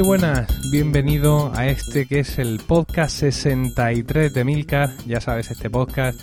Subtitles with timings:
[0.00, 4.96] Muy buenas, bienvenido a este que es el podcast 63 de Milcar.
[5.06, 6.18] Ya sabes, este podcast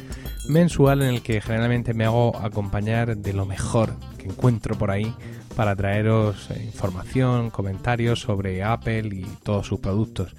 [0.50, 5.14] mensual en el que generalmente me hago acompañar de lo mejor que encuentro por ahí
[5.56, 10.36] para traeros eh, información, comentarios sobre Apple y todos sus productos.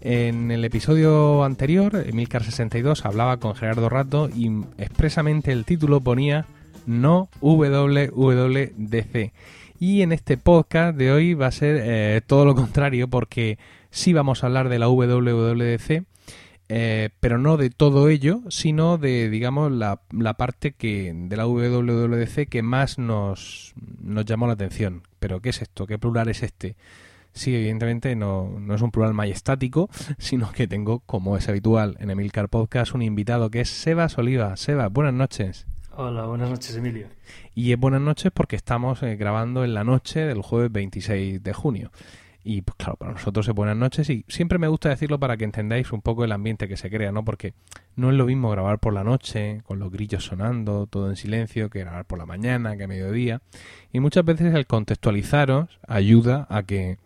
[0.00, 6.46] En el episodio anterior, Emilcar 62 hablaba con Gerardo Rato y expresamente el título ponía
[6.86, 9.32] no WWDC.
[9.78, 13.58] Y en este podcast de hoy va a ser eh, todo lo contrario porque
[13.90, 16.04] sí vamos a hablar de la WWDC,
[16.68, 21.46] eh, pero no de todo ello, sino de, digamos, la, la, parte que de la
[21.46, 25.02] WWDC que más nos, nos llamó la atención.
[25.20, 25.86] Pero ¿qué es esto?
[25.86, 26.76] ¿Qué plural es este?
[27.34, 32.10] Sí, evidentemente no, no, es un plural majestático, sino que tengo, como es habitual en
[32.10, 34.56] Emilcar Podcast, un invitado que es Sebas Oliva.
[34.56, 35.66] Sebas, buenas noches.
[35.98, 37.06] Hola, buenas noches, Emilio.
[37.54, 41.52] Y es buenas noches porque estamos eh, grabando en la noche del jueves 26 de
[41.54, 41.90] junio.
[42.44, 45.44] Y pues claro, para nosotros es buenas noches y siempre me gusta decirlo para que
[45.44, 47.24] entendáis un poco el ambiente que se crea, ¿no?
[47.24, 47.54] Porque
[47.94, 51.70] no es lo mismo grabar por la noche, con los grillos sonando, todo en silencio,
[51.70, 53.40] que grabar por la mañana, que a mediodía.
[53.90, 56.98] Y muchas veces el contextualizaros ayuda a que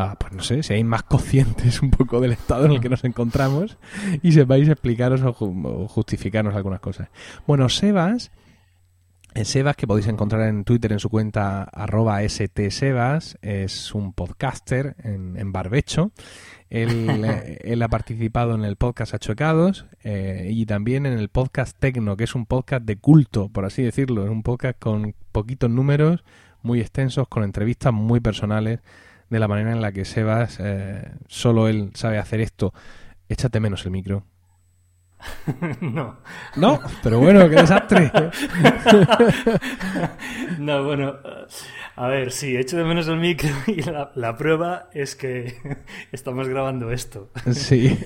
[0.00, 3.02] Ah, pues no sé, seáis más conscientes un poco del estado en el que nos
[3.02, 3.78] encontramos
[4.22, 7.08] y sepáis explicaros o, o justificarnos algunas cosas.
[7.48, 8.30] Bueno, Sebas,
[9.34, 14.94] el Sebas que podéis encontrar en Twitter en su cuenta arroba stsebas, es un podcaster
[15.02, 16.12] en, en barbecho.
[16.70, 17.24] Él,
[17.64, 22.22] él, ha participado en el podcast Achuecados eh, y también en el podcast Tecno, que
[22.22, 24.22] es un podcast de culto, por así decirlo.
[24.22, 26.22] Es un podcast con poquitos números,
[26.62, 28.78] muy extensos, con entrevistas muy personales
[29.30, 32.72] de la manera en la que Sebas, eh, solo él sabe hacer esto.
[33.28, 34.24] Échate menos el micro.
[35.80, 36.18] no.
[36.56, 38.10] No, pero bueno, qué desastre.
[40.58, 41.16] no, bueno,
[41.96, 45.54] a ver, sí, echo de menos el micro y la, la prueba es que
[46.12, 47.30] estamos grabando esto.
[47.52, 47.98] Sí.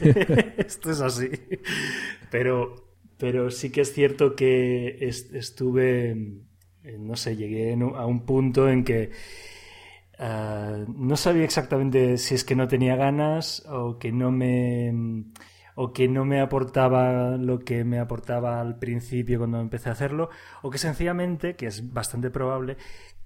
[0.57, 1.31] esto es así.
[2.31, 6.17] Pero, pero sí que es cierto que est estuve,
[6.99, 9.11] no sé, llegué a un punto en que
[10.23, 15.25] Uh, no sabía exactamente si es que no tenía ganas o que no me
[15.75, 20.31] o que no me aportaba lo que me aportaba al principio cuando empecé a hacerlo
[20.63, 22.77] o que sencillamente, que es bastante probable,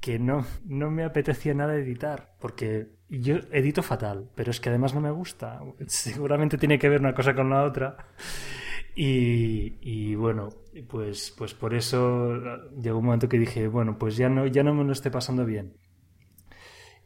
[0.01, 4.95] que no, no me apetecía nada editar porque yo edito fatal, pero es que además
[4.95, 5.61] no me gusta.
[5.87, 7.97] Seguramente tiene que ver una cosa con la otra.
[8.95, 10.49] Y, y, bueno,
[10.89, 12.35] pues, pues por eso
[12.81, 15.45] llegó un momento que dije, bueno, pues ya no, ya no me lo esté pasando
[15.45, 15.75] bien.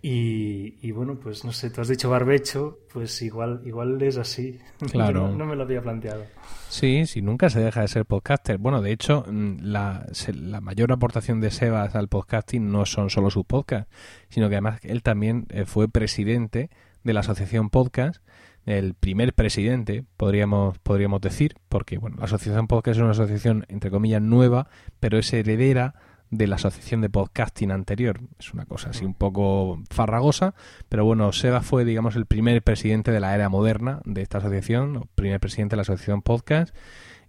[0.03, 4.59] Y, y, bueno, pues no sé, tú has dicho barbecho, pues igual, igual es así.
[4.91, 5.29] Claro.
[5.29, 6.25] no, no, me lo había planteado.
[6.69, 8.57] Sí, sí, nunca se deja de ser podcaster.
[8.57, 13.31] Bueno, de hecho, mm, la, la mayor aportación de Sebas al podcasting no son solo
[13.31, 13.93] sus podcasts,
[14.31, 16.71] sino que además él también eh, fue presidente
[17.03, 18.23] de la asociación podcast,
[18.67, 23.91] el primer presidente, podríamos, podríamos decir, porque bueno, la asociación podcast es una asociación, entre
[23.91, 24.69] comillas, nueva,
[25.01, 25.95] pero es heredera
[26.31, 28.21] de la asociación de podcasting anterior.
[28.39, 30.55] Es una cosa así un poco farragosa,
[30.89, 35.09] pero bueno, Seba fue, digamos, el primer presidente de la era moderna de esta asociación,
[35.15, 36.75] primer presidente de la asociación podcast,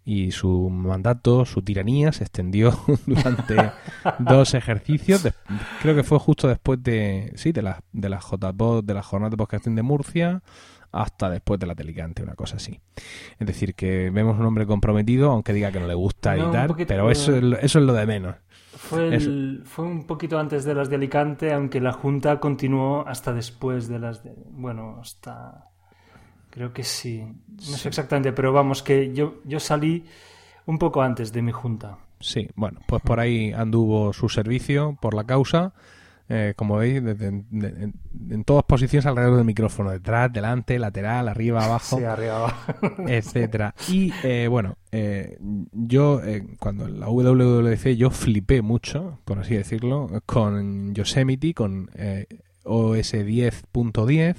[0.04, 3.72] y su mandato, su tiranía se extendió durante
[4.20, 5.24] dos ejercicios.
[5.24, 5.34] De,
[5.82, 9.32] creo que fue justo después de, sí, de la, de la JPod, de la jornada
[9.32, 10.42] de podcasting de Murcia,
[10.92, 12.82] hasta después de la Telicante, una cosa así.
[13.40, 17.10] Es decir, que vemos un hombre comprometido, aunque diga que no le gusta editar, pero
[17.10, 18.36] eso, eso es lo de menos.
[18.96, 23.34] Fue, el- fue un poquito antes de las de Alicante, aunque la Junta continuó hasta
[23.34, 24.34] después de las de...
[24.52, 25.68] Bueno, hasta...
[26.50, 27.24] Creo que sí.
[27.48, 30.06] No sé exactamente, pero vamos, que yo, yo salí
[30.66, 31.98] un poco antes de mi Junta.
[32.20, 35.74] Sí, bueno, pues por ahí anduvo su servicio por la causa.
[36.34, 37.92] Eh, como veis, de- de- de-
[38.30, 41.98] en, todas posiciones alrededor del micrófono, detrás, delante, lateral, arriba, abajo.
[41.98, 42.74] Sí, arriba abajo.
[43.08, 43.76] etcétera.
[43.90, 45.38] Y eh, bueno, eh,
[45.74, 46.22] yo
[46.60, 51.90] cuando en la WWDC yo flipé mucho, por así decirlo, con Yosemite, con
[52.64, 54.36] OS 10.10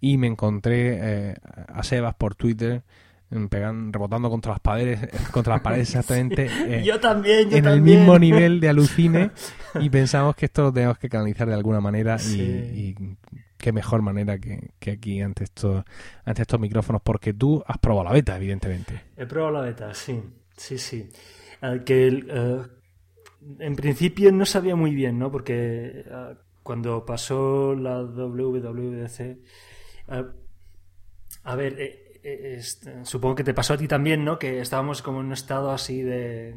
[0.00, 1.34] y me encontré
[1.68, 2.82] a Sebas por Twitter
[3.48, 6.48] pegan, rebotando contra las paredes, contra las paredes exactamente.
[6.66, 9.30] eh, yo también, yo en el mismo nivel de alucine
[9.80, 12.40] y pensamos que esto lo tenemos que canalizar de alguna manera y- Sí.
[12.42, 13.16] y,
[13.56, 15.82] qué mejor manera que, que aquí ante estos,
[16.24, 19.00] ante estos micrófonos porque tú has probado la beta, evidentemente.
[19.16, 20.22] He probado la beta, sí,
[20.56, 21.08] sí, sí.
[21.62, 22.62] Eh, que eh,
[23.58, 25.32] en principio no sabía muy bien, ¿no?
[25.32, 29.38] Porque eh, cuando pasó la WWDC, eh,
[31.44, 34.36] a ver, eh, eh, este, supongo que te pasó a ti también, ¿no?
[34.36, 36.56] Que estábamos como en un estado así de...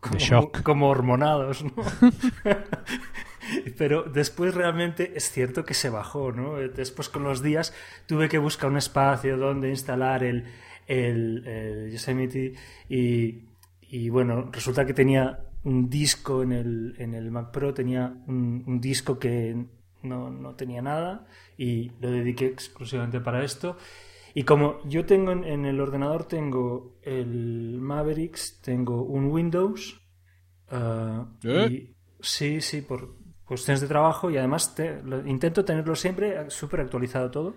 [0.00, 0.62] Como, shock.
[0.62, 1.72] como hormonados, ¿no?
[3.78, 6.56] Pero después realmente es cierto que se bajó, ¿no?
[6.56, 7.72] Después con los días
[8.06, 10.46] tuve que buscar un espacio donde instalar el,
[10.88, 12.54] el, Yosemite
[12.88, 13.44] y,
[13.82, 18.80] y, bueno, resulta que tenía un disco en el, en el Mac Pro, tenía un,
[18.80, 19.64] disco que
[20.02, 21.26] no, no, tenía nada
[21.56, 23.76] y lo dediqué exclusivamente para esto.
[24.34, 30.00] Y como yo tengo en, el ordenador, tengo el Mavericks, tengo un Windows.
[30.68, 31.94] Ah, ¿Eh?
[32.20, 33.14] sí, sí, por
[33.44, 34.74] cuestiones de trabajo y además
[35.26, 37.54] intento tenerlo siempre súper actualizado todo.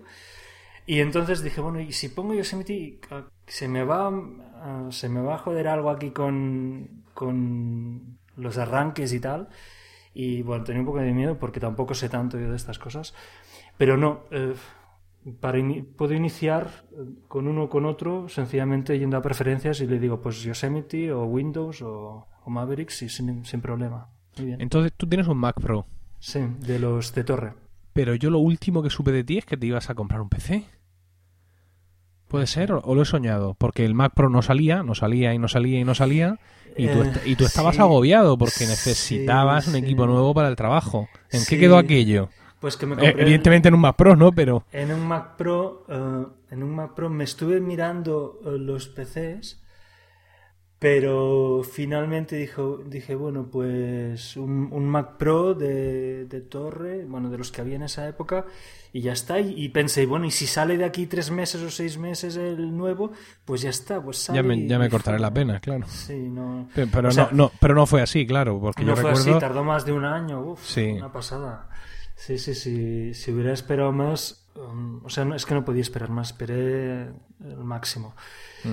[0.86, 3.00] Y entonces dije, bueno, y si pongo Yosemite,
[3.46, 4.10] se me va,
[4.54, 9.48] ah, se me va a joder algo aquí con, con los arranques y tal.
[10.14, 13.14] Y bueno, tenía un poco de miedo porque tampoco sé tanto yo de estas cosas.
[13.76, 14.54] Pero no, eh,
[15.40, 15.58] para
[15.96, 20.20] puedo iniciar eh, con uno o con otro, sencillamente yendo a preferencias y le digo,
[20.20, 24.08] pues Yosemite o Windows o, Mavericks y sin, sin problema.
[24.36, 25.86] Entonces tú tienes un Mac Pro.
[26.18, 27.52] Sí, de los de torre.
[27.92, 30.28] Pero yo lo último que supe de ti es que te ibas a comprar un
[30.28, 30.64] PC.
[32.28, 32.72] ¿Puede ser?
[32.72, 33.54] ¿O lo he soñado?
[33.54, 36.38] Porque el Mac Pro no salía, no salía y no salía y no salía.
[36.76, 41.08] Y tú, eh, y tú estabas agobiado porque necesitabas un equipo nuevo para el trabajo.
[41.30, 42.28] ¿En qué quedó aquello?
[42.60, 44.32] Pues que me eh, compré evidentemente en un Mac Pro, ¿no?
[44.32, 49.62] Pero en un Mac Pro, eh, en un Mac Pro me estuve mirando los PCs
[50.78, 57.60] pero finalmente dijo, dije, bueno, pues un, Mac Pro de, torre, bueno, de los que
[57.62, 58.46] había en esa época,
[58.92, 59.40] y ya está.
[59.40, 63.10] Y, pensé, bueno, y si sale de aquí tres meses o seis meses el nuevo,
[63.44, 65.84] pues ya está, pues sale Ya me, ya me cortaré la pena, claro.
[65.88, 66.68] Sí, no...
[66.72, 69.84] Pero, no, no, pero no fue así, claro, porque no yo fue así, tardó más
[69.84, 70.92] de un año, uf, sí.
[70.92, 71.68] una pasada.
[72.18, 76.10] Sí, sí, sí, si hubiera esperado más, um, o sea, es que no podía esperar
[76.10, 78.14] más, esperé el máximo.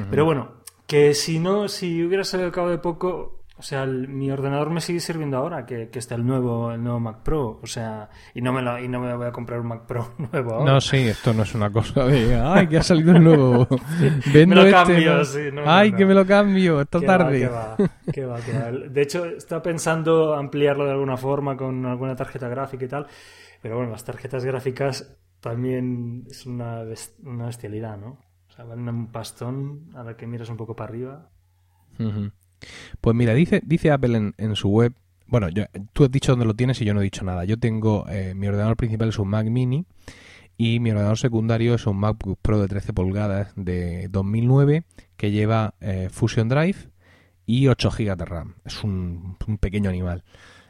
[0.10, 0.56] Pero bueno,
[0.88, 4.81] que si no, si hubiera salido al cabo de poco, o sea, mi ordenador me
[4.81, 7.60] sigue sirviendo ahora, que, que, está el nuevo, el nuevo Mac Pro.
[7.63, 10.13] O sea, y no, me lo, y no me voy a comprar un Mac Pro
[10.31, 10.74] nuevo ahora.
[10.74, 13.68] No, sí, esto no es una cosa de, ay, que ha salido el nuevo.
[14.34, 15.40] Vendo me lo este, cambio, sí.
[15.66, 17.48] ay, que me lo cambio, esta tarde.
[17.48, 22.84] Va, va, va, De hecho, está pensando ampliarlo de alguna forma con alguna tarjeta gráfica
[22.84, 23.08] y tal.
[23.62, 26.84] Pero bueno, las tarjetas gráficas también es una,
[27.24, 28.19] una bestialidad, ¿no?
[28.63, 31.30] van un pastón a la que miras un poco para arriba.
[33.02, 34.94] Pues mira, dice, dice Apple en, su web.
[35.28, 37.46] Bueno, yo, tú has dicho dónde lo tienes y yo no he dicho nada.
[37.46, 38.06] Yo tengo.
[38.10, 39.86] Eh, mi ordenador principal es un Mac Mini
[40.58, 44.84] y mi ordenador secundario es un MacBook Pro de 13 pulgadas de 2009
[45.18, 46.90] que lleva eh, Fusion Drive
[47.46, 48.56] y 8 GB de RAM.
[48.64, 50.24] Es un, pequeño animal.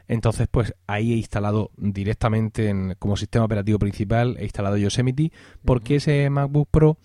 [0.08, 5.32] Entonces, pues ahí he instalado directamente en, como sistema operativo principal, he instalado Yosemite,
[5.64, 6.98] porque ese MacBook Pro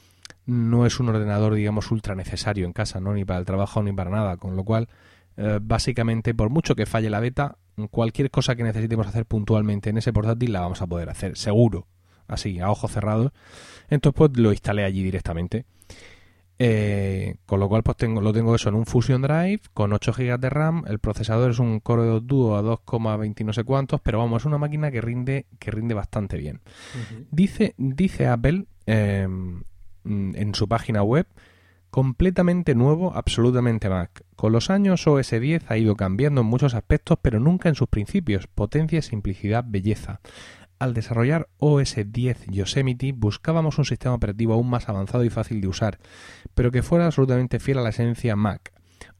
[0.51, 3.13] no es un ordenador, digamos, ultra necesario en casa, ¿no?
[3.13, 4.37] Ni para el trabajo ni para nada.
[4.37, 4.89] Con lo cual,
[5.37, 7.57] eh, básicamente, por mucho que falle la beta,
[7.89, 11.87] cualquier cosa que necesitemos hacer puntualmente en ese portátil la vamos a poder hacer, seguro.
[12.27, 13.31] Así, a ojos cerrados.
[13.89, 15.65] Entonces, pues lo instalé allí directamente.
[16.59, 20.13] Eh, con lo cual, pues tengo, lo tengo eso en un Fusion Drive con 8
[20.13, 20.83] GB de RAM.
[20.87, 24.45] El procesador es un Core 2 Duo a 2,20 no sé cuántos, pero vamos, es
[24.45, 26.61] una máquina que rinde, que rinde bastante bien.
[27.31, 29.61] Dice, dice Apple Mm,
[30.05, 31.27] en su página web
[31.91, 34.23] completamente nuevo, absolutamente Mac.
[34.35, 37.89] Con los años OS 10 ha ido cambiando en muchos aspectos, pero nunca en sus
[37.89, 40.21] principios, potencia, simplicidad, belleza.
[40.79, 45.67] Al desarrollar OS 10 Yosemite buscábamos un sistema operativo aún más avanzado y fácil de
[45.67, 45.99] usar,
[46.55, 48.71] pero que fuera absolutamente fiel a la esencia Mac.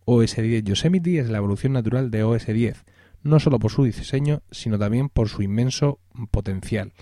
[0.06, 2.86] OS 10 Yosemite es la evolución natural de OS 10,
[3.22, 6.00] no solo por su diseño, sino también por su inmenso
[6.32, 6.94] potencial.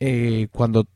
[0.00, 0.86] Eh, cuando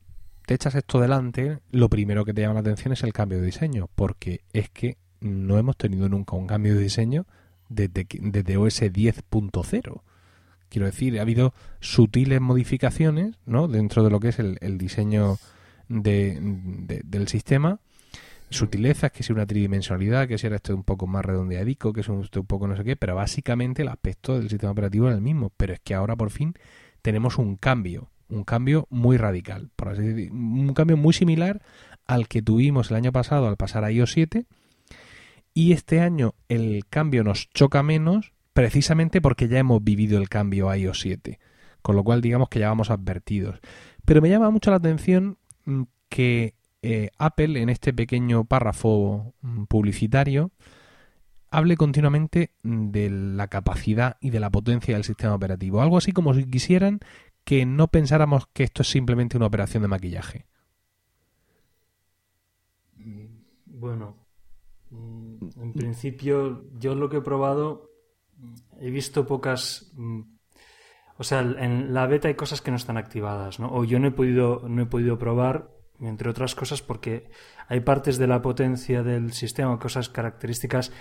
[0.46, 3.46] te echas esto delante, lo primero que te llama la atención es el cambio de
[3.46, 7.26] diseño, porque es que no hemos tenido nunca un cambio de diseño
[7.68, 10.00] desde, desde OS 10.0.
[10.68, 13.66] Quiero decir, ha habido sutiles modificaciones ¿no?
[13.66, 15.38] dentro de lo que es el, diseño
[15.88, 17.80] del sistema.
[18.48, 22.46] Sutilezas, que sea una tridimensionalidad, que sea esto un poco más redondeadico, que sea un
[22.46, 25.50] poco no sé qué, pero básicamente el aspecto del sistema operativo es el mismo.
[25.56, 26.54] Pero es que ahora por fin
[27.02, 31.62] tenemos un cambio un cambio muy radical, por así decir, un cambio muy similar
[32.06, 34.46] al que tuvimos el año pasado al pasar a iOS 7
[35.54, 40.70] y este año el cambio nos choca menos precisamente porque ya hemos vivido el cambio
[40.70, 41.38] a iOS 7,
[41.82, 43.60] con lo cual digamos que ya vamos advertidos.
[44.04, 49.64] Pero me llama mucho la atención mm, que eh, Apple en este pequeño párrafo mm,
[49.64, 50.52] publicitario
[51.50, 55.80] hable continuamente de la capacidad y de la potencia del sistema operativo.
[55.80, 57.00] Algo así como si quisieran
[57.46, 60.46] que no pensáramos que esto es simplemente una operación de maquillaje.
[63.66, 64.16] Bueno,
[64.90, 67.88] mm, en principio yo lo que he probado
[68.80, 69.92] he visto pocas...
[69.94, 70.22] Mm,
[71.18, 73.72] o sea, en la beta hay cosas que no están activadas, ¿no?
[73.72, 77.30] O yo no he podido, no he podido probar, entre otras cosas, porque
[77.68, 80.92] hay partes de la potencia del sistema, cosas características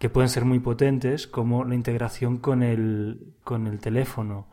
[0.00, 4.48] que pueden ser muy potentes, como la integración con el, con el teléfono.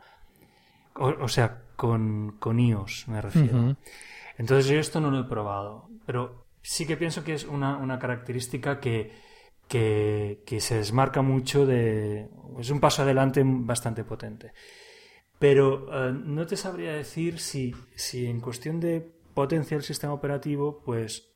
[1.02, 3.74] O, sea, con, con, iOS, me refiero.
[4.36, 7.98] Entonces yo esto no lo he probado, pero sí que pienso que es una, una
[7.98, 9.10] característica que,
[9.66, 12.28] que, que, se desmarca mucho de...
[12.58, 14.52] Es un paso adelante bastante potente.
[15.38, 19.00] Pero eh, no te sabría decir si, si en cuestión de
[19.32, 21.32] potencia del sistema operativo, pues,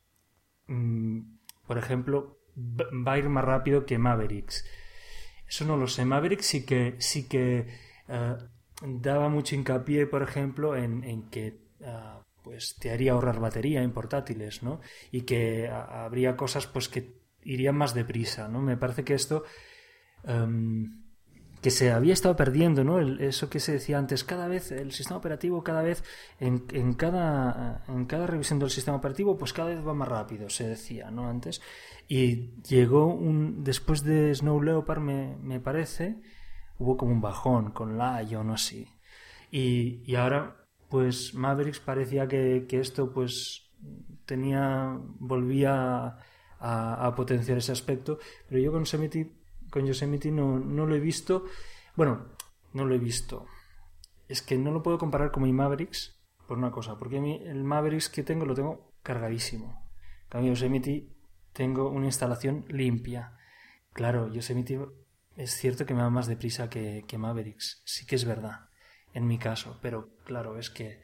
[0.67, 1.21] mm,
[1.67, 4.67] por ejemplo, va a ir más rápido que Mavericks.
[5.49, 6.05] Eso no lo sé.
[6.05, 7.67] Mavericks sí que, sí que
[8.09, 8.37] eh,
[8.85, 11.99] daba mucho hincapié, por ejemplo, en, que eh,
[12.43, 14.81] pues te haría ahorrar batería en portátiles, ¿no?
[15.11, 18.61] Y que habría cosas pues que irían más deprisa, ¿no?
[18.61, 19.45] Me parece que esto
[20.25, 21.05] em,
[21.65, 23.01] que se había estado perdiendo, ¿no?
[23.01, 26.05] eso que se decía antes, cada vez el sistema operativo, cada vez
[26.39, 30.51] en, en, cada, en cada revisión del sistema operativo, pues cada vez va más rápido,
[30.51, 31.27] se decía, ¿no?
[31.27, 31.63] Antes.
[32.07, 36.19] Y llegó un, después de Snow Leopard, me, me parece,
[36.79, 38.89] hubo como un bajón con Lion o así.
[39.51, 43.71] Y, y ahora, pues Mavericks parecía que, que esto, pues
[44.27, 46.19] tenía, volvía
[46.59, 51.01] a, a, potenciar ese aspecto, pero yo con Yosemite con Yosemite no, no lo he
[51.01, 51.47] visto.
[51.97, 52.27] Bueno,
[52.73, 53.47] no lo he visto.
[54.29, 56.17] Es que no lo puedo comparar con mi Mavericks
[56.47, 59.85] por una cosa, porque el Mavericks que tengo lo tengo cargadísimo.
[60.25, 61.09] En cambio, Yosemite
[61.53, 63.37] tengo una instalación limpia.
[63.93, 64.79] Claro, Yosemite
[65.37, 67.83] es cierto que me va más deprisa que, que Mavericks.
[67.85, 68.69] Sí que es verdad,
[69.13, 69.79] en mi caso.
[69.83, 71.03] Pero claro, es que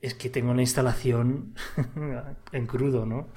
[0.00, 1.54] es que tengo la instalación
[2.52, 3.28] en crudo, ¿no?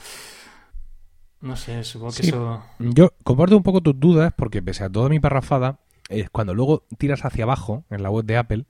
[1.42, 2.64] No sé, supongo que eso.
[2.78, 5.80] Yo comparto un poco tus dudas porque, pese a toda mi parrafada,
[6.10, 8.66] es cuando luego tiras hacia abajo en la web de Apple,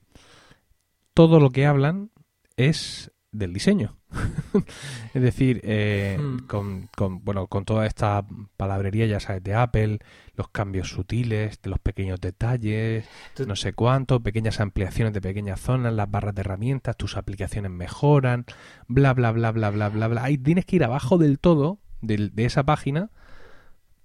[1.12, 2.10] todo lo que hablan
[2.56, 3.96] es del diseño.
[5.14, 6.46] es decir, eh, hmm.
[6.46, 8.24] con, con, bueno, con toda esta
[8.56, 9.98] palabrería, ya sabes, de Apple,
[10.36, 13.08] los cambios sutiles, de los pequeños detalles,
[13.46, 18.44] no sé cuánto, pequeñas ampliaciones de pequeñas zonas, las barras de herramientas, tus aplicaciones mejoran,
[18.86, 20.24] bla, bla, bla, bla, bla, bla, bla.
[20.24, 23.10] Ahí tienes que ir abajo del todo de, esa página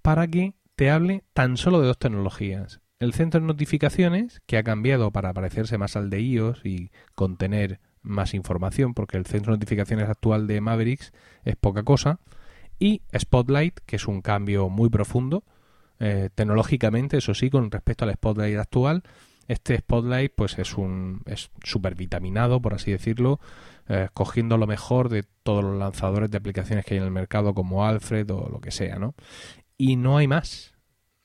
[0.02, 2.80] para que te hable tan solo de dos tecnologías.
[2.98, 7.80] El centro de notificaciones, que ha cambiado para parecerse más al de iOS y contener
[8.02, 11.12] más información, porque el centro de notificaciones actual de Mavericks
[11.44, 12.20] es poca cosa.
[12.78, 15.44] Y Spotlight, que es un cambio muy profundo,
[15.98, 19.02] eh, tecnológicamente, eso sí, con respecto al Spotlight actual.
[19.48, 23.40] Este Spotlight, pues es un es súper vitaminado, por así decirlo,
[23.88, 27.54] eh, cogiendo lo mejor de todos los lanzadores de aplicaciones que hay en el mercado,
[27.54, 29.14] como Alfred o lo que sea, ¿no?
[29.76, 30.74] Y no hay más.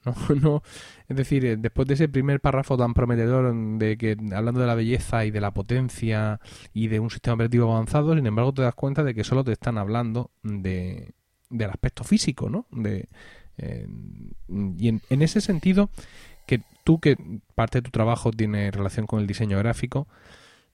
[0.42, 0.62] No,
[1.08, 4.76] es decir, eh, después de ese primer párrafo tan prometedor de que hablando de la
[4.76, 6.40] belleza y de la potencia
[6.74, 9.52] y de un sistema operativo avanzado, sin embargo te das cuenta de que solo te
[9.52, 11.14] están hablando de,
[11.50, 12.66] del aspecto físico, ¿no?
[12.72, 13.08] De,
[13.58, 13.88] eh,
[14.78, 15.90] y en, en, ese sentido,
[16.46, 17.18] que tú que
[17.56, 20.08] parte de tu trabajo tiene relación con el diseño gráfico,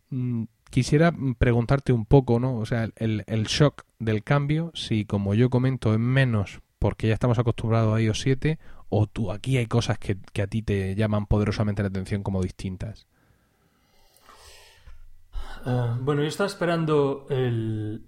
[0.10, 2.56] mm, quisiera preguntarte un poco, ¿no?
[2.58, 7.14] O sea, el, el, shock del cambio, si como yo comento es menos porque ya
[7.14, 8.58] estamos acostumbrados a iOS 7
[8.90, 13.08] o tú aquí hay cosas que, a ti te llaman poderosamente la atención como distintas.
[15.66, 17.28] Eh, bueno, yo estaba esperando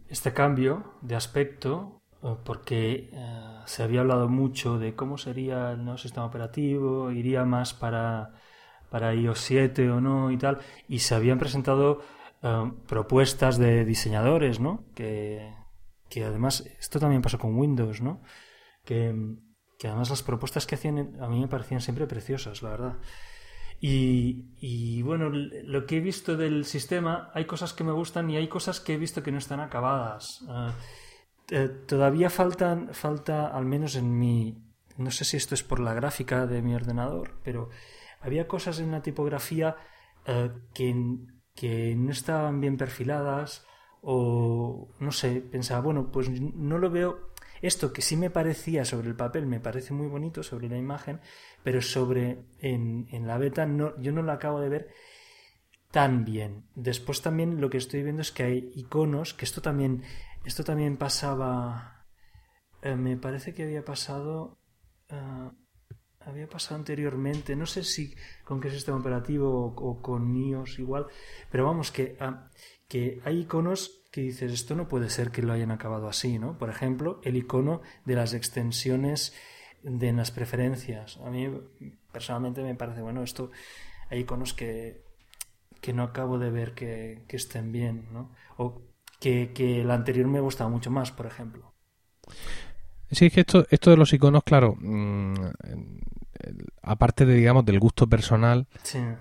[0.10, 5.84] este cambio de aspecto eh, porque eh, se había hablado mucho de cómo sería el
[5.84, 8.34] nuevo sistema operativo, iría más para,
[8.90, 12.02] para iOS 7 o no y tal, y se habían presentado
[12.44, 14.86] Um, propuestas de diseñadores, ¿no?
[14.96, 15.54] Que,
[16.10, 18.24] que, además, esto también pasa con Windows, ¿no?
[18.84, 19.14] Que,
[19.82, 22.98] que, además las propuestas que hacían a mí me parecían siempre preciosas, la verdad.
[23.80, 28.38] Y, y, bueno, lo que he visto del sistema, hay cosas que me gustan y
[28.38, 30.42] hay cosas que he visto que no están acabadas.
[30.44, 30.70] Uh,
[31.50, 34.56] eh, todavía faltan, falta, al menos en mi,
[34.98, 37.70] no sé si esto es por la gráfica de mi ordenador, pero
[38.20, 39.78] había cosas en la tipografía
[40.28, 40.94] uh, que
[41.56, 43.66] que no estaban bien perfiladas
[44.02, 47.31] o no sé, pensaba, bueno, pues no lo veo
[47.62, 51.20] esto que sí me parecía sobre el papel, me parece muy bonito sobre la imagen,
[51.64, 54.94] pero sobre en, en la beta no, yo no lo acabo de ver
[55.92, 56.66] tan bien.
[56.74, 60.04] Después también lo que estoy viendo es que hay iconos, que esto también,
[60.46, 62.06] esto también pasaba,
[62.82, 64.58] eh, me parece que había pasado,
[65.10, 65.52] eh,
[66.22, 68.16] había pasado anteriormente, no sé si
[68.46, 71.08] con qué sistema operativo o, con iOS igual,
[71.52, 72.50] pero vamos, que, ah,
[72.88, 76.58] que hay iconos que dices, esto no puede ser que lo hayan acabado así, ¿no?
[76.58, 79.34] Por ejemplo, el icono de las extensiones
[79.84, 81.18] de las preferencias.
[81.26, 81.50] A mí
[82.12, 83.52] personalmente me parece, bueno, esto
[84.10, 85.02] hay iconos que,
[85.80, 88.32] que no acabo de ver que, estén bien, ¿no?
[88.58, 88.82] O
[89.20, 91.74] que, que el anterior me gustaba mucho más, por ejemplo.
[93.10, 95.34] Sí, es que esto, esto de los iconos, claro, mm,
[96.82, 98.68] aparte de, digamos, del gusto personal,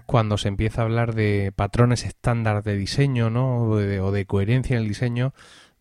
[0.07, 3.62] cuando se empieza a hablar de patrones estándar de diseño, ¿no?
[3.65, 5.33] O de, coherencia en el diseño,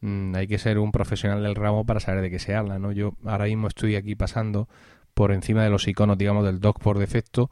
[0.01, 2.91] mm, hay que ser un profesional del ramo para saber de qué se habla, ¿no?
[2.91, 4.67] Yo ahora mismo estoy aquí pasando
[5.13, 7.49] por encima de los iconos, digamos, del doc por defecto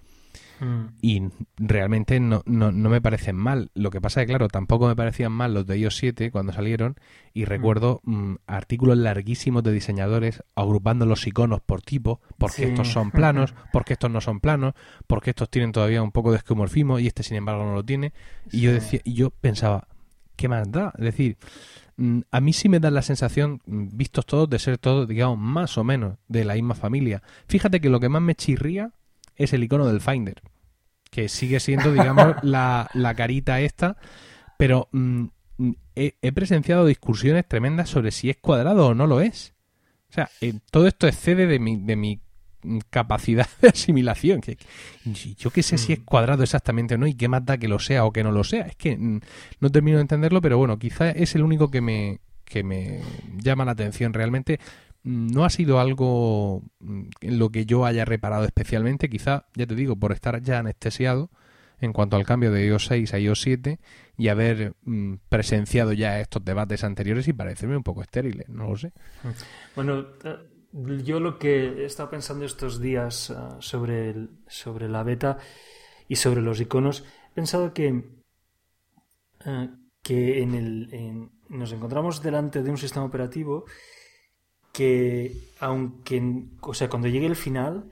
[0.59, 0.85] Mm.
[1.01, 1.23] Y
[1.57, 3.69] realmente no, no, no, me parecen mal.
[3.73, 6.53] Lo que pasa es que, claro, tampoco me parecían mal los de iOS 7 cuando
[6.53, 6.95] salieron.
[7.33, 7.45] Y mm.
[7.45, 13.53] recuerdo mm, artículos larguísimos de diseñadores agrupando los iconos por tipo, porque estos son planos,
[13.71, 14.73] porque estos no son planos,
[15.07, 18.13] porque estos tienen todavía un poco de esquemorfismo y este, sin embargo, no lo tiene.
[18.51, 19.87] Y yo decía, y yo pensaba,
[20.35, 20.93] ¿qué más da?
[20.97, 21.37] Es decir,
[22.31, 25.83] a mí sí me da la sensación, vistos todos, de ser todos, digamos, más o
[25.83, 27.23] menos de la misma familia.
[27.47, 28.91] Fíjate que lo que más me chirría
[29.37, 30.41] es el icono del Finder,
[31.09, 33.97] que sigue siendo, digamos, la, la, carita esta,
[34.57, 35.25] pero mm,
[35.95, 39.53] he, presenciado discusiones tremendas sobre si es cuadrado o no lo es.
[40.09, 42.21] O sea, eh, todo esto excede de mi, de mi
[42.89, 44.41] capacidad de asimilación.
[44.41, 44.57] Que,
[45.37, 46.05] yo qué sé si es mm.
[46.05, 48.43] cuadrado exactamente o no y qué más da que lo sea o que no lo
[48.43, 48.65] sea.
[48.65, 49.19] Es que mm,
[49.59, 53.01] no termino de entenderlo, pero bueno, quizá es el único que me, que me
[53.37, 54.59] llama la atención realmente
[55.07, 59.73] no ha sido algo mm, en lo que yo haya reparado especialmente, quizá, ya te
[59.73, 61.29] digo, por estar ya anestesiado
[61.79, 63.79] en cuanto al cambio de iOS 6 a iOS 7
[64.17, 68.75] y haber mm, presenciado ya estos debates anteriores y parecerme un poco estériles, no lo
[68.75, 68.91] sé.
[69.75, 74.13] Bueno, eh, yo lo que he estado pensando estos días eh, sobre,
[74.47, 75.37] sobre la beta
[76.09, 78.03] y sobre los iconos, he pensado que,
[79.45, 79.69] eh,
[80.01, 83.63] que en el, nos encontramos delante de un sistema operativo
[84.77, 86.21] que aunque,
[86.61, 87.89] o sea, cuando llegue el final,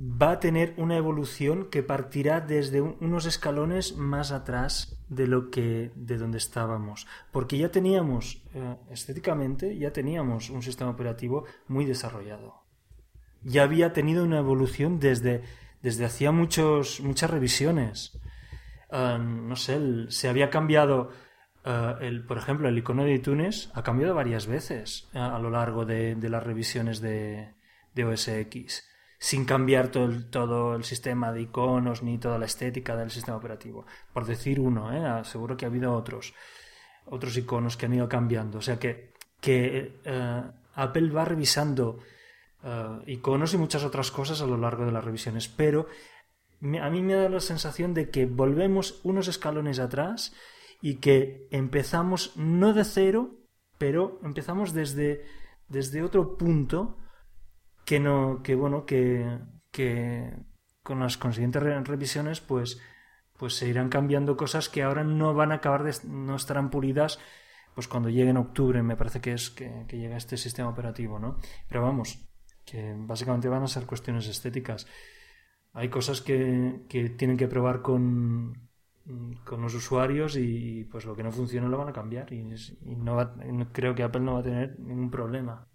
[0.00, 5.90] va a tener una evolución que partirá desde unos escalones más atrás de lo que
[5.94, 7.06] de donde estábamos.
[7.30, 12.62] Porque ya teníamos eh, estéticamente ya teníamos un sistema operativo muy desarrollado.
[13.42, 15.42] Ya había tenido una evolución desde
[15.82, 18.18] desde hacía muchos muchas revisiones.
[18.90, 21.10] Ah, no sé se había cambiado
[21.64, 25.50] eh, el, por ejemplo, el icono de iTunes ha cambiado varias veces eh, a lo
[25.50, 27.54] largo de, las revisiones de,
[27.94, 32.46] de, OS X, sin cambiar todo el, todo el sistema de iconos ni toda la
[32.46, 33.86] estética del sistema operativo.
[34.12, 35.24] Por decir uno, ¿eh?
[35.24, 36.34] seguro que ha habido otros,
[37.06, 38.58] otros iconos que han ido cambiando.
[38.58, 40.00] O sea que, que
[40.74, 42.00] Apple va revisando
[43.06, 45.86] iconos y muchas otras cosas a lo largo de las revisiones, pero
[46.80, 50.32] a mí me da la sensación de que volvemos unos escalones atrás
[50.82, 53.38] y que empezamos no de cero,
[53.78, 55.24] pero empezamos desde,
[55.68, 56.98] desde otro punto
[57.86, 59.38] que no, que bueno, que,
[59.70, 60.34] que
[60.82, 62.80] con las consiguientes revisiones, pues,
[63.38, 67.18] pues se irán cambiando cosas que ahora no van a acabar de, no estarán pulidas
[67.74, 71.18] pues cuando llegue en octubre me parece que es que, que llega este sistema operativo,
[71.18, 71.38] ¿no?
[71.68, 72.28] Pero vamos,
[72.66, 74.86] que básicamente van a ser cuestiones estéticas.
[75.72, 78.68] Hay cosas que, que tienen que probar con,
[79.44, 83.72] con los usuarios y pues lo que no funciona lo van a cambiar y, no
[83.72, 85.66] creo que Apple no va a tener ningún problema.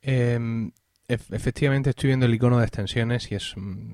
[0.00, 0.70] Em,
[1.08, 3.92] efectivamente estoy viendo el icono de extensiones y es, mm,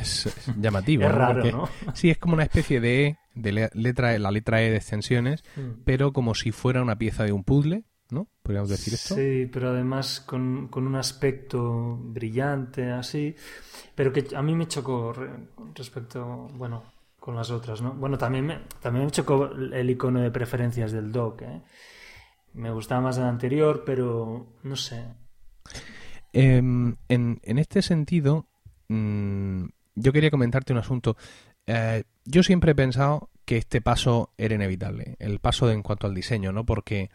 [0.00, 1.04] es, llamativo.
[1.04, 1.68] es raro, ¿no?
[1.94, 5.82] Sí, es como una especie de, e, de letra, la letra E de extensiones, mm.
[5.84, 8.28] pero como si fuera una pieza de un puzzle ¿no?
[8.42, 9.14] Podríamos decir esto.
[9.14, 13.34] Sí, pero además con, un aspecto brillante, así,
[13.94, 15.14] pero que a mí me chocó
[15.74, 16.84] respecto, bueno,
[17.18, 17.92] con las otras, ¿no?
[17.92, 21.62] Bueno, también me, también me chocó el icono de preferencias del dock, ¿eh?
[22.54, 25.04] Me gustaba más el anterior, pero no sé.
[26.34, 28.46] Em, en, en, este sentido,
[28.88, 31.16] mm, yo quería comentarte un asunto.
[31.66, 36.14] Eh, yo siempre he pensado que este paso era inevitable, el paso en cuanto al
[36.14, 36.66] diseño, ¿no?
[36.66, 37.10] Porque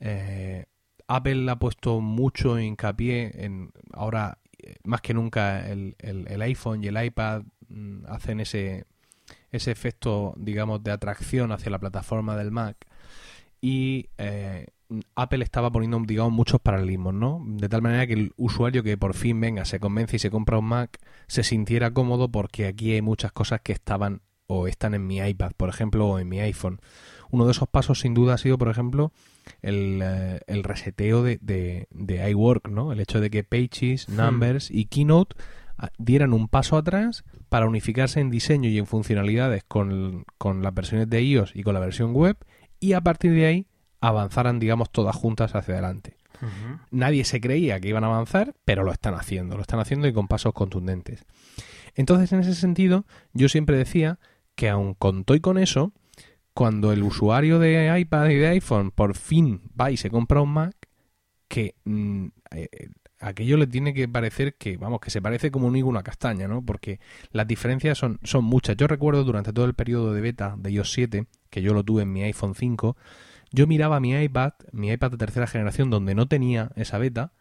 [0.00, 0.66] eh,
[1.06, 5.94] Apple ha puesto mucho hincapié en ahora eh, más que nunca el,
[6.42, 8.86] iPhone y el iPad mm, hacen ese,
[9.50, 12.86] ese efecto, digamos, de atracción hacia la plataforma del Mac
[13.60, 14.66] y eh,
[15.14, 17.42] Apple estaba poniendo, digamos, muchos paralelismos, ¿no?
[17.46, 20.58] De tal manera que el usuario que por fin venga, se convence y se compra
[20.58, 25.06] un Mac, se sintiera cómodo porque aquí hay muchas cosas que estaban o están en
[25.06, 26.80] mi iPad, por ejemplo, o en mi iPhone.
[27.30, 29.12] Uno de esos pasos, sin duda, ha sido, por ejemplo,
[29.62, 32.92] el, eh, el reseteo de, de, iWork, ¿no?
[32.92, 34.16] El hecho de que Pages, hmm.
[34.16, 35.36] Numbers y Keynote
[35.78, 40.74] ah, dieran un paso atrás para unificarse en diseño y en funcionalidades con, con las
[40.74, 42.36] versiones de iOS y con la versión web
[42.78, 43.66] y a partir de ahí
[44.00, 46.16] avanzaran, digamos, todas juntas hacia adelante.
[46.90, 50.14] Nadie se creía que iban a avanzar, pero lo están haciendo, lo están haciendo y
[50.14, 51.26] con pasos contundentes.
[51.94, 54.18] Entonces, en ese sentido, yo siempre decía
[54.54, 55.92] que aun con todo y con eso,
[56.60, 60.52] cuando el usuario de iPad y de iPhone por fin va y se compra un
[60.52, 60.76] Mac,
[61.48, 62.68] que mm, eh,
[63.18, 66.48] aquello le tiene que parecer que, vamos, que se parece como un higo una castaña,
[66.48, 66.62] ¿no?
[66.62, 67.00] Porque
[67.32, 68.76] las diferencias son, son muchas.
[68.76, 72.02] Yo recuerdo durante todo el periodo de beta de iOS 7, que yo lo tuve
[72.02, 72.94] en mi iPhone 5,
[73.52, 77.32] yo miraba mi iPad, mi iPad de tercera generación, donde no tenía esa beta,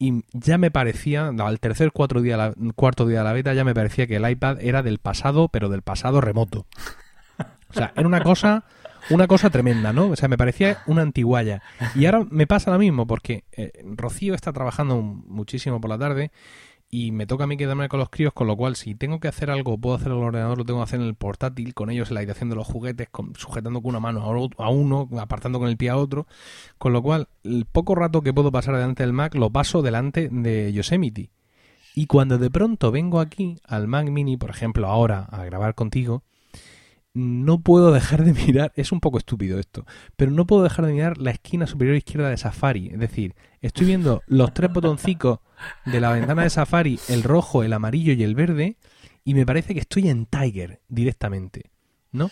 [0.00, 3.74] y ya me parecía, al tercer cuatro día, cuarto día de la beta, ya me
[3.74, 6.66] parecía que el iPad era del pasado, pero del pasado remoto.
[7.70, 8.64] O sea, era una cosa
[9.10, 10.08] una cosa tremenda, ¿no?
[10.08, 11.62] O sea, me parecía una antiguaya.
[11.94, 16.30] Y ahora me pasa lo mismo, porque eh, Rocío está trabajando muchísimo por la tarde
[16.90, 19.28] y me toca a mí quedarme con los críos, con lo cual si tengo que
[19.28, 21.90] hacer algo, puedo hacer en el ordenador, lo tengo que hacer en el portátil, con
[21.90, 24.22] ellos en la habitación de los juguetes, sujetando con una mano
[24.56, 26.26] a uno, apartando con el pie a otro,
[26.78, 30.28] con lo cual el poco rato que puedo pasar delante del Mac lo paso delante
[30.30, 31.30] de Yosemite.
[31.94, 36.22] Y cuando de pronto vengo aquí al Mac Mini, por ejemplo, ahora a grabar contigo,
[37.14, 40.92] no puedo dejar de mirar, es un poco estúpido esto, pero no puedo dejar de
[40.92, 42.88] mirar la esquina superior izquierda de Safari.
[42.92, 45.40] Es decir, estoy viendo los tres botoncicos
[45.84, 48.76] de la ventana de Safari, el rojo, el amarillo y el verde,
[49.24, 51.70] y me parece que estoy en Tiger directamente,
[52.12, 52.30] ¿no?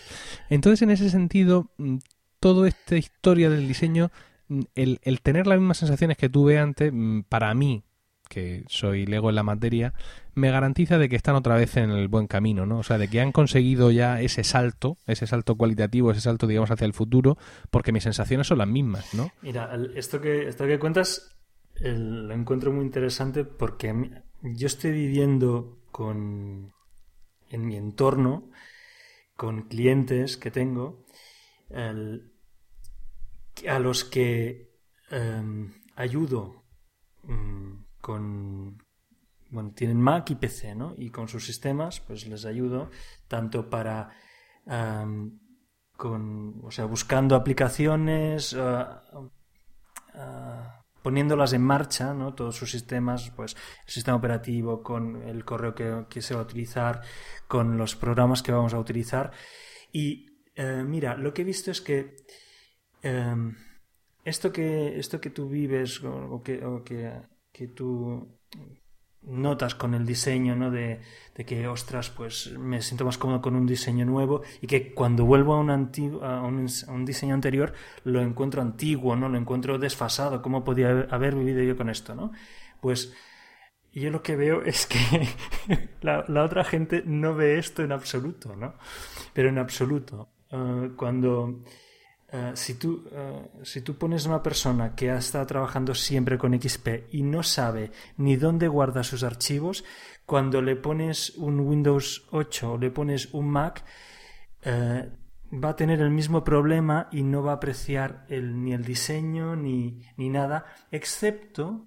[0.48, 1.96] Entonces, en ese sentido, mm,
[2.40, 4.10] toda esta historia del diseño,
[4.48, 7.82] mm, el, el tener las mismas sensaciones que tuve antes, mm, para mí,
[8.28, 9.94] que soy lego en la materia,
[10.34, 12.78] me garantiza de que están otra vez en el buen camino, ¿no?
[12.78, 16.70] O sea, de que han conseguido ya ese salto, ese salto cualitativo, ese salto, digamos,
[16.70, 17.38] hacia el futuro,
[17.70, 19.30] porque mis sensaciones son las mismas, ¿no?
[19.42, 21.36] Mira, esto que, esto que cuentas
[21.80, 26.72] lo encuentro muy interesante porque yo estoy viviendo con
[27.50, 28.50] en mi entorno
[29.36, 31.04] con clientes que tengo
[33.68, 34.72] a los que
[35.10, 36.64] em, ayudo
[37.22, 38.78] mm, con,
[39.50, 40.94] bueno, tienen Mac y PC, ¿no?
[40.96, 42.88] Y con sus sistemas, pues les ayudo
[43.26, 44.10] tanto para,
[45.96, 49.02] con, o sea, buscando aplicaciones, ah,
[50.14, 52.32] ah, poniéndolas en marcha, ¿no?
[52.32, 57.02] Todos sus sistemas, pues el sistema operativo, con el correo que, se va a utilizar,
[57.48, 59.32] con los programas que vamos a utilizar.
[59.90, 62.14] Y eh, mira, lo que he visto es que
[63.02, 63.56] em,
[64.24, 66.00] esto que esto que tú vives
[66.44, 68.28] que, o que que tú
[69.22, 70.70] notas con el diseño, ¿no?
[70.70, 71.00] De,
[71.34, 75.54] que, ostras, pues me siento más cómodo con un diseño nuevo y que cuando vuelvo
[75.54, 76.66] a un, antiguo, a un,
[77.06, 77.72] diseño anterior
[78.04, 79.30] lo encuentro antiguo, ¿no?
[79.30, 80.42] Lo encuentro desfasado.
[80.42, 82.32] ¿Cómo podía haber vivido yo con esto, no?
[82.82, 83.14] Pues
[83.90, 84.98] yo lo que veo es que
[86.02, 88.74] la, otra gente no ve esto en absoluto, ¿no?
[89.32, 90.28] Pero en absoluto.
[90.50, 91.62] Eh, cuando
[92.32, 96.60] eh, si, tú, uh, si tú pones una persona que ha estado trabajando siempre con
[96.60, 99.84] XP y no sabe ni dónde guarda sus archivos,
[100.24, 103.84] cuando le pones un Windows 8 o le pones un Mac,
[104.66, 108.84] uh, va a tener el mismo problema y no va a apreciar el, ni el
[108.84, 111.86] diseño ni, ni nada, excepto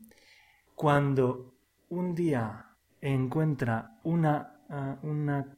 [0.73, 1.58] cuando
[1.89, 4.62] un día encuentra una,
[5.02, 5.58] una,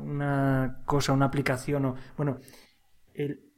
[0.00, 2.40] una cosa, una aplicación o, bueno,
[3.14, 3.51] el,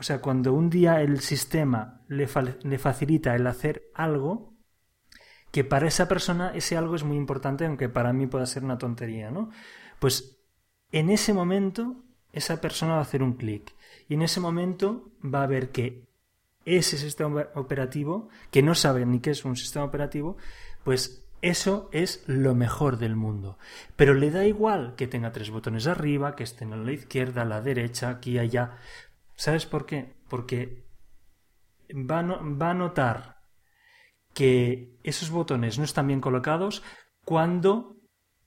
[0.00, 4.54] o sea, cuando un día el sistema le, facilita el hacer algo,
[5.50, 8.78] que para esa persona ese algo es muy importante, aunque para mí pueda ser una
[8.78, 9.50] tontería, ¿no?
[9.98, 10.38] Pues
[10.90, 13.74] en ese momento esa persona va a hacer un clic
[14.08, 16.08] y en ese momento va a ver que
[16.64, 20.38] ese sistema operativo, que no sabe ni qué es un sistema operativo,
[20.82, 23.58] pues eso es lo mejor del mundo.
[23.96, 27.46] Pero le da igual que tenga tres botones arriba, que estén a la izquierda, a
[27.46, 28.78] la derecha, aquí, allá.
[29.40, 30.12] ¿Sabes por qué?
[30.28, 30.84] Porque
[31.94, 33.38] va a, notar
[34.34, 36.82] que esos botones no están bien colocados
[37.24, 37.96] cuando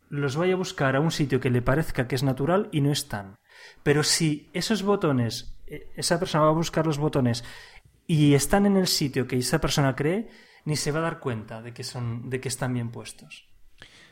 [0.08, 2.92] los vaya a buscar a un sitio que le parezca que es natural y no
[2.92, 3.38] están.
[3.82, 7.44] Pero si esos botones, e, esa persona va a buscar los botones
[8.06, 10.30] y están en el sitio que esa persona cree,
[10.64, 13.50] ni se va a dar cuenta de que son, de que están bien puestos.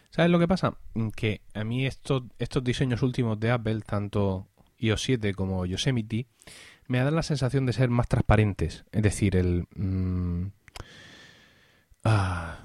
[0.10, 0.80] ¿Sabes lo que pasa?
[1.16, 4.48] Que a mí estos, estos diseños últimos de Apple, tanto
[4.82, 6.28] iOS 7 como Yosemite,
[6.88, 8.86] me da la sensación de ser más transparentes.
[8.92, 9.66] Es decir, el...
[9.76, 10.52] Mm,
[12.04, 12.60] ah,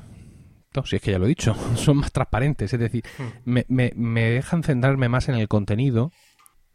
[0.74, 2.72] no, si es que ya lo he dicho, son más transparentes.
[2.72, 3.50] Es decir, hmm.
[3.50, 6.12] me, me, me, dejan centrarme más en el contenido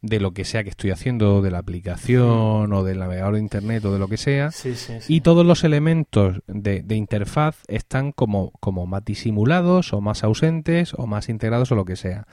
[0.01, 2.73] de lo que sea que estoy haciendo, de la aplicación hmm.
[2.73, 4.49] o del navegador de internet o de lo que sea.
[5.07, 10.93] Y todos los elementos de, de, interfaz están como, como más disimulados o más ausentes
[10.95, 12.25] o más integrados o lo que sea.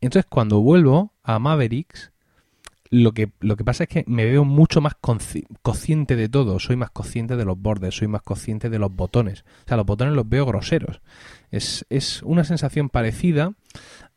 [0.00, 2.12] Entonces, cuando vuelvo a Mavericks,
[2.94, 6.76] lo que, lo que pasa es que me veo mucho más consciente de todo, soy
[6.76, 9.44] más consciente de los bordes, soy más consciente de los botones.
[9.64, 11.00] O sea, los botones los veo groseros.
[11.50, 13.52] Es, es una sensación parecida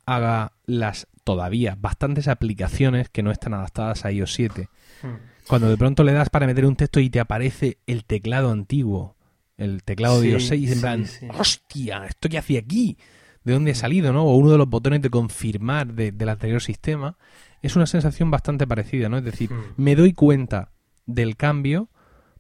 [0.05, 4.69] haga las todavía bastantes aplicaciones que no están adaptadas a iOS 7.
[5.01, 5.07] Hmm.
[5.47, 9.15] Cuando de pronto le das para meter un texto y te aparece el teclado antiguo,
[9.57, 11.05] el teclado de iOS 6, y en plan,
[11.37, 12.97] hostia, ¿esto qué hacía aquí?
[13.43, 14.13] ¿De dónde he salido?
[14.13, 14.23] ¿no?
[14.25, 17.17] O uno de los botones de confirmar del anterior sistema.
[17.61, 19.17] Es una sensación bastante parecida, ¿no?
[19.17, 19.73] Es decir, hmm.
[19.77, 20.71] me doy cuenta
[21.05, 21.89] del cambio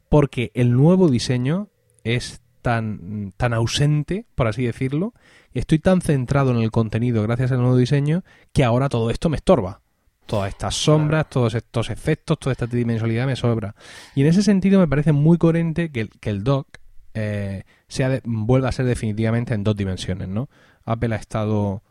[0.09, 1.69] porque el nuevo diseño
[2.03, 5.13] es tan, tan ausente, por así decirlo,
[5.53, 9.29] y estoy tan centrado en el contenido gracias al nuevo diseño que ahora todo esto
[9.29, 9.81] me estorba.
[10.25, 13.75] Todas estas sombras, todos estos efectos, toda esta tridimensionalidad me sobra.
[14.13, 16.67] Y en ese sentido me parece muy coherente que, que el dock
[17.13, 20.49] eh, sea vuelva a ser definitivamente en dos dimensiones, ¿no?
[20.83, 21.81] Apple ha estado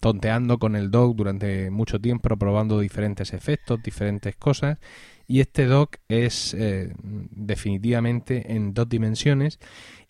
[0.00, 4.78] tonteando con el dock durante mucho tiempo, probando diferentes efectos, diferentes cosas,
[5.26, 9.58] y este dock es eh, definitivamente en dos dimensiones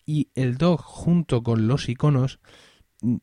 [0.05, 2.39] y el dock junto con los iconos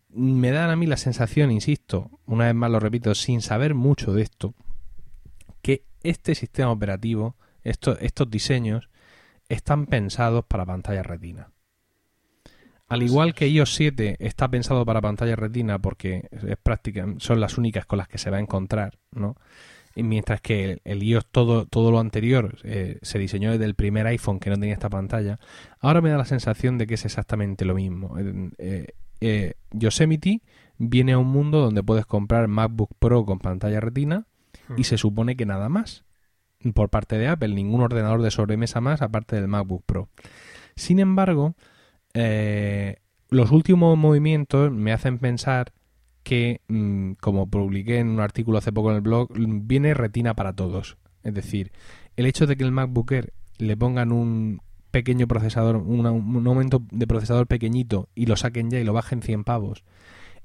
[0.09, 4.13] me dan a mí la sensación, insisto, una vez más lo repito, sin saber mucho
[4.13, 4.55] de esto,
[5.63, 8.91] que este sistema operativo, estos diseños,
[9.49, 11.51] están pensados para pantalla retina.
[12.91, 17.57] Al igual que iOS 7 está pensado para pantalla retina porque es práctica, son las
[17.57, 19.37] únicas con las que se va a encontrar, ¿no?
[19.97, 24.41] mientras que el, iOS todo, todo lo anterior eh, se diseñó desde el primer iPhone
[24.41, 25.39] que no tenía esta pantalla,
[25.81, 28.17] ahora me da la sensación de que es exactamente lo mismo.
[28.59, 28.89] Eh,
[29.21, 30.43] eh, Yosemite
[30.79, 34.27] viene a un mundo donde puedes comprar MacBook Pro con pantalla retina
[34.77, 36.05] y se supone que nada más
[36.75, 40.09] por parte de Apple, ningún ordenador de sobremesa más aparte del MacBook Pro.
[40.77, 41.55] Sin embargo,
[42.15, 45.73] los últimos movimientos me hacen pensar
[46.23, 50.53] que, mm, como publiqué en un artículo hace poco en el blog, viene retina para
[50.55, 50.97] todos.
[51.23, 51.73] Es decir,
[52.17, 57.07] el hecho de que el MacBook Air le pongan un pequeño procesador, un, aumento de
[57.07, 59.85] procesador pequeñito y lo saquen ya y lo bajen 100 pavos,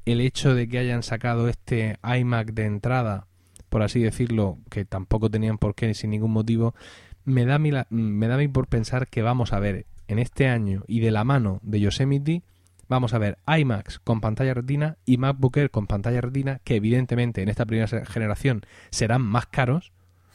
[0.06, 3.28] el hecho de que hayan sacado este iMac de entrada,
[3.70, 6.76] por así decirlo, que tampoco tenían por qué sin ningún motivo,
[7.24, 10.84] me da, me da a mí por pensar que vamos a ver en este año
[10.88, 12.44] y de la mano de Yosemite
[12.88, 17.42] vamos a ver iMacs con pantalla retina y MacBook Air con pantalla retina, que evidentemente
[17.42, 19.92] en esta primera generación serán más caros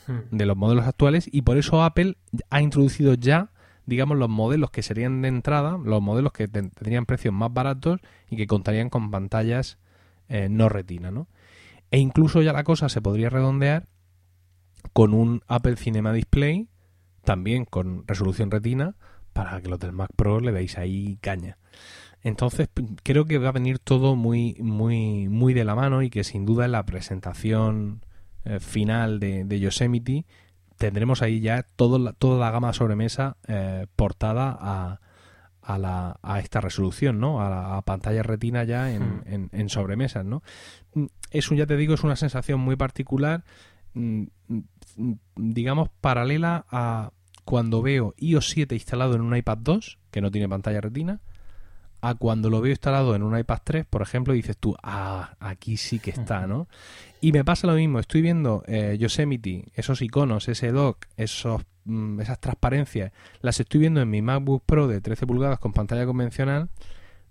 [0.07, 0.37] hmm.
[0.37, 2.17] de los modelos actuales y por eso Apple
[2.51, 3.51] ha introducido ya
[3.87, 8.37] digamos los modelos que serían de entrada, los modelos que tendrían precios más baratos y
[8.37, 9.79] que contarían con pantallas
[10.29, 11.27] eh, no retina, ¿no?
[11.91, 13.89] E incluso ya la cosa se podría redondear
[14.93, 16.69] con un Apple Cinema Display
[17.25, 18.95] también con resolución retina
[19.45, 21.57] para que los del Mac Pro le veis ahí caña.
[22.23, 22.69] Entonces
[23.03, 26.45] creo que va a venir todo muy, muy, muy de la mano y que sin
[26.45, 28.05] duda en la presentación
[28.45, 30.27] eh, final de, Yosemite
[30.77, 35.01] tendremos ahí ya todo la, toda la gama sobremesa eh, portada a,
[35.63, 37.41] a, la, a esta resolución, ¿no?
[37.41, 39.23] A, la, pantalla retina ya en, hmm.
[39.25, 40.43] en, en, sobremesas, ¿no?
[40.93, 43.45] Mm, es un, ya te digo, es una sensación muy particular,
[43.95, 47.13] mm, mm, digamos, paralela a
[47.45, 51.21] cuando veo iOS 7 instalado en un iPad 2, que no tiene pantalla retina,
[52.03, 55.77] a cuando lo veo instalado en un iPad 3, por ejemplo, dices tú, ah, aquí
[55.77, 56.67] sí que está, ¿no?
[57.21, 62.21] Y me pasa lo mismo, estoy viendo eh, Yosemite, esos iconos, ese dock, esos, mm,
[62.21, 66.71] esas transparencias, las estoy viendo en mi MacBook Pro de 13 pulgadas con pantalla convencional.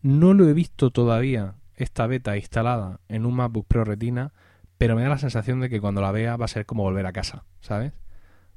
[0.01, 4.33] No lo he visto todavía, esta beta instalada en un MacBook Pro Retina,
[4.77, 7.05] pero me da la sensación de que cuando la vea va a ser como volver
[7.05, 7.93] a casa, ¿sabes?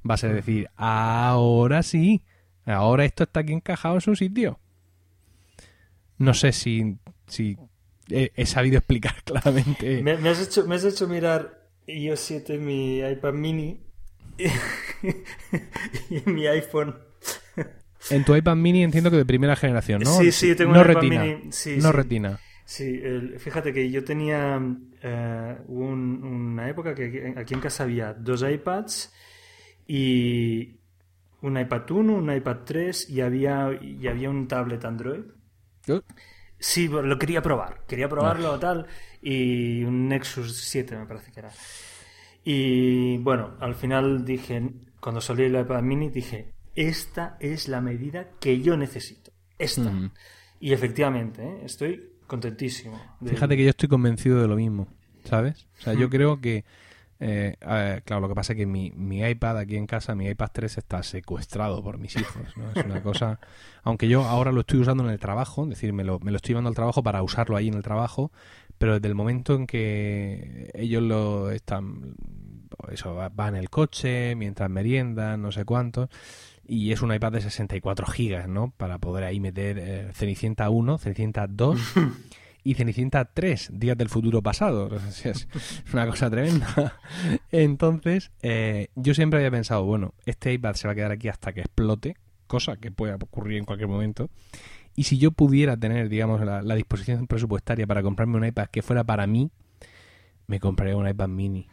[0.09, 2.23] Va a ser decir, ahora sí,
[2.65, 4.59] ahora esto está aquí encajado en su sitio.
[6.19, 7.57] No sé si, si
[8.09, 10.03] he, sabido explicar claramente.
[10.03, 13.81] Me, has hecho, me has hecho mirar iOS 7 mi iPad mini
[14.38, 16.97] y, mi iPhone.
[18.11, 20.19] En tu iPad mini entiendo que de primera generación, ¿no?
[20.19, 21.53] Sí, sí, tengo no un retina, mini.
[21.53, 22.41] Sí, no retina.
[22.65, 23.01] Sí,
[23.38, 24.61] fíjate que yo tenía
[25.03, 29.12] eh, una época que aquí en casa había dos iPads
[29.94, 30.81] y
[31.42, 35.24] un iPad 1, un iPad 3 y había, y había un tablet Android.
[36.59, 37.85] Sí, lo quería probar.
[37.87, 38.87] Quería probarlo tal.
[39.20, 41.50] Y un Nexus 7 me parece que era.
[42.42, 44.66] Y bueno, al final dije,
[44.98, 49.31] cuando salió el iPad mini, dije, esta es la medida que yo necesito.
[49.59, 49.92] Esta.
[50.59, 51.61] Y efectivamente, ¿eh?
[51.66, 52.98] estoy contentísimo.
[53.22, 54.88] Fíjate que yo estoy convencido de lo mismo,
[55.24, 55.66] ¿sabes?
[55.81, 56.64] O sea, yo creo que
[57.25, 60.51] eh, claro, lo que pasa es que mi, mi, iPad aquí en casa, mi iPad
[60.53, 62.57] 3 está secuestrado por mis hijos.
[62.57, 62.71] ¿no?
[62.75, 63.39] Es una cosa.
[63.85, 66.37] Aunque yo ahora lo estoy usando en el trabajo, es decir, me lo, me lo
[66.37, 68.33] estoy llevando al trabajo para usarlo ahí en el trabajo,
[68.79, 72.17] pero desde el momento en que ellos lo están.
[72.91, 76.09] Eso, va en el coche, mientras meriendan, no sé cuántos.
[76.67, 78.73] Y es un iPad de 64 gigas, ¿no?
[78.77, 81.79] Para poder ahí meter eh, Cenicienta 1, Cenicienta 2.
[82.64, 84.90] y Cenicienta 3, Días del Futuro Pasado.
[85.25, 85.48] Es
[85.92, 87.01] una cosa tremenda.
[87.53, 91.53] Entonces, eh, yo siempre había pensado, bueno, este iPad se va a quedar aquí hasta
[91.53, 94.31] que explote, cosa que puede ocurrir en cualquier momento.
[94.94, 99.05] Y si yo pudiera tener, digamos, la, disposición presupuestaria para comprarme un iPad que fuera
[99.05, 99.51] para mí,
[100.46, 101.66] me compraría un iPad mini.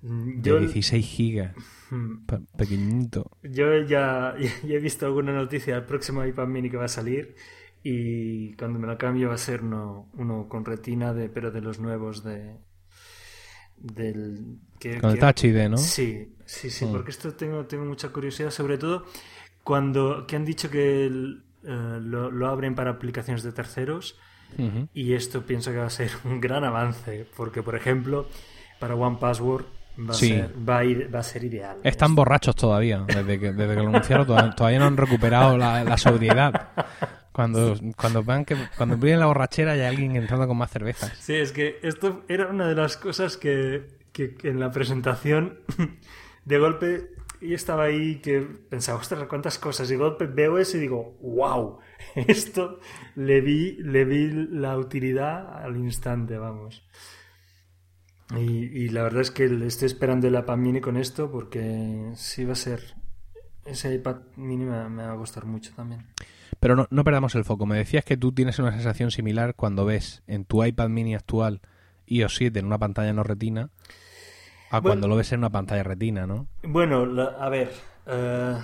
[0.00, 1.54] Mm, de 16 gigas.
[1.90, 2.26] Hmm.
[2.56, 3.30] Pequeñito.
[3.42, 7.34] Yo ya, ya, he visto alguna noticia del próximo iPad mini que va a salir
[7.86, 11.60] y cuando me lo cambio va a ser uno, uno con retina, de, pero de
[11.60, 12.56] los nuevos de...
[13.76, 14.58] Del,
[15.00, 15.76] con el Touch ID, ¿no?
[15.76, 16.92] Sí, sí, sí, mm.
[16.92, 19.04] porque esto tengo, tengo mucha curiosidad, sobre todo
[19.62, 21.10] cuando que han dicho que eh,
[21.62, 24.18] lo, abren para aplicaciones de terceros
[24.94, 28.28] y esto pienso que va a ser un gran avance, porque por ejemplo,
[28.80, 29.66] para One Password
[29.96, 31.76] Va a, ser, va, a ir, va a ser ideal.
[31.84, 33.04] Están borrachos todavía.
[33.06, 36.70] Desde que, desde que lo anunciaron todavía, no han recuperado la, la sobriedad.
[37.34, 41.18] Cuando, cuando van que cuando viene la borrachera hay alguien entrando con más cervezas.
[41.18, 45.58] Sí, es que esto era una de las cosas que, que, en la presentación
[46.44, 49.88] de golpe yo estaba ahí que pensaba, ostras, cuántas cosas.
[49.90, 51.80] Y de golpe veo eso y digo, wow,
[52.14, 52.78] esto
[53.16, 56.86] le vi, le vi la utilidad al instante, vamos.
[58.36, 62.52] Y, la verdad es que estoy esperando el iPad mini con esto porque sí va
[62.52, 62.94] a ser.
[63.64, 66.06] Ese iPad mini me, me va a gustar mucho también.
[66.60, 67.66] Pero no, no perdamos el foco.
[67.66, 71.60] Me decías que tú tienes una sensación similar cuando ves en tu iPad mini actual
[72.06, 73.70] iOS 7 en una pantalla no retina
[74.70, 76.48] a cuando lo ves en una pantalla retina, ¿no?
[76.62, 77.70] Bueno, a ver.
[78.06, 78.56] Eh,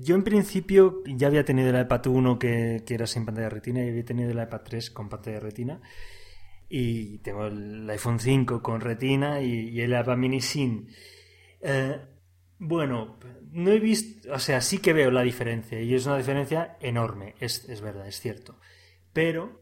[0.00, 3.84] yo en principio ya había tenido el iPad 1 que, que, era sin pantalla retina
[3.84, 5.80] y había tenido el iPad 3 con pantalla retina.
[6.70, 10.88] Y tengo el iPhone 5 con retina y, el iPad mini sin.
[11.60, 12.00] Eh,
[12.58, 13.18] bueno,
[13.52, 17.34] no he visto, o sea, sí que veo la diferencia y es una diferencia enorme,
[17.40, 18.58] es, es verdad, es cierto.
[19.12, 19.60] Pero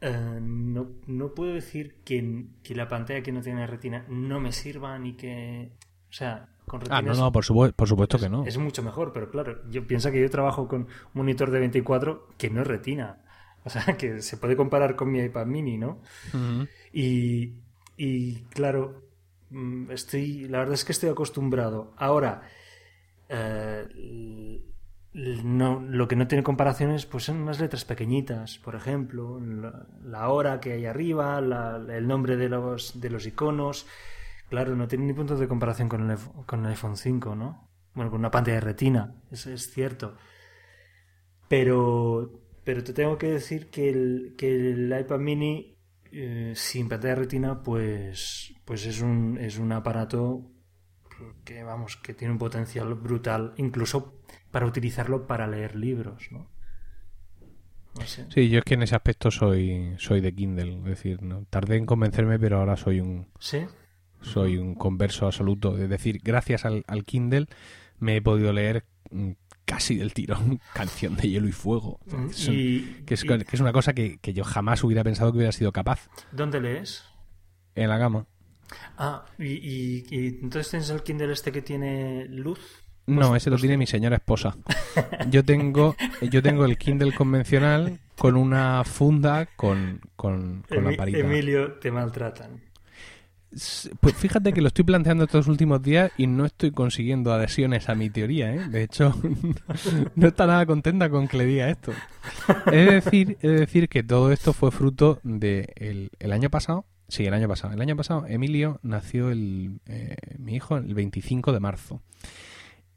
[0.00, 4.52] eh, no, no, puedo decir que, que, la pantalla que no tiene retina no me
[4.52, 5.72] sirva ni que...
[6.08, 6.98] O sea, con retina...
[6.98, 8.46] Ah, no, no, por, por supuesto que no.
[8.46, 12.28] Es mucho mejor, pero claro, yo pienso que yo trabajo con un monitor de 24
[12.38, 13.22] que no es retina.
[13.64, 16.00] O sea, que se puede comparar con mi iPad mini, ¿no?
[16.92, 17.54] y,
[17.96, 19.06] y claro,
[19.50, 21.92] Mm, estoy, la verdad es que estoy acostumbrado.
[21.96, 22.42] Ahora,
[23.28, 24.62] eh,
[25.44, 29.40] no, lo que no tiene comparaciones pues son unas letras pequeñitas, por ejemplo,
[30.04, 33.86] la, hora que hay arriba, el nombre de los, de los iconos.
[34.50, 37.68] Claro, no tiene ni punto de comparación con el, con el iPhone 5, ¿no?
[37.94, 40.16] Bueno, con una pantalla de retina, eso es cierto.
[41.48, 45.78] Pero, pero te tengo que decir que el, que el iPad mini
[46.12, 50.50] eh, sin pantalla retina, pues, pues es un, es un aparato
[51.44, 54.14] que vamos, que tiene un potencial brutal, incluso
[54.50, 56.48] para utilizarlo para leer libros, ¿no?
[58.04, 61.76] Sí, yo es que en ese aspecto soy, soy de Kindle, es decir, no tardé
[61.76, 63.66] en convencerme, pero ahora soy un ¿Sí?
[64.20, 65.78] soy un converso absoluto.
[65.78, 67.46] Es decir, gracias al, al Kindle
[67.98, 69.32] me he podido leer mm,
[69.64, 72.00] casi del tirón Canción de Hielo y Fuego.
[72.06, 76.08] Mm, que, es, una cosa que, yo jamás hubiera pensado que hubiera sido capaz.
[76.32, 77.04] ¿Dónde lees?
[77.74, 78.26] En la gama.
[78.98, 80.04] Ah, y,
[80.40, 82.58] entonces tienes el Kindle este que tiene luz.
[83.06, 84.56] No, pues ese lo tiene mi señora esposa.
[85.30, 91.18] Yo tengo, yo tengo el Kindle convencional con una funda con, con, la parita.
[91.18, 92.60] Emilio, te maltratan.
[94.00, 97.94] Pues fíjate que lo estoy planteando estos últimos días y no estoy consiguiendo adhesiones a
[97.94, 98.68] mi teoría, ¿eh?
[98.68, 99.14] De hecho,
[100.14, 101.92] no está nada contenta con que le diga esto.
[102.70, 105.72] Es decir, es decir que todo esto fue fruto de
[106.18, 106.84] el, año pasado.
[107.08, 107.72] Sí, el año pasado.
[107.72, 112.02] El año pasado Emilio nació el, eh, mi hijo el 25 de marzo.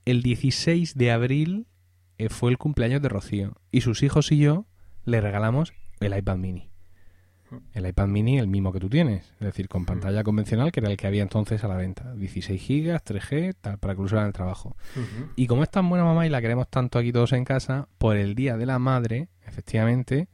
[0.05, 1.67] El 16 de abril
[2.17, 4.65] eh, fue el cumpleaños de Rocío y sus hijos y yo
[5.05, 6.69] le regalamos el iPad mini
[7.73, 10.89] el iPad mini, el mismo que tú tienes, es decir, con pantalla convencional, que era
[10.89, 14.33] el que había entonces a la venta, 16 gigas, 3G, tal, para que en el
[14.33, 14.75] trabajo.
[15.35, 18.17] Y como es tan buena mamá y la queremos tanto aquí todos en casa, por
[18.17, 20.27] el Día de la Madre, efectivamente,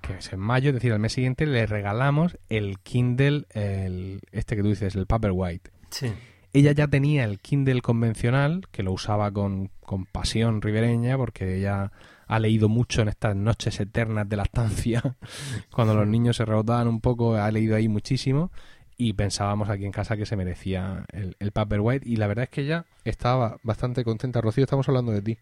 [0.00, 4.56] que es en mayo, es decir, al mes siguiente, le regalamos el Kindle, el, este
[4.56, 5.70] que tú dices, el Paperwhite.
[5.90, 6.12] Sí.
[6.52, 11.92] Ella ya tenía el Kindle convencional, que lo usaba con, con pasión ribereña, porque ella
[12.26, 15.02] ha leído mucho en estas noches eternas de la estancia,
[15.72, 18.50] cuando los niños se rebotaban un poco, ha leído ahí muchísimo
[18.96, 22.50] y pensábamos aquí en casa que se merecía el, el Paperwhite y la verdad es
[22.50, 24.40] que ella estaba bastante contenta.
[24.40, 25.38] Rocío, estamos hablando de ti.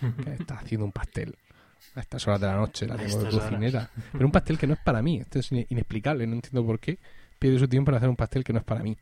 [0.24, 1.36] Que está haciendo un pastel
[1.94, 3.90] a estas horas de la noche, la tengo de cocinera.
[4.12, 6.98] Pero un pastel que no es para mí, esto es inexplicable, no entiendo por qué
[7.38, 8.96] pierde su tiempo en hacer un pastel que no es para mí.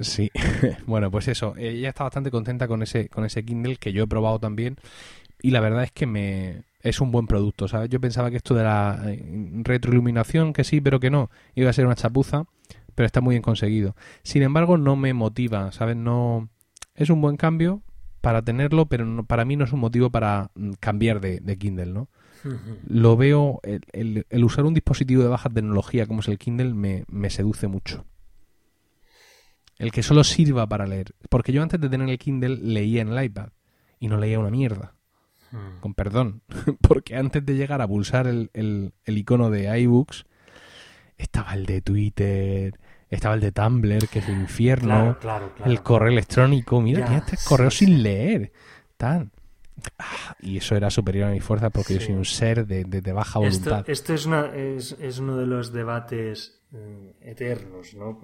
[0.00, 0.30] Sí,
[0.86, 4.06] bueno, pues eso, ella está bastante contenta con ese, con ese Kindle que yo he
[4.06, 4.76] probado también
[5.42, 7.88] y la verdad es que me es un buen producto, ¿sabes?
[7.88, 9.22] Yo pensaba que esto de la eh,
[9.62, 12.44] retroiluminación, que sí, pero que no, iba a ser una chapuza,
[12.94, 13.96] pero está muy bien conseguido.
[14.22, 15.96] Sin embargo, no me motiva, ¿sabes?
[15.96, 16.50] No
[16.94, 17.82] es un buen cambio
[18.24, 22.08] para tenerlo, pero para mí no es un motivo para mm, cambiar de, Kindle, ¿no?
[22.86, 27.04] Lo veo, el, el, usar un dispositivo de baja tecnología como es el Kindle me,
[27.08, 28.04] me seduce mucho.
[29.78, 31.14] El que solo sirva para leer.
[31.30, 33.48] Porque yo antes de tener el Kindle leía en el iPad
[33.98, 34.94] y no leía una mierda.
[35.50, 35.80] Hmm.
[35.80, 36.42] Con perdón.
[36.80, 40.26] Porque antes de llegar a pulsar el, el, icono de iBooks,
[41.16, 42.78] estaba el de Twitter,
[43.14, 45.16] estaba el de Tumblr, que es el infierno,
[45.64, 46.80] el correo electrónico.
[46.80, 48.52] Mira, ya, este correo sin leer.
[48.96, 49.30] Tan.
[49.98, 53.12] Ah, y eso era superior a mi fuerza porque yo soy un ser de, de,
[53.12, 53.84] baja voluntad.
[53.88, 58.20] Esto, es, una, es, es, uno de los debates eh, eternos, ¿no?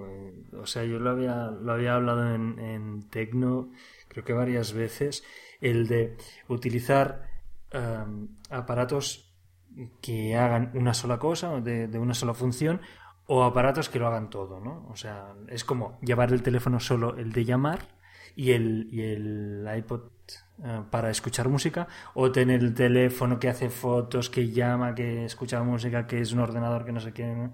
[0.59, 3.73] o sea, yo lo había, lo había hablado en, en Tecno,
[4.09, 5.23] creo que varias veces,
[5.61, 6.17] el de
[6.49, 7.29] utilizar
[7.71, 9.33] em, aparatos
[10.01, 12.81] que hagan una sola cosa, de, de, una sola función,
[13.33, 14.89] o aparatos que lo hagan todo, ¿no?
[14.91, 17.79] O sea, es como llevar el teléfono solo el de llamar
[18.35, 20.11] y el, y el iPod
[20.65, 25.63] eh, para escuchar música, o tener el teléfono que hace fotos, que llama, que escucha
[25.63, 27.51] música, que es un ordenador que no sé qué.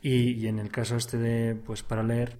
[0.00, 2.38] Y, y en el caso este de, pues para leer,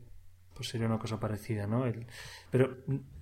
[0.55, 1.85] pues sería una cosa parecida, ¿no?
[1.85, 2.07] El,
[2.49, 2.76] pero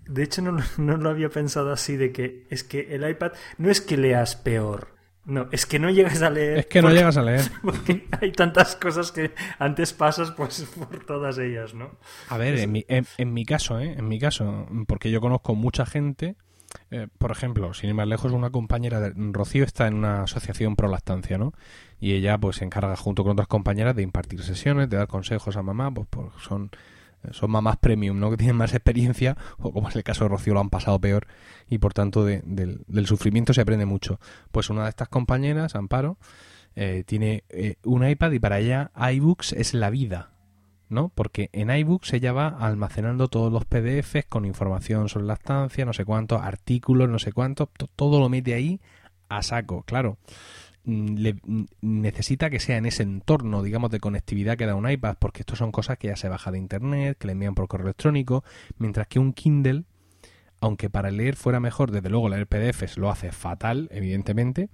[0.07, 3.71] de hecho, no, no, lo había pensado así de que es que el iPad no
[3.71, 4.98] es que leas peor.
[5.29, 6.59] No, es que no llegas a leer.
[6.59, 7.43] Es que no llegas a leer.
[7.63, 11.99] Porque hay tantas cosas que antes pasas pues por todas ellas, ¿no?
[12.31, 13.95] A ver, en mi, en, mi caso, ¿eh?
[13.99, 16.37] En mi caso, porque yo conozco mucha gente,
[16.91, 20.77] eh, por ejemplo, sin ir más lejos, una compañera de Rocío está en una asociación
[20.77, 21.53] pro lactancia, ¿no?
[22.01, 25.59] Y ella pues se encarga junto con otras compañeras de impartir sesiones, de dar consejos
[25.59, 26.71] a mamá, pues, pues son
[27.33, 28.31] son mamás premium, ¿no?
[28.31, 31.27] Que tienen más experiencia, o como es el caso de Rocío, lo han pasado peor,
[31.69, 34.21] y por tanto del, sufrimiento se aprende mucho.
[34.51, 36.19] Pues una de estas compañeras, Amparo,
[36.75, 40.31] eh, tiene eh, un iPad y para ella iBooks es la vida,
[40.89, 41.11] ¿no?
[41.15, 45.93] Porque en iBooks ella va almacenando todos los PDFs con información sobre la estancia, no
[45.93, 48.81] sé cuántos, artículos, no sé cuántos, todo lo mete ahí
[49.29, 50.19] a saco, claro.
[50.89, 54.91] Mm, le, mm, necesita que sea en ese entorno, digamos, de conectividad que da un
[54.91, 57.69] iPad, porque esto son cosas que ya se baja de internet, que le envían por
[57.69, 58.43] correo electrónico,
[58.79, 59.85] mientras que un Kindle,
[60.63, 64.71] aunque para leer fuera mejor, desde luego leer PDFs lo hace fatal, evidentemente,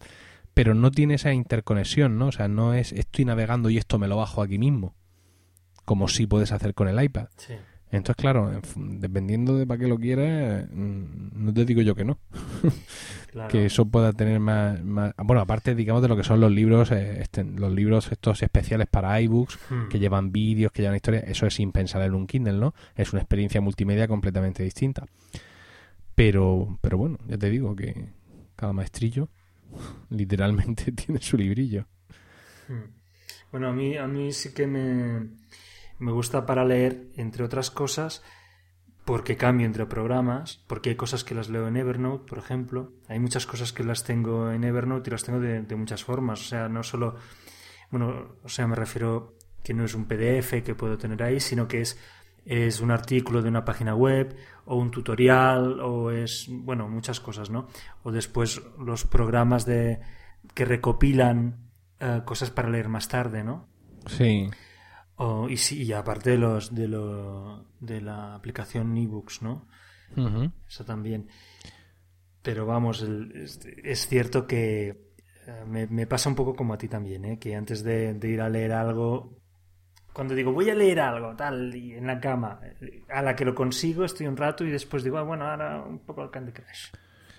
[0.55, 2.29] pero no tiene esa interconexión, ¿no?
[2.29, 4.95] O sea, no es estoy navegando y esto me lo bajo aquí mismo,
[5.85, 7.27] como si puedes hacer con el iPad.
[7.97, 12.19] Entonces, claro, dependiendo de para qué lo quieras, mm, no te digo yo que no.
[13.49, 14.81] que eso pueda tener más,
[15.17, 18.89] Bueno, aparte, digamos, de lo que son los libros, eh, este, los libros estos especiales
[18.89, 19.89] para iBooks, hmm.
[19.89, 22.75] que llevan vídeos, que llevan historias, eso es impensable en un Kindle, ¿no?
[22.97, 25.07] Es una experiencia multimedia completamente distinta.
[26.17, 28.09] Pero, pero bueno, ya te digo que
[28.57, 29.29] cada maestrillo
[30.11, 31.87] literalmente tiene su librillo.
[32.67, 32.91] Hmm.
[33.53, 35.29] Bueno, a mí, a mí sí que me
[35.99, 38.23] me gusta para leer, entre otras cosas,
[39.05, 42.93] porque cambio entre programas, porque hay cosas que las leo en Evernote, por ejemplo.
[43.09, 46.41] Hay muchas cosas que las tengo en Evernote y las tengo de, muchas formas.
[46.41, 47.17] O sea, no solo,
[47.91, 51.69] bueno, o sea, me refiero que no es un PDF que puedo tener ahí, sino
[51.69, 51.99] que es,
[52.47, 57.51] es un artículo de una página web o un tutorial o es, bueno, muchas cosas,
[57.51, 57.69] ¿no?
[58.03, 60.01] O después los programas de
[60.55, 61.71] que recopilan
[62.01, 63.69] eh, cosas para leer más tarde, ¿no?
[64.07, 64.49] Sí
[65.49, 69.67] y sí, aparte de los de, lo, de la aplicación ebooks, ¿no?
[70.69, 71.29] Eso también.
[72.43, 74.89] Pero vamos, es, cierto que
[75.47, 77.39] eh, me, pasa un poco como a ti también, ¿eh?
[77.39, 79.41] que antes de, ir a leer algo,
[80.13, 82.61] cuando digo voy a leer algo, tal, y en la cama,
[83.09, 86.01] a la que lo consigo estoy un rato y después digo, ah, bueno, ahora un
[86.01, 86.91] poco al Candy Crush.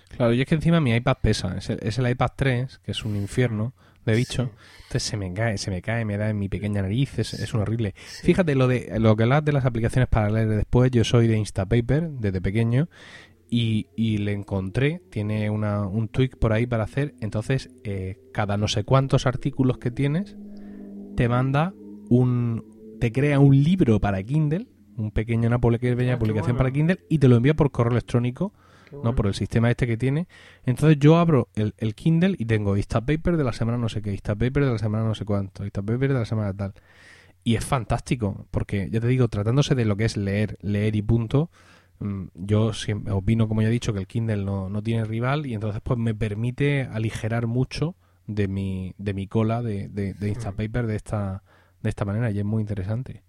[0.08, 2.90] Claro, y es que encima mi iPad pesa, es el, es el iPad 3, que
[2.90, 3.74] es un infierno
[4.06, 4.50] de bicho.
[4.84, 7.52] Entonces se me cae, se me cae, me da en mi pequeña nariz, es, es
[7.52, 7.94] un horrible.
[7.96, 11.36] Fíjate, lo de lo que hablas de las aplicaciones para leer después, yo soy de
[11.36, 12.88] Instapaper desde pequeño
[13.50, 18.56] y, y le encontré, tiene una, un tweak por ahí para hacer, entonces eh, cada
[18.56, 20.36] no sé cuántos artículos que tienes,
[21.16, 21.74] te manda
[22.08, 27.00] un, te crea un libro para Kindle, un pequeño, una pequeña ah, publicación para Kindle
[27.08, 28.52] y te lo envía por correo electrónico
[28.92, 29.14] ¿no?
[29.14, 30.28] Por el sistema este que tiene.
[30.64, 34.10] Entonces yo abro el, el Kindle y tengo Instapaper de la semana no sé qué,
[34.12, 36.74] Instapaper de la semana no sé cuánto, Instapaper de la semana tal.
[37.44, 41.02] Y es fantástico, porque ya te digo, tratándose de lo que es leer, leer y
[41.02, 41.50] punto,
[42.00, 45.46] mm, yo siempre opino, como ya he dicho, que el Kindle no, no tiene rival
[45.46, 47.94] y entonces pues me permite aligerar mucho
[48.26, 51.44] de mi, de mi cola de, de, de Instapaper de esta,
[51.82, 53.22] de esta manera y es muy interesante.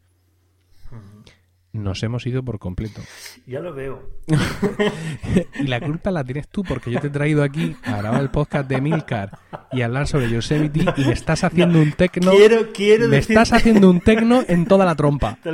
[1.73, 3.01] Nos hemos ido por completo.
[3.45, 4.01] Ya lo veo.
[5.59, 8.29] y la culpa la tienes tú porque yo te he traído aquí a grabar el
[8.29, 9.37] podcast de Milcar
[9.71, 12.31] y hablar sobre Yosemite y me estás haciendo un tecno.
[12.31, 15.37] Quiero, quiero me estás haciendo un tecno en toda la trompa.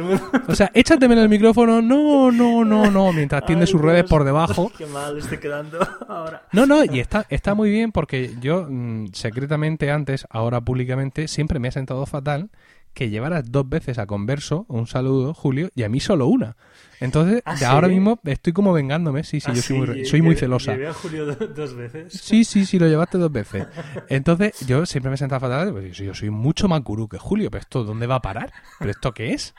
[0.47, 1.81] O sea, échateme en el micrófono.
[1.81, 3.13] No, no, no, no.
[3.13, 4.71] Mientras tiende sus redes por debajo.
[4.77, 6.43] Qué mal estoy quedando ahora.
[6.51, 11.59] No, no, y está, está muy bien porque yo mm, secretamente antes, ahora públicamente, siempre
[11.59, 12.49] me he sentado fatal
[12.93, 16.55] que llevaras dos veces a Converso, un saludo, Julio, y a mí solo una.
[16.99, 19.23] Entonces, ¿Ah, ahora mismo estoy como vengándome.
[19.25, 20.71] Sí, sí, Ah, yo soy sí, muy, soy muy celosa.
[20.71, 22.13] llevé a Julio do- dos veces.
[22.13, 23.67] Sí, sí, sí, lo llevaste dos veces.
[24.07, 27.61] Entonces, yo siempre me sentaba fatal, pues yo soy mucho más gurú que Julio, pero
[27.61, 28.53] esto, ¿dónde va a parar?
[28.79, 29.53] ¿Pero esto qué es?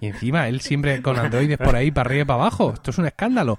[0.00, 2.72] Y encima, él siempre con androides por ahí, para arriba y para abajo.
[2.74, 3.58] Esto es un escándalo.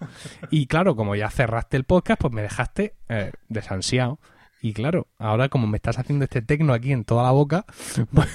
[0.49, 4.19] Y claro, como ya cerraste el podcast, pues me dejaste eh, desansiado.
[4.61, 7.65] Y claro, ahora como me estás haciendo este tecno aquí en toda la boca,
[8.13, 8.27] pues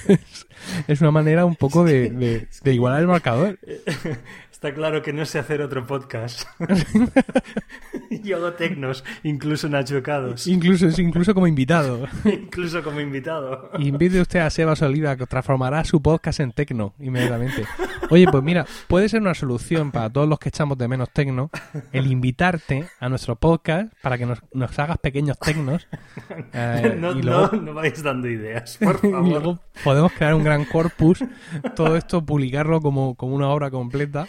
[0.87, 3.59] es una manera un poco de, de- de igualar el marcador.
[4.65, 6.47] Está claro que no sé hacer otro podcast.
[8.23, 12.07] Yo hago tecnos, incluso nachocados, Incluso, incluso como invitado.
[12.25, 13.69] incluso como invitado.
[13.77, 17.63] Invite usted a Seba Solida, que transformará su podcast en tecno inmediatamente.
[18.09, 21.51] Oye, pues mira, puede ser una solución para todos los que echamos de menos tecno
[21.91, 25.87] el invitarte a nuestro podcast para que nos, nos hagas pequeños tecnos.
[26.53, 29.27] eh, no, y luego, no, no vais dando ideas, por y favor.
[29.27, 31.23] luego podemos crear un gran corpus,
[31.75, 34.27] todo esto publicarlo como, como una obra completa,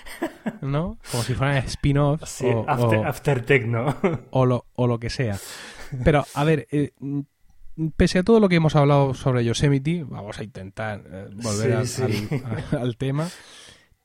[0.61, 0.99] ¿no?
[1.11, 3.95] Como si fueran spin-offs Sí, o, after, o- after techno.
[4.31, 5.37] o lo, o lo que sea.
[6.05, 6.93] Pero, a ver, eh,
[7.97, 12.03] pese a todo lo que hemos hablado sobre Yosemite, vamos a intentar eh, volver sí.
[12.43, 13.29] al- al tema.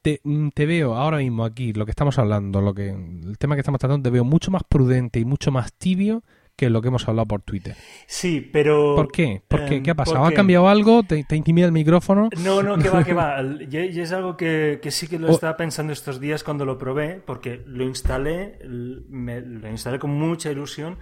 [0.02, 3.56] Te, mm, te veo ahora mismo aquí, lo que estamos hablando, lo que el tema
[3.56, 6.24] que estamos tratando, te veo mucho más prudente y mucho más tibio
[6.62, 7.76] que lo que hemos hablado por Twitter.
[8.06, 8.96] Sí, pero...
[8.96, 9.42] ¿Por qué?
[9.48, 9.78] ¿Por qué?
[9.78, 10.20] em, ¿Qué ha pasado?
[10.20, 11.02] ¿Ha porque- cambiado algo?
[11.02, 12.30] ¿Te, te intimida el micrófono?
[12.44, 13.42] No, no, que va, que va.
[13.72, 16.78] Y y es algo que, que sí que lo estaba pensando estos días cuando lo
[16.78, 18.60] probé, porque lo instalé,
[19.10, 21.00] me- lo instalé con mucha ilusión.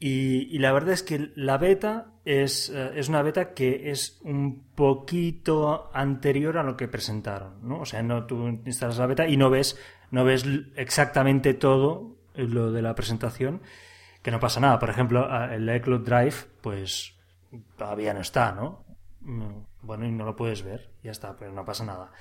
[0.00, 4.18] Y, y la verdad es que la beta es, eh, es una beta que es
[4.24, 7.80] un poquito anterior a lo que presentaron, ¿no?
[7.80, 9.78] O sea, no, tú instalas la beta y no ves,
[10.10, 10.44] no ves
[10.76, 13.60] exactamente todo lo de la presentación,
[14.22, 14.78] que no pasa nada.
[14.78, 17.14] Por ejemplo, el iCloud Drive, pues
[17.76, 18.84] todavía no está, ¿no?
[19.20, 22.12] Mm, Bueno, y no lo puedes ver, ya está, pero no pasa nada.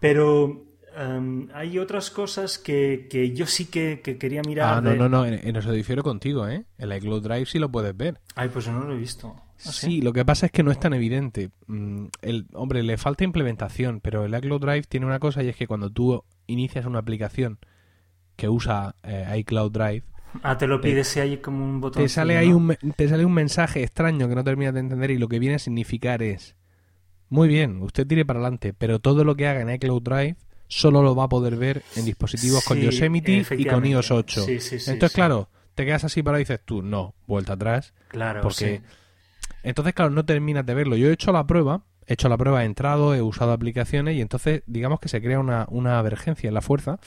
[0.00, 0.64] Pero
[0.96, 4.78] em, hay otras cosas que, que yo sí que, que quería mirar.
[4.78, 6.64] Ah, no, de- no, no, en, en eso difiero contigo, ¿eh?
[6.78, 8.20] El iCloud Drive sí lo puedes ver.
[8.34, 9.34] Ay, pues yo no lo he visto.
[9.36, 11.50] ¿Ah, Sí, lo que pasa es que no es tan evidente.
[11.68, 15.56] Mm, El, hombre, le falta implementación, pero el iCloud Drive tiene una cosa y es
[15.56, 17.58] que cuando tú inicias una aplicación
[18.36, 20.02] que usa eh, iCloud Drive,
[20.42, 22.02] Ah, te lo pides si hay como un botón.
[22.02, 25.10] te sale ahí un, me- te sale un mensaje extraño que no terminas de entender
[25.10, 26.56] y lo que viene a significar es
[27.28, 30.36] muy bien, usted tire para adelante, pero todo lo que haga en iCloud Drive
[30.68, 34.46] solo lo va a poder ver en dispositivos con Sí, Yosemite y con iOS 8.
[34.46, 37.94] Sí, sí, sí, Entonces, claro, te quedas así para y dices tú, no, vuelta atrás,
[38.08, 38.82] Claro, porque sí.
[39.62, 40.96] entonces, claro, no terminas de verlo.
[40.96, 44.20] Yo he hecho la prueba, he hecho la prueba, he entrado, he usado aplicaciones y
[44.20, 46.98] entonces, digamos que se crea una, una avergencia en la fuerza.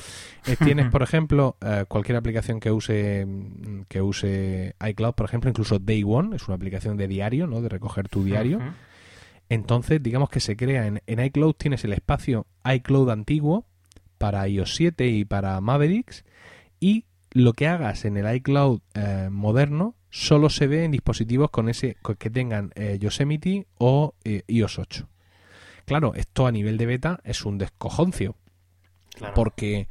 [0.47, 5.49] Eh, tienes, por ejemplo, eh, cualquier aplicación que use mm, que use iCloud, por ejemplo,
[5.49, 7.61] incluso Day One, es una aplicación de diario, ¿no?
[7.61, 8.59] De recoger tu diario.
[9.49, 13.65] Entonces, digamos que se crea en, en iCloud, tienes el espacio iCloud antiguo
[14.17, 16.23] para iOS 7 y para Mavericks
[16.79, 21.67] y lo que hagas en el iCloud eh, moderno solo se ve en dispositivos con
[21.67, 25.09] ese que tengan eh, Yosemite o eh, iOS 8.
[25.83, 28.37] Claro, esto a nivel de beta es un descojoncio
[29.13, 29.33] Claro.
[29.33, 29.87] porque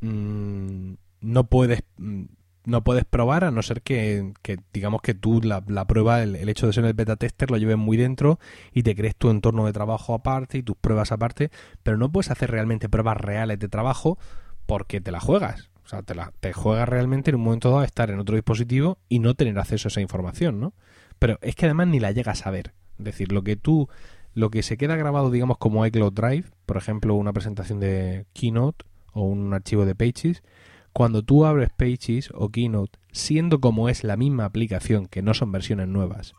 [0.00, 2.24] mm, no puedes mm,
[2.64, 6.34] no puedes probar a no ser que, que, digamos que tú la, la prueba, el,
[6.36, 8.38] el hecho de ser el beta tester lo lleves muy dentro
[8.72, 11.50] y te crees tu entorno de trabajo aparte y tus pruebas aparte,
[11.84, 14.18] pero no puedes hacer realmente pruebas reales de trabajo
[14.66, 15.69] porque te la juegas.
[15.90, 19.18] Sea, te, la, juegas realmente en un momento dado a estar en otro dispositivo y
[19.18, 20.72] no tener acceso a esa información, ¿no?
[21.18, 22.74] Pero es que además ni la llegas a ver.
[23.00, 23.88] Es decir, lo que tú,
[24.32, 28.84] lo que se queda grabado, digamos, como iCloud Drive, por ejemplo, una presentación de Keynote
[29.14, 30.44] o un archivo de Pages,
[30.92, 35.50] cuando tú abres Pages o Keynote, siendo como es la misma aplicación, que no son
[35.50, 36.34] versiones nuevas,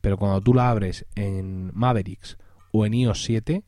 [0.00, 2.38] pero cuando tú la abres en Mavericks
[2.72, 3.62] o en iOS 7,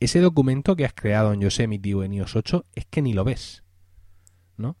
[0.00, 3.24] ese documento que has creado en Yosemite o en iOS 8 es que ni lo
[3.24, 3.63] ves.
[4.56, 4.76] ¿No?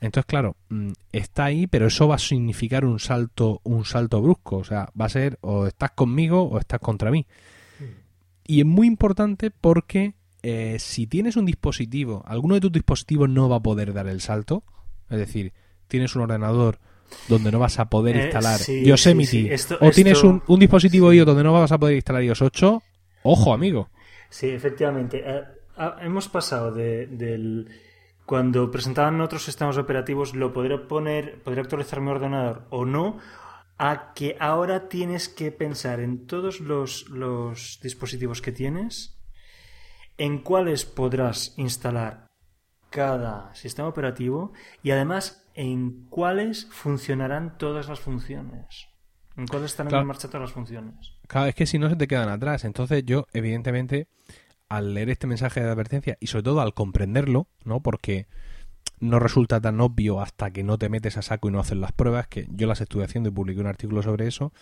[0.00, 4.56] Entonces, claro, mm, está ahí, pero eso va a significar un salto, un salto brusco.
[4.56, 7.26] O sea, va a ser o estás conmigo o estás contra mí.
[8.44, 13.48] Y es muy importante porque eh, si tienes un dispositivo, alguno de tus dispositivos no
[13.48, 14.64] va a poder dar el salto.
[15.08, 15.52] Es decir,
[15.86, 16.78] tienes un ordenador
[17.28, 19.48] donde no vas a poder Eh, instalar sí, Yosemite sí, sí.
[19.52, 22.82] Esto- o tienes un, un dispositivo iOS donde no vas a poder instalar iOS 8,
[23.22, 23.90] ojo amigo.
[24.30, 25.22] Sí, efectivamente.
[25.24, 25.42] Eh,
[26.00, 27.68] hemos pasado de, del
[28.26, 33.18] cuando presentaban otros sistemas operativos, lo podría poner, podría actualizar mi ordenador o no,
[33.78, 39.18] a que ahora tienes que pensar en todos los, los dispositivos que tienes,
[40.18, 42.28] en cuáles podrás instalar
[42.90, 44.52] cada sistema operativo
[44.82, 48.88] y además en cuáles funcionarán todas las funciones.
[49.36, 51.14] En cuáles estarán en marcha todas las funciones.
[51.26, 52.64] Claro, es que si no se te quedan atrás.
[52.64, 54.08] Entonces yo, evidentemente,
[54.76, 57.80] al leer este mensaje de advertencia y sobre todo al comprenderlo, ¿no?
[57.80, 58.26] Porque
[59.00, 61.92] no resulta tan obvio hasta que no te metes a saco y no haces las
[61.92, 64.52] pruebas, que yo las estuve haciendo y publiqué un artículo sobre eso.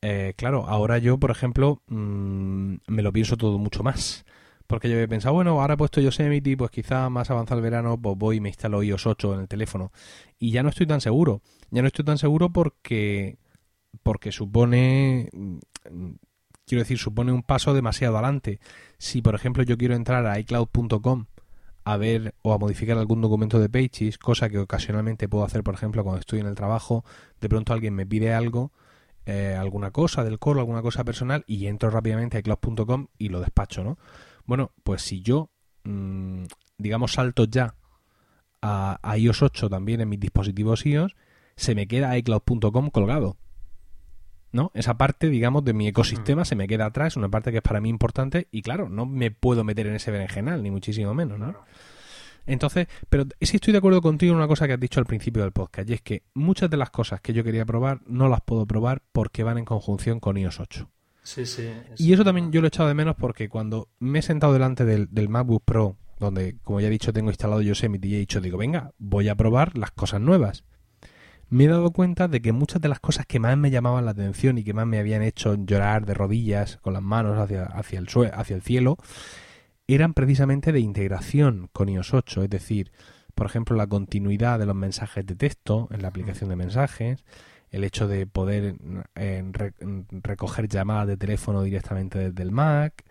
[0.00, 4.24] Eh, claro, ahora yo, por ejemplo, mm, me lo pienso todo mucho más.
[4.66, 7.98] Porque yo he pensado, bueno, ahora he puesto Yosemite, pues quizá más avanzado el verano,
[8.00, 9.92] pues voy y me instalo iOS 8 en el teléfono.
[10.38, 11.42] Y ya no estoy tan seguro.
[11.70, 13.38] Ya no estoy tan seguro porque,
[14.02, 15.58] porque supone, mm,
[16.66, 18.60] quiero decir, supone un paso demasiado adelante.
[18.98, 21.26] Si, por ejemplo, yo quiero entrar a iCloud.com
[21.84, 25.74] a ver o a modificar algún documento de Pages, cosa que ocasionalmente puedo hacer, por
[25.74, 27.04] ejemplo, cuando estoy en el trabajo,
[27.40, 28.72] de pronto alguien me pide algo,
[29.24, 33.40] eh, alguna cosa del coro, alguna cosa personal, y entro rápidamente a iCloud.com y lo
[33.40, 33.98] despacho, ¿no?
[34.44, 35.50] Bueno, pues si yo,
[35.84, 36.44] mm,
[36.76, 37.74] digamos, salto ya
[38.60, 41.14] a, a, iOS 8 también en mis dispositivos iOS,
[41.56, 43.36] se me queda iCloud.com colgado.
[44.50, 44.70] ¿No?
[44.74, 47.80] Esa parte, digamos, de mi ecosistema se me queda atrás, una parte que es para
[47.80, 51.54] mí importante y claro, no me puedo meter en ese berenjenal, ni muchísimo menos, ¿no?
[52.46, 55.42] Entonces, pero sí estoy de acuerdo contigo en una cosa que has dicho al principio
[55.42, 58.40] del podcast, y es que muchas de las cosas que yo quería probar no las
[58.40, 60.90] puedo probar porque van en conjunción con iOS 8.
[61.22, 61.70] Sí, sí.
[61.98, 64.86] Y eso también yo lo he echado de menos porque cuando me he sentado delante
[64.86, 68.40] del, del MacBook Pro, donde, como ya he dicho, tengo instalado Yosemite y he dicho,
[68.40, 70.64] digo, venga, voy a probar las cosas nuevas.
[71.50, 74.10] Me he dado cuenta de que muchas de las cosas que más me llamaban la
[74.10, 77.98] atención y que más me habían hecho llorar de rodillas con las manos hacia, hacia,
[77.98, 78.98] el, hacia el cielo
[79.86, 82.92] eran precisamente de integración con iOS 8, es decir,
[83.34, 87.24] por ejemplo, la continuidad de los mensajes de texto en la aplicación de mensajes,
[87.70, 88.76] el hecho de poder
[89.14, 89.50] eh,
[90.10, 93.04] recoger llamadas de teléfono directamente desde el Mac,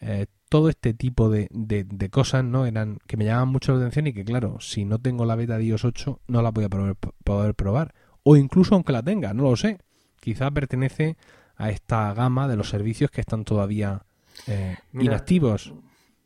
[0.00, 4.08] eh, todo este tipo de, de, cosas no eran que me llamaban mucho la atención
[4.08, 6.68] y que claro, si no tengo la beta de iOS 8 no la voy a
[6.68, 7.94] poder, probar.
[8.22, 9.78] O incluso aunque la tenga, no lo sé.
[10.20, 11.16] Quizá pertenece
[11.56, 14.04] a esta gama de los servicios que están todavía
[14.46, 15.72] eh, inactivos.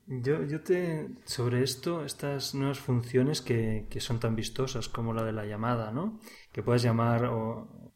[0.09, 1.09] Yo, yo te.
[1.25, 5.93] Sobre esto, estas nuevas funciones que, que, son tan vistosas como la de la llamada,
[5.93, 6.19] ¿no?
[6.51, 7.93] Que puedes llamar o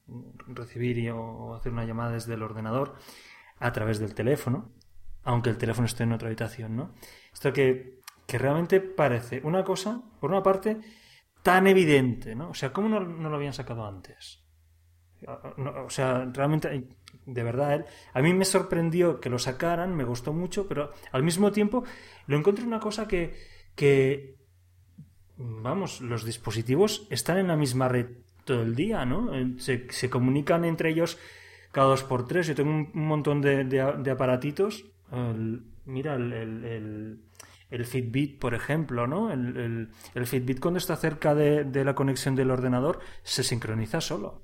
[0.46, 2.94] recibir o hacer una llamada desde el ordenador
[3.58, 4.70] a través del teléfono
[5.24, 6.94] aunque el teléfono esté en otra habitación, ¿no?
[7.32, 10.80] Esto que, que realmente parece una cosa, por una parte,
[11.42, 12.50] tan evidente, ¿no?
[12.50, 14.44] O sea, ¿cómo no, lo habían sacado antes?
[15.26, 16.88] o sea, realmente,
[17.26, 21.52] de verdad, a mí me sorprendió que lo sacaran, me gustó mucho, pero al mismo
[21.52, 21.84] tiempo
[22.26, 23.36] lo encontré una cosa que,
[23.74, 24.36] que,
[25.36, 28.06] vamos, los dispositivos están en la misma red
[28.44, 29.30] todo el día, ¿no?
[29.58, 31.18] Se, se comunican entre ellos
[31.70, 32.46] cada dos por tres.
[32.46, 34.86] Yo tengo un, montón de, de aparatitos
[35.84, 37.20] mira, el,
[37.70, 39.30] el, Fitbit, por ejemplo, ¿no?
[39.30, 39.90] El,
[40.24, 44.42] Fitbit cuando está cerca de, la conexión del ordenador se sincroniza solo.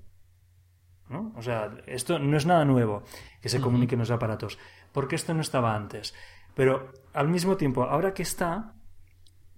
[1.09, 1.33] ¿no?
[1.37, 3.05] O sea, esto no es nada nuevo
[3.41, 4.59] que se comuniquen los aparatos,
[4.93, 6.15] porque esto no estaba antes.
[6.55, 8.75] Pero al mismo tiempo, ahora que está,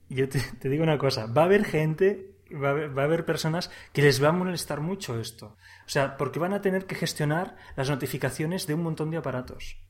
[0.09, 4.22] yo te, digo una cosa, va a haber gente, va a haber personas que les
[4.22, 5.56] va a molestar mucho esto.
[5.86, 9.88] O sea, porque van a tener que gestionar las notificaciones de un montón de aparatos.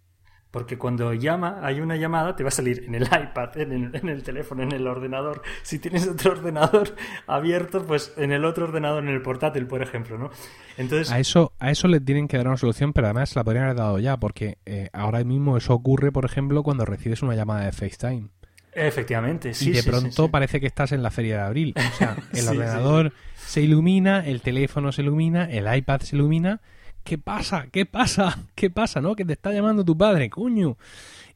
[0.50, 4.22] Porque cuando llama, hay una llamada, te va a salir en el iPad, en el,
[4.22, 5.42] teléfono, en el ordenador.
[5.62, 6.94] Si tienes otro ordenador
[7.26, 10.30] abierto, pues en el otro ordenador, en el portátil, por ejemplo, ¿no?
[10.78, 11.10] Entonces...
[11.12, 13.76] A eso, a eso le tienen que dar una solución, pero además la podrían haber
[13.76, 17.72] dado ya, porque eh, ahora mismo eso ocurre, por ejemplo, cuando recibes una llamada de
[17.72, 18.28] FaceTime.
[18.72, 19.70] Efectivamente, sí.
[19.70, 21.74] Y de pronto parece que estás en la feria de abril.
[21.76, 26.60] O sea, el ordenador se ilumina, el teléfono se ilumina, el iPad se ilumina
[27.08, 27.68] ¿qué pasa?
[27.72, 28.38] ¿Qué pasa?
[28.54, 29.00] ¿Qué pasa?
[29.00, 29.16] ¿No?
[29.16, 30.76] Que te está llamando tu padre, coño.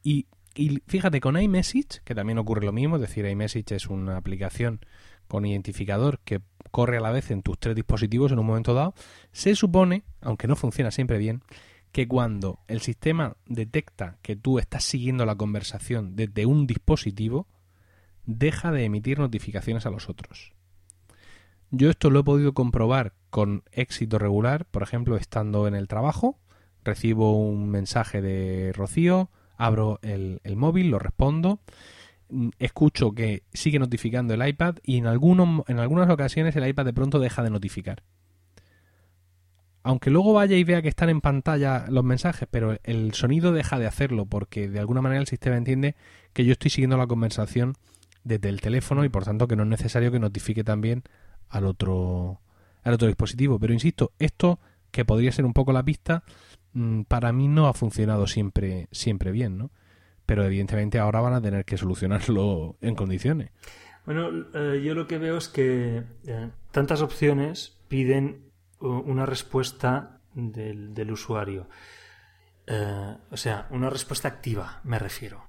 [0.02, 0.26] Y,
[0.86, 4.80] fíjate, con iMessage, que también ocurre lo mismo, es decir, iMessage es una aplicación
[5.28, 8.92] con identificador que corre a la vez en tus tres dispositivos en un momento dado,
[9.32, 11.42] se supone, aunque no funciona siempre bien,
[11.90, 17.46] que cuando el sistema detecta que tú estás siguiendo la conversación desde un dispositivo,
[18.26, 20.52] deja de emitir notificaciones a los otros.
[21.74, 26.38] Yo esto lo he podido comprobar con éxito regular, por ejemplo, estando en el trabajo,
[26.84, 31.60] recibo un mensaje de Rocío, abro el, móvil, lo respondo,
[32.28, 36.84] mm, escucho que sigue notificando el iPad y en, algunos, en algunas ocasiones el iPad
[36.84, 38.02] de pronto deja de notificar.
[39.82, 43.78] aunque luego vaya y vea que están en pantalla los mensajes, pero el sonido deja
[43.78, 45.96] de hacerlo porque de alguna manera el sistema entiende
[46.34, 47.76] que yo estoy siguiendo la conversación
[48.24, 51.02] desde el teléfono y por tanto que no es necesario que notifique también
[51.53, 52.40] al otro
[52.82, 53.59] al otro dispositivo.
[53.59, 54.59] Pero insisto, esto
[54.90, 56.24] que podría ser un poco la pista,
[56.72, 59.70] mm, para mí no ha funcionado siempre siempre bien, ¿no?
[60.26, 63.50] Pero evidentemente ahora van a tener que solucionarlo en condiciones.
[64.05, 68.50] Bueno, eh, yo lo que veo es que eh, tantas opciones piden
[68.80, 71.68] una respuesta del, usuario.
[72.66, 75.46] Eh, o sea, una respuesta activa, me refiero.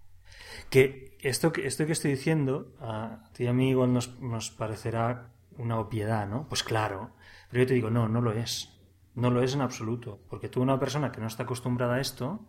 [0.70, 5.33] Que esto, esto que estoy diciendo, a ti y a mí igual nos, nos parecerá
[5.58, 6.48] una obviedad, ¿no?
[6.48, 7.12] Pues claro.
[7.50, 8.70] Pero yo te digo, no, no lo es.
[9.16, 10.20] No lo es en absoluto.
[10.30, 12.48] Porque tú, una persona que no está acostumbrada a esto,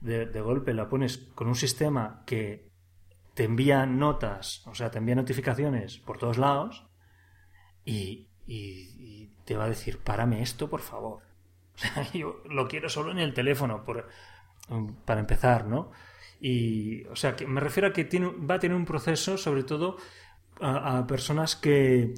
[0.00, 2.66] de, de golpe la pones con un sistema que
[3.36, 6.86] te envía notas, o sea, te envía notificaciones por todos lados
[7.84, 8.28] y,
[9.44, 11.22] te va a decir, párame esto, por favor.
[11.76, 14.08] O sea, yo lo quiero solo en el teléfono, por,
[15.04, 15.92] para empezar, ¿no?
[16.40, 19.62] Y, o sea, que me refiero a que tiene, va a tener un proceso, sobre
[19.62, 19.98] todo
[20.60, 22.14] a, personas que,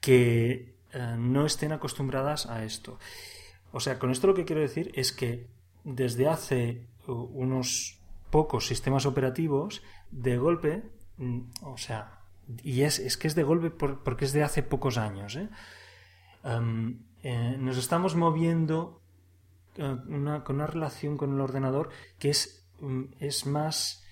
[0.00, 2.98] que eh, no estén acostumbradas a esto.
[3.72, 5.46] O sea, con esto lo que quiero decir es que
[5.84, 7.98] desde hace unos
[8.30, 10.82] pocos sistemas operativos de golpe,
[11.18, 12.20] mm, o sea,
[12.62, 15.48] y es, es que es de golpe porque es de hace pocos años, ¿eh?
[17.22, 19.02] Eh, nos estamos moviendo
[19.76, 24.04] con una relación con el ordenador que es, mm, es más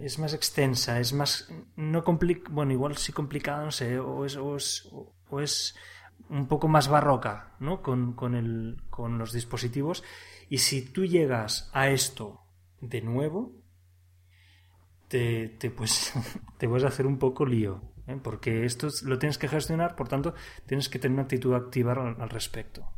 [0.00, 2.04] es más extensa, es más no
[2.50, 4.88] bueno igual sí complicada, no sé, o es, o es,
[5.28, 5.74] o es
[6.28, 7.82] un poco más barroca, ¿no?
[7.82, 10.02] Con, con, el, con los dispositivos.
[10.48, 12.40] Y si tú llegas a esto
[12.80, 13.52] de nuevo,
[15.08, 16.12] te, te, pues,
[16.58, 18.18] te puedes hacer un poco lío, ¿eh?
[18.22, 20.34] porque esto lo tienes que gestionar, por tanto,
[20.66, 22.88] tienes que tener una actitud activa al, respecto.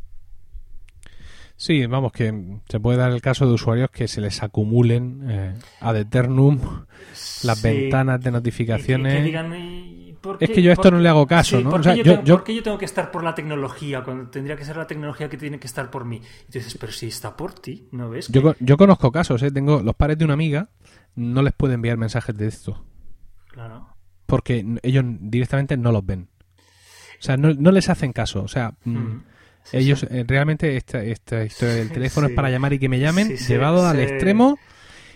[1.57, 5.55] Sí, vamos, que se puede dar el caso de usuarios que se les acumulen eh,
[5.81, 6.61] ad eternum
[7.45, 9.35] las ventanas de notificaciones.
[10.41, 11.71] es que yo a esto no le hago caso, ¿no?
[11.71, 14.87] ¿por, qué yo, yo, tengo que estar por la tecnología cuando tendría que ser la
[14.87, 16.21] tecnología que tiene que estar por mí?
[16.49, 18.29] Y dices, pero si está por ti, ¿no ves?
[18.29, 19.51] Yo, yo conozco casos, ¿eh?
[19.51, 20.69] Tengo los pares de una amiga
[21.17, 22.85] no les puede enviar mensajes de esto.
[23.49, 23.89] Claro.
[24.27, 26.29] Porque ellos directamente no los ven.
[27.19, 28.43] O sea, no, no les hacen caso.
[28.43, 29.17] O sea, mm,
[29.73, 33.37] ellos eh, realmente esta, esta historia del teléfono es para llamar y que me llamen,
[33.37, 34.59] llevado al extremo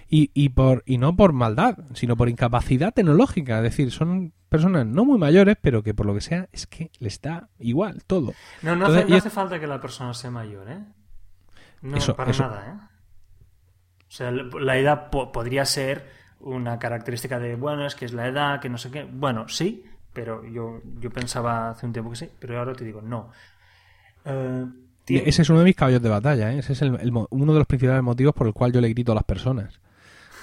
[0.09, 3.59] y, y, por, y no por maldad, sino por incapacidad tecnológica.
[3.59, 6.90] Es decir, son personas no muy mayores, pero que por lo que sea es que
[6.98, 8.34] les da igual todo.
[8.62, 10.84] No, no, hace, no hace, falta que la persona sea mayor, ¿eh?
[11.82, 12.90] No, para nada, ¿eh?
[14.09, 18.61] O sea, la edad podría ser una característica de, bueno, es que es la edad,
[18.61, 19.05] que no sé qué.
[19.05, 23.01] Bueno, sí, pero yo, yo pensaba hace un tiempo que sí, pero ahora te digo,
[23.01, 23.30] no.
[24.25, 24.66] Eh,
[25.07, 26.59] ese es uno de mis caballos de batalla, ¿eh?
[26.59, 29.25] ese es uno de los principales motivos por el cual yo le grito a las
[29.25, 29.81] personas.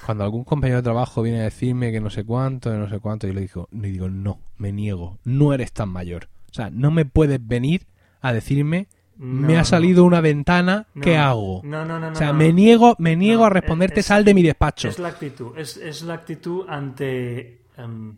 [0.06, 3.28] Cuando algún compañero de trabajo viene a decirme que no sé cuánto, no sé cuánto,
[3.28, 6.30] yo le digo, le digo, no, me niego, no eres tan mayor.
[6.50, 7.88] O sea, no me puedes venir
[8.22, 11.62] a decirme me ha salido una ventana, ¿qué hago?
[11.64, 12.10] No, no, no.
[12.10, 14.90] O sea, me niego, me niego a responderte, sal de mi despacho.
[14.90, 18.16] Es la actitud, es, la actitud ante, em,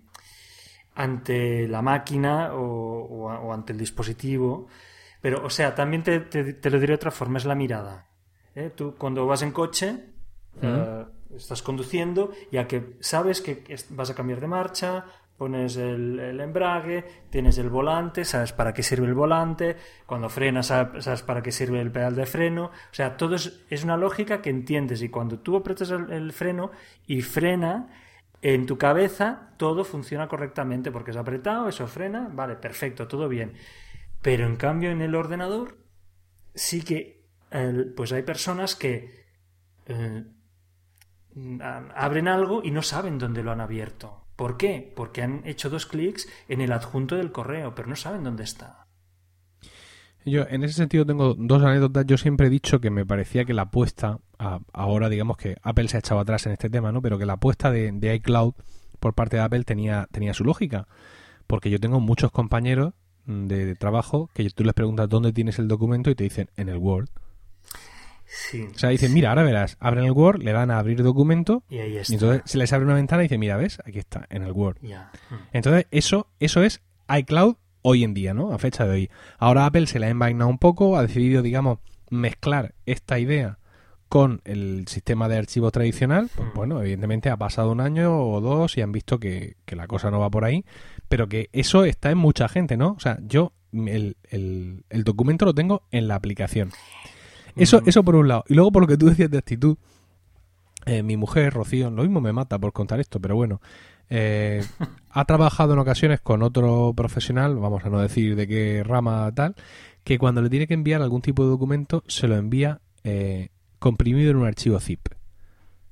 [0.96, 4.68] ante la máquina o, ante el dispositivo.
[5.22, 6.20] Pero, o sea, también te,
[6.70, 8.08] lo diré de otra forma, es la mirada.
[8.56, 8.72] ¿eh?
[8.76, 10.06] Tú cuando vas en coche,
[10.62, 11.06] eh,
[11.36, 15.06] estás conduciendo, ya que sabes que vas a cambiar de marcha,
[15.40, 21.24] pones el, embrague, tienes el volante, sabes para qué sirve el volante, cuando frenas sabes,
[21.24, 25.02] para qué sirve el pedal de freno, o sea, todo es, una lógica que entiendes
[25.02, 26.72] y cuando tú apretas el, freno
[27.08, 27.88] y frena,
[28.42, 33.54] en tu cabeza todo funciona correctamente porque es apretado, eso frena, vale, perfecto, todo bien.
[34.22, 35.78] Pero en cambio en el ordenador
[36.54, 37.20] sí que
[37.96, 39.26] pues hay personas que
[39.88, 40.24] eh,
[41.96, 44.26] abren algo y no saben dónde lo han abierto.
[44.36, 44.94] ¿Por qué?
[44.96, 48.86] Porque han hecho dos clics en el adjunto del correo, pero no saben dónde está.
[50.26, 52.06] Yo, en ese sentido, tengo dos anécdotas.
[52.06, 54.20] Yo siempre he dicho que me parecía que la apuesta,
[54.74, 57.02] ahora digamos que Apple se ha echado atrás en este tema, ¿no?
[57.02, 58.54] Pero que la apuesta de, iCloud
[59.00, 60.88] por parte de Apple tenía, tenía su lógica.
[61.48, 62.94] Porque yo tengo muchos compañeros
[63.30, 66.78] de trabajo que tú les preguntas dónde tienes el documento y te dicen en el
[66.78, 67.10] Word.
[68.76, 71.80] O sea, dicen, mira, ahora verás, abren el Word, le dan a abrir documento y,
[71.80, 72.14] ahí está.
[72.14, 73.80] y entonces se les abre una ventana y dice, mira, ¿ves?
[73.86, 74.78] Aquí está, en el Word.
[74.82, 75.36] Hmm.
[75.52, 78.52] Entonces, eso, eso es iCloud hoy en día, ¿no?
[78.52, 79.10] A fecha de hoy.
[79.38, 83.58] Ahora Apple se la ha envainado un poco, ha decidido, digamos, mezclar esta idea
[84.10, 86.30] con el sistema de archivos tradicional.
[86.36, 86.54] Pues hmm.
[86.56, 90.12] bueno, evidentemente ha pasado un año o dos y han visto que, que la cosa
[90.12, 90.66] no va por ahí,
[91.10, 92.92] pero que eso está en mucha gente, ¿no?
[92.92, 96.72] O sea, yo el, el, documento lo tengo en la aplicación.
[97.56, 98.46] Eso, eso por un lado.
[98.48, 99.78] Y luego por lo que tú decías de actitud,
[100.86, 103.60] eh, mi mujer, Rocío, lo mismo me mata por contar esto, pero bueno,
[104.10, 104.64] eh,
[105.10, 109.56] ha trabajado en ocasiones con otro profesional, vamos a no decir de qué rama tal,
[110.04, 113.50] que cuando le tiene que enviar algún tipo de documento, se lo envía eh,
[113.80, 115.08] comprimido en un archivo zip.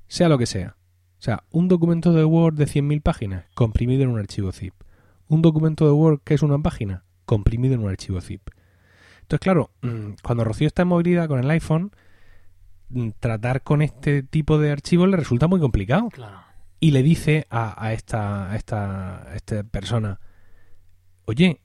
[0.06, 0.76] Sea lo que sea.
[1.18, 4.74] O sea, un documento de Word de 100.000 páginas, comprimido en un archivo zip.
[5.28, 8.48] Un documento de Word que es una página, comprimido en un archivo zip.
[9.28, 11.92] Entonces, claro, mm, cuando Rocío está en movilidad con el iPhone,
[12.88, 16.08] mm, tratar con este tipo de archivos le resulta muy complicado.
[16.80, 20.20] Y le dice a, esta, a esta, esta persona,
[21.26, 21.60] oye,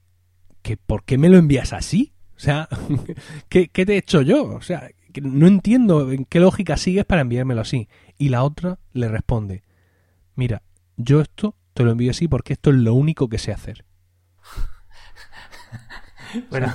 [0.60, 2.12] que ¿por qué me lo envías así?
[2.36, 2.68] O sea,
[3.48, 4.44] ¿qué, ¿qué, te he hecho yo?
[4.44, 4.90] O sea,
[5.22, 7.88] no entiendo en qué lógica sigues para enviármelo así.
[8.18, 9.62] Y la otra le responde,
[10.34, 10.62] mira,
[10.96, 13.84] yo esto te lo envío así porque esto es lo único que sé hacer.
[16.50, 16.66] Bueno,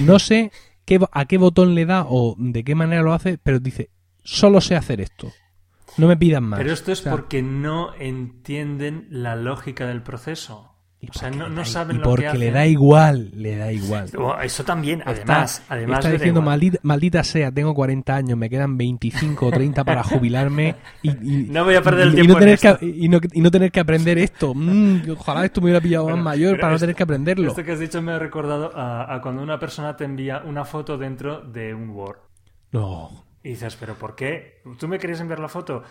[0.00, 0.52] no, sé
[0.86, 3.90] qué, a qué botón le da o de qué manera lo hace, pero dice,
[4.24, 5.30] solo sé hacer esto.
[5.98, 6.58] No me pidan más.
[6.58, 10.72] Pero esto es porque no entienden la lógica del proceso.
[11.10, 14.08] O sea, no, no saben lo porque le da igual, le da igual.
[14.42, 15.58] Eso también, además.
[15.58, 19.82] Está, además está diciendo, maldita, maldita, sea, tengo 40 años, me quedan 25 o 30
[19.82, 22.32] para jubilarme y, no voy a perder el tiempo.
[22.32, 24.54] Y no, tener que, y, no, y no, tener que aprender esto.
[24.54, 27.48] Mm, ojalá esto me hubiera pillado más mayor para no tener que aprenderlo.
[27.48, 30.64] Esto que has dicho me ha recordado a, a, cuando una persona te envía una
[30.64, 32.18] foto dentro de un Word.
[32.70, 33.24] No.
[33.42, 34.62] Y dices, ¿pero por qué?
[34.78, 35.82] ¿Tú me querías enviar la foto?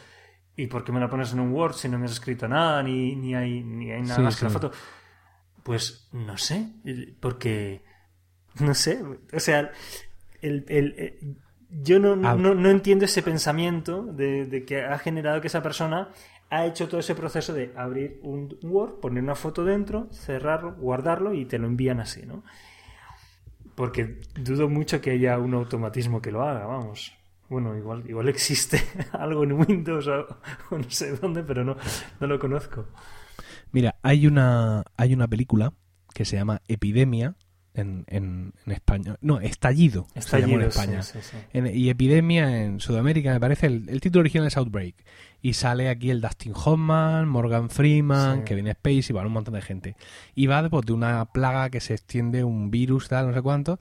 [0.55, 2.81] ¿Y por qué me la pones en un Word si no me has escrito nada
[2.81, 4.71] ni, ni, hay, ni hay nada más que la foto?
[5.63, 6.67] Pues no sé,
[7.19, 7.83] porque
[8.59, 9.01] no sé,
[9.33, 9.71] o sea,
[10.41, 11.37] el, el,
[11.69, 16.09] yo no, no, no, entiendo ese pensamiento de, de, que ha generado que esa persona
[16.49, 21.33] ha hecho todo ese proceso de abrir un Word, poner una foto dentro, cerrarlo, guardarlo
[21.33, 22.43] y te lo envían así, ¿no?
[23.73, 27.15] Porque dudo mucho que haya un automatismo que lo haga, vamos.
[27.47, 28.83] Bueno, igual, igual existe
[29.13, 30.27] algo en Windows o,
[30.71, 31.77] o no sé dónde, pero no,
[32.19, 32.85] no lo conozco.
[33.71, 35.73] Mira, hay una, hay una película
[36.13, 37.35] que se llama Epidemia
[37.73, 39.15] en, en, España.
[39.21, 41.01] No, Estallido, Estallido en España.
[41.53, 43.67] y Epidemia en Sudamérica, me parece.
[43.67, 44.95] El, título original es Outbreak.
[45.41, 49.95] Y sale aquí el Dustin Hoffman, Morgan Freeman, Kevin Spacey, bueno, un montón de gente.
[50.35, 53.79] Y va después de una plaga que se extiende, un virus, tal, no sé cuánto.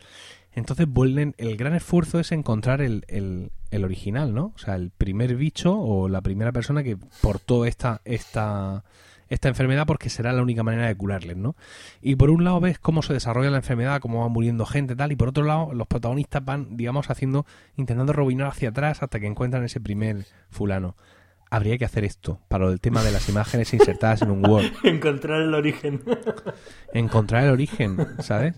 [0.52, 4.52] Entonces vuelven, el gran esfuerzo es encontrar el, el, el, original, ¿no?
[4.54, 8.82] O sea, el primer bicho o la primera persona que portó esta, esta,
[9.30, 11.56] esta enfermedad porque será la única manera de curarles, ¿no?
[12.02, 15.12] Y por un lado ves cómo se desarrolla la enfermedad, cómo va muriendo gente tal,
[15.12, 19.26] y por otro lado los protagonistas van, digamos, haciendo, intentando robinar hacia atrás hasta que
[19.26, 20.96] encuentran ese primer fulano.
[21.52, 24.66] Habría que hacer esto para el tema de las imágenes insertadas en un Word.
[24.84, 26.00] Encontrar el origen.
[26.92, 28.54] Encontrar el origen, ¿sabes?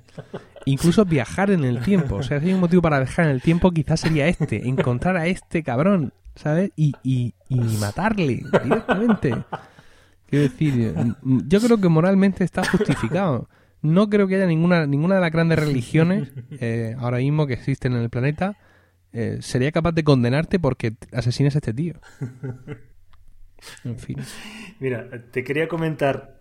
[0.67, 2.17] Incluso viajar en el tiempo.
[2.17, 4.69] O sea, si hay un motivo para viajar en el tiempo, quizás sería este.
[4.69, 6.71] Encontrar a este cabrón, ¿sabes?
[6.77, 9.43] Y, y, y matarle directamente.
[10.33, 13.51] Quiero decir, yo creo que moralmente está justificado.
[13.83, 17.93] No creo que haya ninguna, ninguna de las grandes religiones eh, ahora mismo que existen
[17.93, 18.57] en el planeta
[19.13, 22.01] eh, sería capaz de condenarte porque asesines a este tío.
[23.85, 24.17] En fin.
[24.81, 26.41] Mira, te quería comentar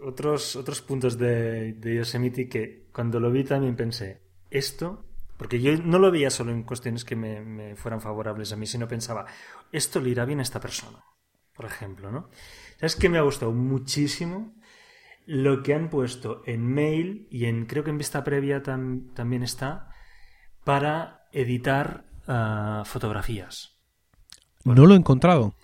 [0.00, 5.04] otros, otros puntos de, de Yosemite que cuando lo vi también pensé, esto,
[5.36, 8.66] porque yo no lo veía solo en cuestiones que me, me fueran favorables a mí,
[8.66, 9.26] sino pensaba,
[9.72, 11.04] esto le irá bien a esta persona,
[11.54, 12.30] por ejemplo, ¿no?
[12.78, 14.54] ¿Sabes qué me ha gustado muchísimo?
[15.24, 19.88] Lo que han puesto en mail y en creo que en vista previa también está
[20.64, 23.76] para editar ah, fotografías.
[24.64, 25.54] No lo he encontrado.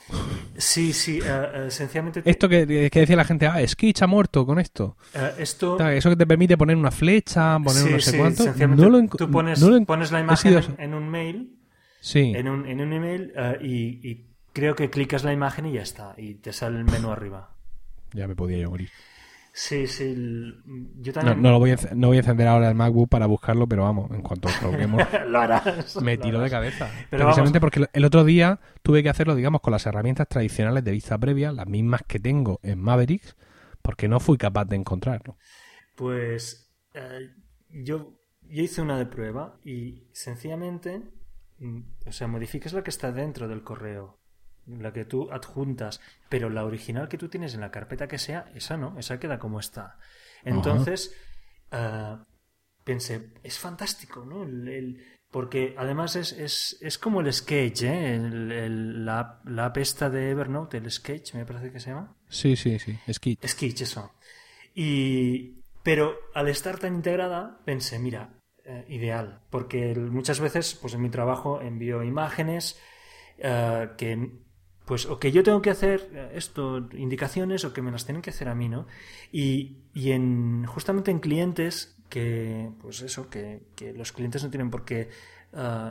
[0.57, 2.23] Sí, sí, uh, sencillamente...
[2.25, 4.97] Esto que, decía la gente, ah, Sketch ha muerto con esto.
[5.39, 5.77] esto...
[5.89, 8.45] Eso que te permite poner una flecha, poner no sé cuánto.
[8.69, 11.59] No lo Tú pones, pones la imagen en, un mail,
[12.01, 12.33] sí.
[12.35, 16.35] en, un, en un email y creo que clicas la imagen y ya está, y
[16.35, 17.51] te sale el menú arriba.
[18.13, 18.91] Ya me podía yo morir.
[19.55, 20.15] Sí, sí.
[21.01, 21.43] Yo también...
[21.43, 24.11] No, lo voy a, no voy a encender ahora el MacBook para buscarlo, pero vamos,
[24.11, 25.03] en cuanto lo provoquemos.
[25.29, 26.01] lo harás.
[26.01, 26.91] Me tiró de cabeza.
[27.11, 31.19] Precisamente porque el otro día tuve que hacerlo, digamos, con las herramientas tradicionales de vista
[31.19, 33.37] previa, las mismas que tengo en Mavericks,
[33.83, 35.37] porque no fui capaz de encontrarlo.
[35.97, 37.31] Pues eh,
[37.69, 41.03] yo, yo hice una de prueba y sencillamente,
[41.59, 44.22] mm, o sea, modificas lo que está dentro del correo
[44.67, 48.51] la que tú adjuntas, pero la original que tú tienes en la carpeta que sea,
[48.55, 49.99] esa no, esa queda como está.
[50.45, 51.15] Entonces,
[51.71, 52.17] eh,
[52.85, 54.43] pensé, es fantástico, ¿no?
[54.45, 58.15] El, porque además es, es, es, como el sketch, ¿eh?
[58.15, 62.15] El, la, la app esta de Evernote, el sketch, me parece que se llama.
[62.29, 63.47] Sí, sí, sí, sketch.
[63.47, 64.13] Sketch, eso.
[64.75, 71.03] Y Pero al estar tan integrada, pensé, mira, eh, ideal, porque muchas veces, pues en
[71.03, 72.79] mi trabajo envío imágenes
[73.39, 74.31] eh, que,
[74.85, 78.23] pues, o que yo tengo que hacer eh, esto, indicaciones, o que me las tienen
[78.23, 78.87] que hacer a mí, ¿no?
[79.31, 84.71] Y, y en, justamente en clientes que, pues eso, que, que los clientes no tienen
[84.71, 85.09] por qué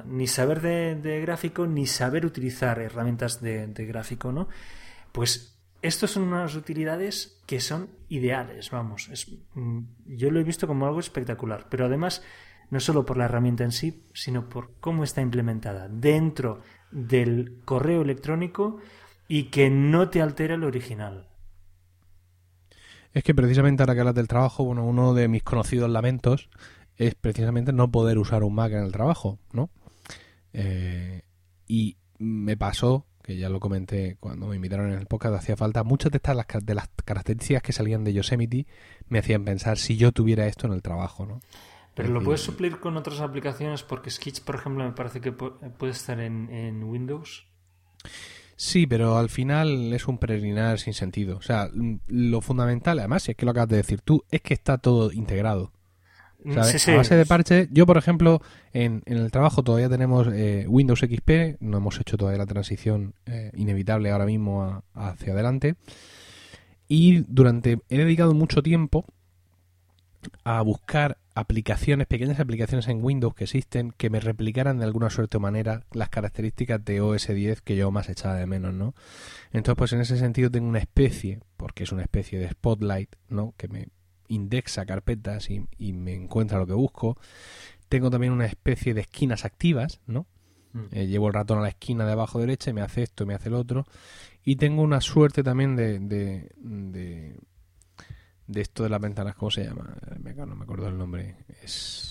[0.05, 4.47] ni saber de, de, gráfico, ni saber utilizar herramientas de, de gráfico, ¿no?
[5.11, 9.09] Pues estos son unas utilidades que son ideales, vamos.
[9.09, 12.23] Es, mm, yo lo he visto como algo espectacular, pero además
[12.69, 16.61] no solo por la herramienta en sí, sino por cómo está implementada dentro
[16.91, 18.79] del correo electrónico
[19.27, 21.27] y que no te altera el original.
[23.13, 26.49] Es que precisamente ahora que hablas del trabajo, bueno, uno de mis conocidos lamentos
[26.97, 29.69] es precisamente no poder usar un Mac en el trabajo, ¿no?
[30.53, 31.23] Eh,
[31.67, 35.83] y me pasó que ya lo comenté cuando me invitaron en el podcast, hacía falta.
[35.83, 38.65] Muchas de estas de las características que salían de Yosemite
[39.07, 41.39] me hacían pensar si yo tuviera esto en el trabajo, ¿no?
[41.93, 45.91] Pero lo puedes suplir con otras aplicaciones porque Sketch, por ejemplo, me parece que puede
[45.91, 47.47] estar en, Windows.
[48.55, 51.37] Sí, pero al final es un peregrinar sin sentido.
[51.37, 51.69] O sea,
[52.07, 55.11] lo fundamental, además, si es que lo acabas de decir tú, es que está todo
[55.11, 55.73] integrado.
[56.53, 56.87] ¿sabes?
[56.87, 58.41] A base de parche, yo por ejemplo,
[58.73, 63.51] en, el trabajo todavía tenemos eh, Windows XP, no hemos hecho todavía la transición eh,
[63.55, 65.75] inevitable ahora mismo hacia adelante.
[66.87, 69.05] Y durante, he dedicado mucho tiempo
[70.43, 75.37] a buscar aplicaciones, pequeñas aplicaciones en Windows que existen que me replicaran de alguna suerte
[75.37, 78.93] o manera las características de OS 10 que yo más echaba de menos, ¿no?
[79.51, 83.53] Entonces, pues en ese sentido tengo una especie, porque es una especie de spotlight, ¿no?
[83.57, 83.87] Que me
[84.27, 87.17] indexa carpetas y, me encuentra lo que busco.
[87.89, 90.25] Tengo también una especie de esquinas activas, ¿no?
[90.73, 90.85] Mm.
[90.91, 93.33] Eh, llevo el ratón a la esquina de abajo derecha y me hace esto, me
[93.33, 93.85] hace el otro.
[94.43, 97.39] Y tengo una suerte también de, de, de,
[98.51, 99.95] de esto de las ventanas, ¿cómo se llama?
[100.35, 101.37] No me acuerdo el nombre.
[101.63, 102.10] Es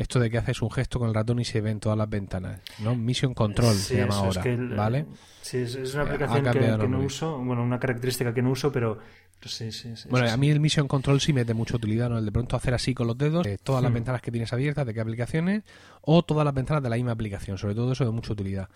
[0.00, 2.62] esto de que haces un gesto con el ratón y se ven todas las ventanas,
[2.78, 2.96] ¿no?
[2.96, 4.42] Mission Control se llama ahora,
[4.74, 5.06] ¿vale?
[5.42, 8.98] Sí, es, una aplicación que, no uso, bueno, una característica que no uso, pero
[9.42, 12.16] sí, sí, sí Bueno, a mí el Mission Control sí me da mucha utilidad, ¿no?
[12.16, 13.94] El de pronto hacer así con los dedos, eh, todas las hmm.
[13.94, 15.64] ventanas que tienes abiertas, de qué aplicaciones,
[16.00, 18.70] o todas las ventanas de la misma aplicación, sobre todo eso de mucha utilidad.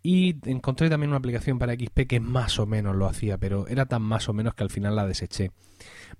[0.00, 3.86] Y encontré también una aplicación para XP que más o menos lo hacía, pero era
[3.86, 5.50] tan más o menos que al final la deseché.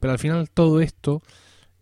[0.00, 1.22] Pero al final todo esto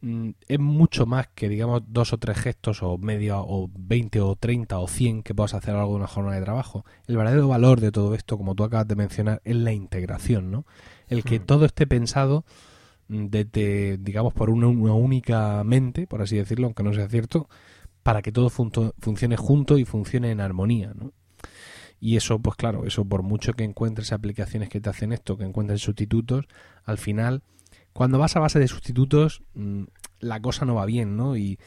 [0.03, 4.79] es mucho más que, digamos, dos o tres gestos o medio o 20 o 30
[4.79, 6.85] o 100 que puedas hacer algo de una jornada de trabajo.
[7.07, 10.67] El verdadero valor de todo esto, como tú acabas de mencionar, es la integración, ¿no?
[11.09, 11.47] El que mm.
[11.47, 12.45] todo esté pensado
[13.09, 17.49] desde, digamos, por una, única mente, por así decirlo, aunque no sea cierto,
[18.03, 21.13] para que todo funcione junto y funcione en armonía, ¿no?
[21.99, 25.45] Y eso, pues claro, eso por mucho que encuentres aplicaciones que te hacen esto, que
[25.45, 26.47] encuentres sustitutos,
[26.85, 27.43] al final
[27.97, 29.85] cuando vas a base de sustitutos, mm,
[30.21, 31.35] la cosa no va bien, ¿no?
[31.35, 31.59] Y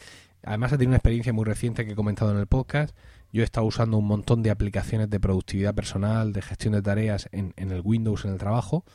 [0.43, 2.95] además he tenido una experiencia muy reciente que he comentado en el podcast.
[3.33, 7.29] Yo he estado usando un montón de aplicaciones de productividad personal, de gestión de tareas
[7.31, 8.85] en, el Windows, en el trabajo,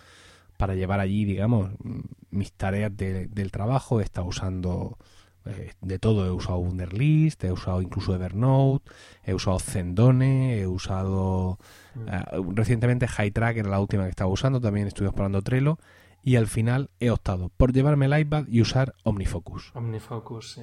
[0.58, 4.00] para llevar allí, digamos, mm, mis tareas del trabajo.
[4.00, 4.96] He estado usando
[5.44, 6.26] eh, de todo.
[6.26, 8.92] He usado Wunderlist, he usado incluso Evernote,
[9.24, 11.58] he usado Zendone, he usado
[11.96, 12.08] mm.
[12.08, 12.24] eh,
[12.54, 14.60] recientemente HighTrack, era la última que estaba usando.
[14.60, 15.80] También estuve explorando Trello
[16.24, 19.72] y al final he optado por llevarme el iPad y usar OmniFocus.
[19.74, 20.62] OmniFocus, sí.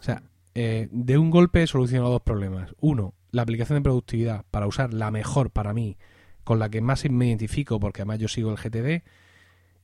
[0.00, 0.22] O sea,
[0.54, 2.74] eh, de un golpe he solucionado dos problemas.
[2.80, 5.98] Uno, la aplicación de productividad para usar la mejor para mí,
[6.44, 9.04] con la que más me identifico, porque además yo sigo el GTD.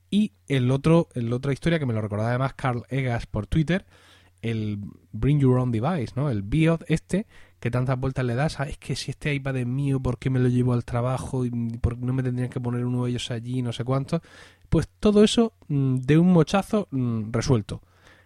[0.09, 3.85] Y el otro, la otra historia que me lo recordaba además Carl Egas por Twitter,
[4.41, 4.79] el
[5.11, 6.31] Bring Your Own Device, ¿no?
[6.31, 7.27] El BIOD este,
[7.59, 10.39] que tantas vueltas le das, es que si este iPad es mío, ¿por qué me
[10.39, 11.45] lo llevo al trabajo?
[11.45, 13.61] ¿Y por qué no me tendrían que poner uno de ellos allí?
[13.61, 14.21] No sé cuánto.
[14.69, 17.81] Pues todo eso mm, de un mochazo mm, resuelto.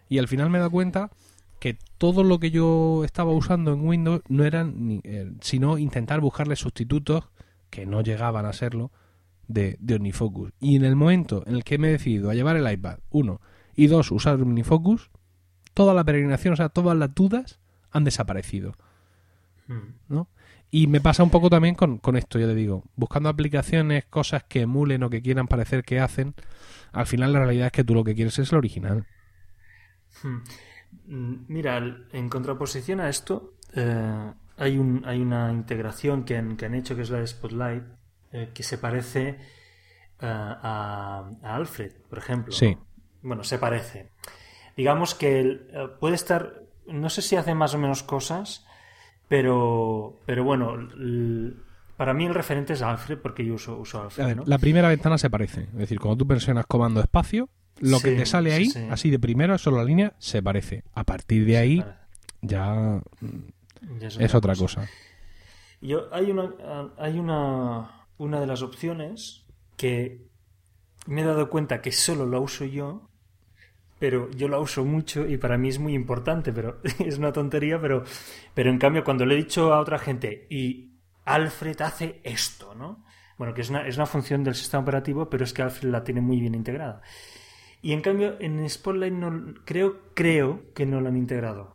[0.08, 1.10] Y al final me he dado cuenta
[1.58, 6.56] que todo lo que yo estaba usando en Windows no eran eh, sino intentar buscarle
[6.56, 7.24] sustitutos
[7.70, 8.92] que no llegaban a serlo
[9.48, 10.52] de, de OmniFocus.
[10.60, 13.40] Y en el momento en el que me he decidido a llevar el iPad, uno,
[13.74, 15.10] y dos, usar OmniFocus,
[15.72, 17.58] toda la peregrinación, o sea, todas las dudas
[17.90, 18.74] han desaparecido.
[19.66, 19.94] Hmm.
[20.08, 20.28] ¿No?
[20.70, 24.62] Y me pasa un poco también con, esto, yo le digo, buscando aplicaciones, cosas que
[24.62, 26.34] emulen o que quieran parecer que hacen,
[26.92, 29.06] al final la realidad es que tú lo que quieres es lo original.
[30.22, 30.38] Hmm.
[31.06, 31.78] Mm, mira,
[32.12, 36.96] en contraposición a esto, eh, hay, un, hay una integración que han, que han hecho,
[36.96, 37.84] que es la de Spotlight,
[38.32, 39.36] eh, que se parece eh,
[40.20, 42.52] a, Alfred, por ejemplo.
[42.52, 42.76] Sí.
[43.22, 44.10] Bueno, se parece.
[44.76, 45.60] Digamos que
[46.00, 48.66] puede estar, no sé si hace más o menos cosas,
[49.34, 50.76] pero, pero bueno,
[51.96, 54.42] para mí el referente es Alfred porque yo uso, uso Alfred.
[54.46, 55.62] La primera ventana se parece.
[55.62, 57.48] Es decir, cuando tú presionas comando espacio,
[57.80, 58.86] lo que te sale ahí, sí.
[58.92, 60.84] así de primero, solo la línea, se parece.
[60.92, 61.84] A partir de ahí,
[62.42, 63.02] ya
[63.98, 64.88] ya es es otra cosa.
[65.80, 66.52] Yo, hay una,
[66.96, 70.28] hay una, una de las opciones que
[71.06, 73.10] me he dado cuenta que solo la uso yo,
[74.04, 77.80] pero yo la uso mucho y para mí es muy importante, pero es una tontería,
[77.80, 78.04] pero,
[78.52, 80.90] pero en cambio cuando le he dicho a otra gente y
[81.24, 83.02] Alfred hace esto, ¿no?
[83.38, 86.04] Bueno, que es una, es una función del sistema operativo, pero es que Alfred la
[86.04, 87.00] tiene muy bien integrada.
[87.80, 89.14] Y en cambio en Spotlight
[89.64, 91.74] creo, creo que no la han integrado.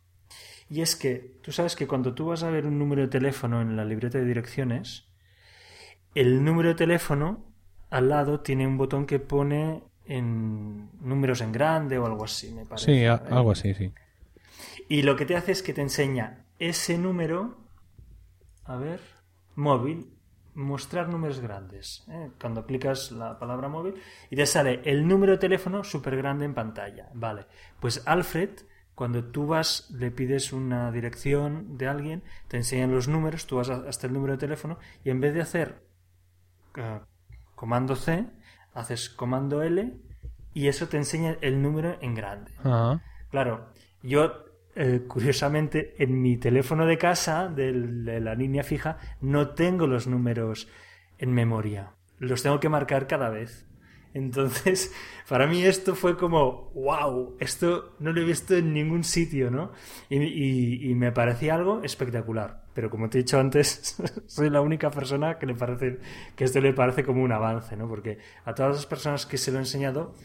[0.69, 3.59] Y es que tú sabes que cuando tú vas a ver un número de teléfono
[3.59, 5.09] en la libreta de direcciones,
[6.13, 7.51] el número de teléfono
[7.89, 12.65] al lado tiene un botón que pone en números en grande o algo así, me
[12.65, 12.85] parece.
[12.93, 13.93] Sí, a- algo así, sí.
[14.89, 17.57] Y lo que te hace es que te enseña ese número,
[18.65, 18.99] a ver,
[19.55, 20.07] móvil,
[20.55, 22.03] mostrar números grandes.
[22.09, 22.31] ¿eh?
[22.41, 23.95] Cuando clicas la palabra móvil
[24.29, 27.09] y te sale el número de teléfono súper grande en pantalla.
[27.13, 27.45] Vale,
[27.79, 28.49] pues Alfred,
[28.95, 33.69] cuando tú vas, le pides una dirección de alguien, te enseñan los números, tú vas
[33.69, 35.83] hasta el número de teléfono y en vez de hacer
[36.75, 36.99] eh,
[37.55, 38.25] comando C,
[38.73, 39.93] haces comando L
[40.53, 42.51] y eso te enseña el número en grande.
[43.31, 43.69] Claro,
[44.01, 44.45] yo
[44.75, 47.71] eh, curiosamente en mi teléfono de casa de
[48.19, 50.67] la línea fija no tengo los números
[51.17, 51.91] en memoria.
[52.17, 53.68] Los tengo que marcar cada vez.
[54.13, 54.91] Entonces,
[55.29, 59.71] para mí esto fue como, wow, esto no lo he visto en ningún sitio, ¿no?
[60.09, 62.63] Y, y- me parecía algo espectacular.
[62.73, 63.97] Pero como te he dicho antes,
[64.27, 65.99] soy la única persona que le parece,
[66.35, 67.87] que esto le parece como un avance, ¿no?
[67.87, 70.15] Porque a todas las personas que se lo he enseñado,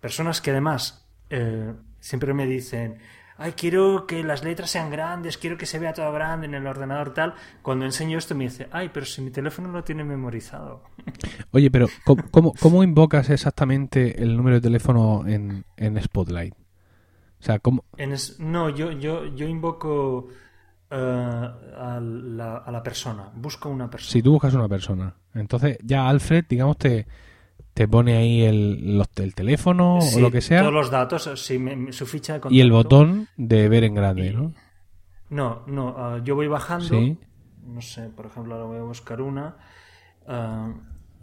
[0.00, 2.98] personas que además eh, siempre me dicen,
[3.36, 6.66] ay, quiero que las letras sean grandes, quiero que se vea todo grande en el
[6.66, 7.34] ordenador tal.
[7.62, 10.82] Cuando enseño esto me dice, ay, pero si mi teléfono lo tiene memorizado.
[11.52, 16.54] Oye, pero ¿cómo, cómo, cómo invocas exactamente el número de teléfono en, en Spotlight?
[16.54, 17.84] O sea, ¿cómo?
[17.96, 20.28] En es- no, yo, yo, yo invoco
[20.90, 24.12] eh, a, la, a la persona, busco una persona.
[24.12, 27.06] Si tú buscas una persona, entonces ya Alfred, digamos, te,
[27.74, 31.28] te pone ahí el, los- el teléfono Sí, o lo que sea Todos los datos,
[31.36, 34.52] sí, me- su ficha de y el botón de ver en grande, Y- ¿no?
[35.30, 36.86] No, no, ah, yo voy bajando.
[36.86, 37.18] Sí.
[37.66, 39.56] No sé, por ejemplo, ahora voy a buscar una.
[40.26, 40.72] ah,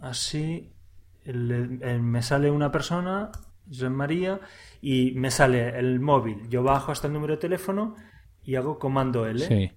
[0.00, 0.68] así.
[1.24, 3.30] el- el- me sale una persona,
[3.68, 4.40] José María,
[4.80, 6.48] y me sale el móvil.
[6.48, 7.94] Yo bajo hasta el número de teléfono
[8.44, 9.38] y hago comando L.
[9.46, 9.70] Sí.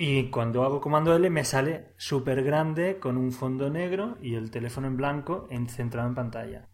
[0.00, 4.50] Y cuando hago comando L me sale súper grande con un fondo negro y el
[4.50, 6.68] teléfono en blanco en- centrado en pantalla.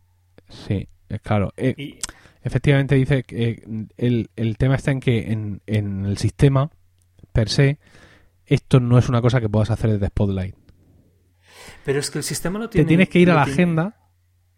[0.49, 1.51] Sí, es claro.
[1.57, 1.99] Eh, Y
[2.43, 3.62] efectivamente dice que eh,
[3.97, 6.70] el, el tema está en que en, en el sistema
[7.33, 7.79] per se
[8.45, 10.55] esto no es una cosa que puedas hacer desde Spotlight.
[11.85, 12.89] pero es que el sistema lo Te tiene.
[12.89, 13.97] tienes que ir a la tiene- agenda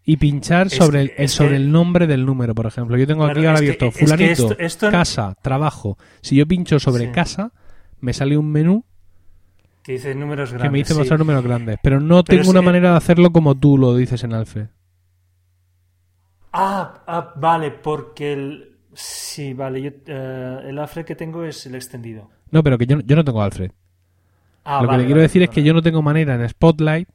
[0.03, 2.97] y pinchar Es sobre, el, sobre que- el nombre del número, por ejemplo.
[2.97, 5.97] Yo tengo Claro, aquí ahora abierto que fulanito, esto- esto- casa, trabajo.
[6.21, 7.11] Si yo pincho sobre Sí.
[7.13, 7.53] casa,
[8.01, 8.83] me sale un menú
[9.83, 10.67] Que dice números grandes.
[10.67, 10.99] que me dice sí.
[10.99, 11.77] mostrar números grandes.
[11.81, 14.67] Pero no Pero tengo una que- manera de hacerlo como tú lo dices en Alfred.
[16.53, 18.77] Ah, ah, vale, porque el.
[18.93, 22.29] Sí, vale, yo, eh, el Alfred que tengo es el extendido.
[22.49, 23.71] No, pero que yo, yo no tengo Alfred.
[24.63, 26.47] Ah, lo vale, que le quiero vale, decir es que yo no tengo manera en
[26.49, 27.07] Spotlight,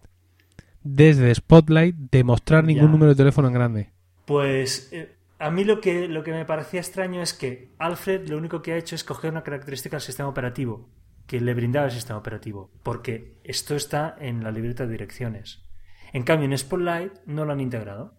[0.85, 2.91] desde Spotlight, de mostrar ningún Ya.
[2.93, 3.91] número de teléfono en grande.
[4.27, 5.13] Pues eh,
[5.43, 8.73] a mí lo que, lo que me parecía extraño es que Alfred lo único que
[8.73, 10.89] ha hecho es coger una característica del sistema operativo
[11.27, 15.65] que le brindaba el sistema operativo, porque esto está en la libreta de direcciones.
[16.13, 18.15] En cambio, en Spotlight no lo han integrado,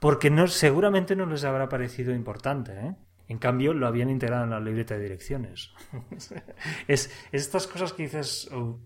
[0.00, 2.72] porque no, seguramente no les habrá parecido importante.
[2.72, 2.94] ¿eh?
[3.28, 5.72] En cambio, lo habían integrado en la libreta de direcciones.
[6.88, 8.78] es, es estas cosas que dices, oh,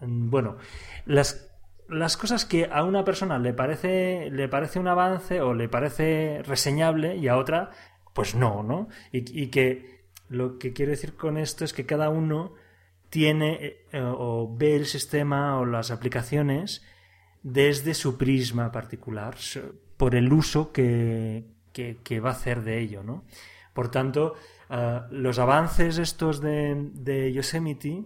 [0.00, 0.56] mm, bueno,
[1.04, 1.51] las,
[1.88, 6.42] las cosas que a una persona le parece, le parece un avance o le parece
[6.44, 7.70] reseñable y a otra,
[8.14, 8.88] pues no, ¿no?
[9.12, 12.54] Y, que lo que quiero decir con esto es que cada uno
[13.10, 16.82] tiene eh, o ve el sistema o las aplicaciones
[17.42, 19.36] desde su prisma particular,
[19.96, 23.24] por el uso que, que- que va a hacer de ello, ¿no?
[23.74, 24.34] Por tanto,
[24.70, 28.04] ah, los avances estos de, de Yosemite,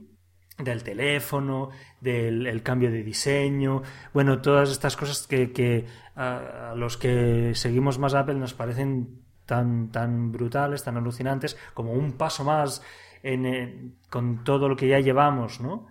[0.58, 1.70] del teléfono,
[2.00, 3.82] del el cambio de diseño,
[4.14, 10.32] bueno, todas estas cosas que, a, los que seguimos más Apple nos parecen tan, tan
[10.32, 12.82] brutales, tan alucinantes, como un paso más
[13.22, 15.86] eh, con todo lo que ya llevamos, ¿no?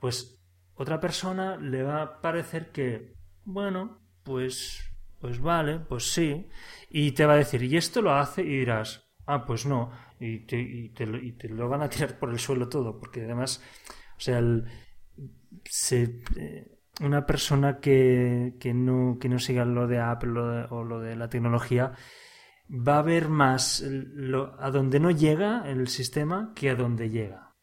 [0.00, 0.40] Pues
[0.74, 3.14] otra persona le va a parecer que,
[3.44, 6.48] bueno, pues, pues vale, pues sí,
[6.90, 9.90] y te va a decir, y esto lo hace, y dirás, ah, pues no,
[10.20, 13.62] y te lo van a tirar por el suelo todo, porque además,
[14.18, 14.64] o sea, el-
[15.64, 20.38] se, eh, una persona que, que, no, que no siga lo de Apple
[20.70, 21.92] o lo de la tecnología
[22.70, 27.54] va a ver más lo, a donde no llega el sistema que a donde llega.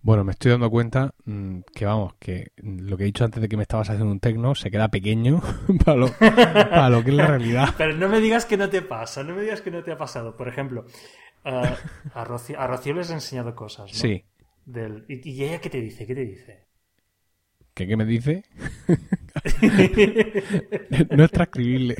[0.00, 3.48] Bueno, me estoy dando cuenta mm, que vamos, que lo que he dicho antes de
[3.48, 5.40] que me estabas haciendo un tecno se queda pequeño
[5.84, 7.68] para lo, para lo que es la realidad.
[7.76, 9.98] Pero no me digas que no te pasa, no me digas que no te ha
[9.98, 10.36] pasado.
[10.36, 10.84] Por ejemplo,
[11.44, 11.74] uh,
[12.14, 13.98] a, Rocío, a Rocío les he enseñado cosas, ¿no?
[13.98, 14.24] Sí.
[14.64, 16.06] Del, y, ¿Y ella qué te dice?
[16.06, 16.66] ¿Qué te dice?
[17.74, 18.44] ¿Qué, qué me dice?
[21.10, 21.96] no es transcribible.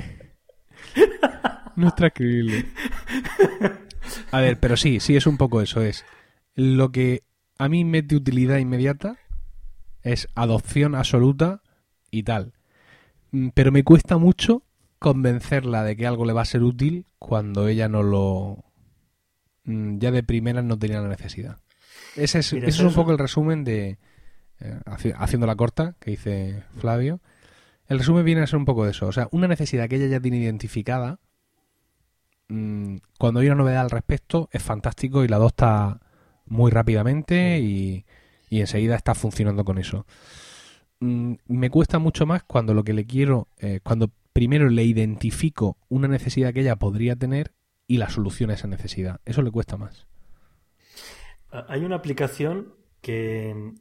[1.77, 2.67] No es transcribible.
[4.31, 5.81] A ver, pero sí, sí es un poco eso.
[5.81, 6.05] Es
[6.55, 7.25] lo que
[7.59, 9.19] a mí me es de utilidad inmediata,
[10.03, 11.63] es adopción absoluta
[12.11, 12.55] y tal.
[13.31, 14.65] Mm, pero me cuesta mucho
[14.99, 18.65] convencerla de que algo le va a ser útil cuando ella no lo...
[19.65, 21.59] Mm, ya de primera no tenía la necesidad.
[22.17, 23.99] Ese es, Mira, eso es un poco el resumen de...
[24.61, 24.81] Eh,
[25.17, 27.21] haciendo la corta, que dice Flavio.
[27.89, 29.07] El resumen viene a ser un poco de eso.
[29.07, 31.19] O sea, una necesidad que ella ya tiene identificada,
[32.49, 36.01] mmm, cuando hay una novedad al respecto, es fantástico y la adopta
[36.47, 38.05] muy rápidamente y,
[38.49, 40.07] y enseguida está funcionando con eso.
[41.01, 45.77] Mm, me cuesta mucho más cuando lo que le quiero, eh, cuando primero le identifico
[45.89, 47.53] una necesidad que ella podría tener
[47.87, 49.21] y la soluciona esa necesidad.
[49.25, 50.07] Eso le cuesta más.
[51.69, 53.75] Hay una aplicación que,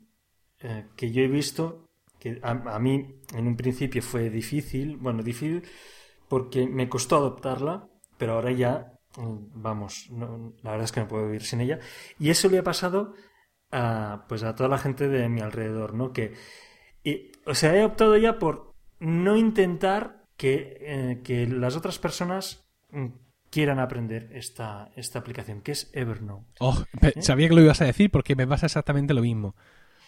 [0.59, 1.87] eh, que yo he visto
[2.19, 5.63] que a, a, mí en un principio fue difícil, bueno, difícil
[6.27, 11.25] porque me costó adoptarla, pero ahora ya vamos, no, la verdad es que no puedo
[11.25, 11.79] vivir sin ella.
[12.19, 13.13] Y eso le ha pasado
[13.71, 16.11] a, pues a toda la gente de mi alrededor, ¿no?
[16.11, 16.33] Que,
[17.03, 22.69] y, o sea, he optado ya por no intentar que, eh, que las otras personas
[22.91, 23.07] mm,
[23.51, 26.45] quieran aprender esta, esta aplicación, que es Evernote.
[26.59, 27.13] Oh, ¿Eh?
[27.21, 29.55] Sabía que lo ibas a decir porque me pasa exactamente lo mismo.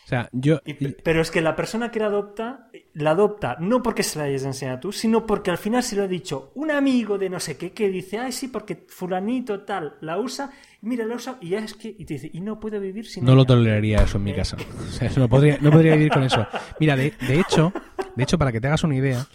[0.06, 0.60] O sea, yo...
[1.04, 4.44] Pero es que la persona que la adopta, la adopta no porque se la hayas
[4.44, 7.56] enseñado tú, sino porque al final se lo ha dicho un amigo de no sé
[7.56, 10.52] qué que dice, ay, sí, porque fulanito tal la usa,
[10.82, 13.24] mira, la usa y ya es que, y te dice, y no puedo vivir sin
[13.24, 13.38] No ella.
[13.38, 14.58] lo toleraría eso en mi casa.
[14.58, 16.46] O sea, no podría, no podría vivir con eso.
[16.82, 17.72] Mira, de, de hecho,
[18.16, 19.26] de hecho, para que te hagas una idea,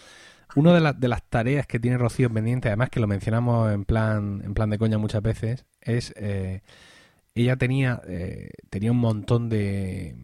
[0.58, 3.84] una de, la, de las tareas que tiene Rocío pendiente, además que lo mencionamos en
[3.84, 6.12] plan, en plan de coña muchas veces, es...
[6.16, 6.62] Eh,
[7.34, 10.16] ella tenía, eh, tenía un montón de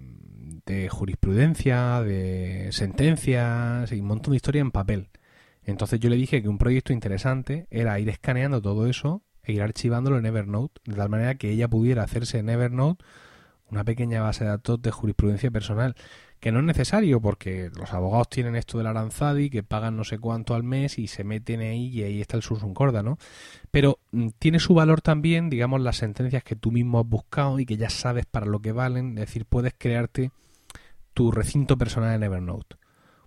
[0.66, 5.10] de jurisprudencia, de sentencias y un montón de historia en papel.
[5.62, 9.62] Entonces yo le dije que un proyecto interesante era ir escaneando todo eso e ir
[9.62, 13.04] archivándolo en Evernote, de tal manera que ella pudiera hacerse en Evernote
[13.70, 15.96] una pequeña base de datos de jurisprudencia personal,
[16.44, 20.18] que no es necesario porque los abogados tienen esto del Aranzadi, que pagan no sé
[20.18, 23.16] cuánto al mes y se meten ahí y ahí está el sursum corda, ¿no?
[23.70, 27.64] Pero mm, tiene su valor también, digamos, las sentencias que tú mismo has buscado y
[27.64, 30.32] que ya sabes para lo que valen, es decir, puedes crearte
[31.14, 32.76] tu recinto personal en Evernote.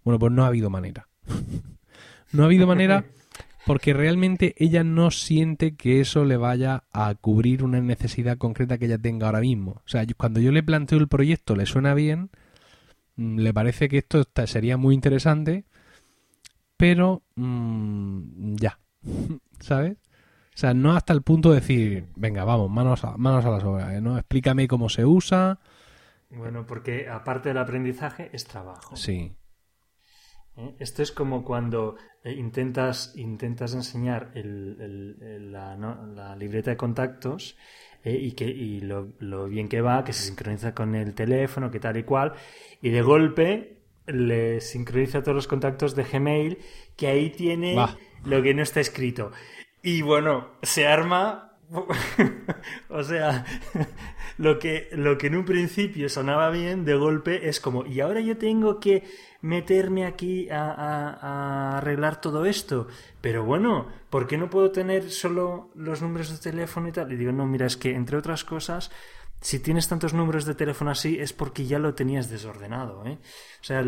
[0.03, 1.07] Bueno, pues no ha habido manera.
[2.33, 3.03] no ha habido manera
[3.65, 8.85] porque realmente ella no siente que eso le vaya a cubrir una necesidad concreta que
[8.85, 9.71] ella tenga ahora mismo.
[9.71, 12.29] O sea, cuando yo le planteo el proyecto, le suena bien,
[13.17, 15.65] le parece que esto sería muy interesante,
[16.77, 18.79] pero mmm, ya,
[19.59, 19.97] ¿sabes?
[20.55, 23.63] O sea, no hasta el punto de decir, venga, vamos, manos a, manos a las
[23.63, 24.01] obras, ¿eh?
[24.01, 24.17] ¿no?
[24.17, 25.59] Explícame cómo se usa,
[26.29, 28.95] bueno, porque aparte del aprendizaje es trabajo.
[28.95, 29.35] Sí.
[30.57, 30.75] ¿Eh?
[30.79, 36.05] Esto es como cuando eh, intentas, intentas enseñar el, el, el, la, ¿no?
[36.07, 37.57] la, libreta de contactos
[38.03, 41.71] eh, y, que, y lo, lo, bien que va, que se sincroniza con el teléfono,
[41.71, 42.33] que tal y cual,
[42.81, 46.57] y de golpe le sincroniza todos los contactos de Gmail,
[46.95, 47.75] que ahí tiene
[48.23, 49.31] lo que no está escrito.
[49.83, 51.47] Y bueno, se arma
[52.89, 53.45] o sea,
[54.37, 58.21] lo que, lo que en un principio sonaba bien, de golpe es como, y ahora
[58.21, 59.03] yo tengo que
[59.41, 62.87] meterme aquí a, arreglar todo esto.
[63.21, 67.11] Pero bueno, ¿por qué no puedo tener solo los números de teléfono y tal?
[67.11, 68.91] Y digo, no, mira, es que entre otras cosas,
[69.41, 73.17] si tienes tantos números de teléfono así, es porque ya lo tenías desordenado, ¿eh?
[73.61, 73.83] O sea,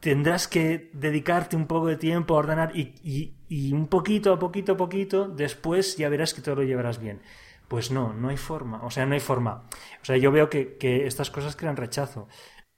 [0.00, 4.76] tendrás que dedicarte un poco de tiempo a ordenar y, un poquito a poquito a
[4.76, 7.20] poquito, después ya verás que todo lo llevarás bien.
[7.68, 8.82] Pues no, no hay forma.
[8.82, 9.68] O sea, no hay forma.
[10.02, 12.26] O sea, yo veo que, que estas cosas crean rechazo.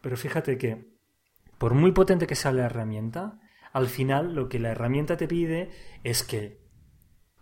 [0.03, 0.92] Pero fíjate que,
[1.63, 3.39] por muy potente que sea la herramienta,
[3.73, 5.71] al final lo que la herramienta te pide
[6.03, 6.59] es que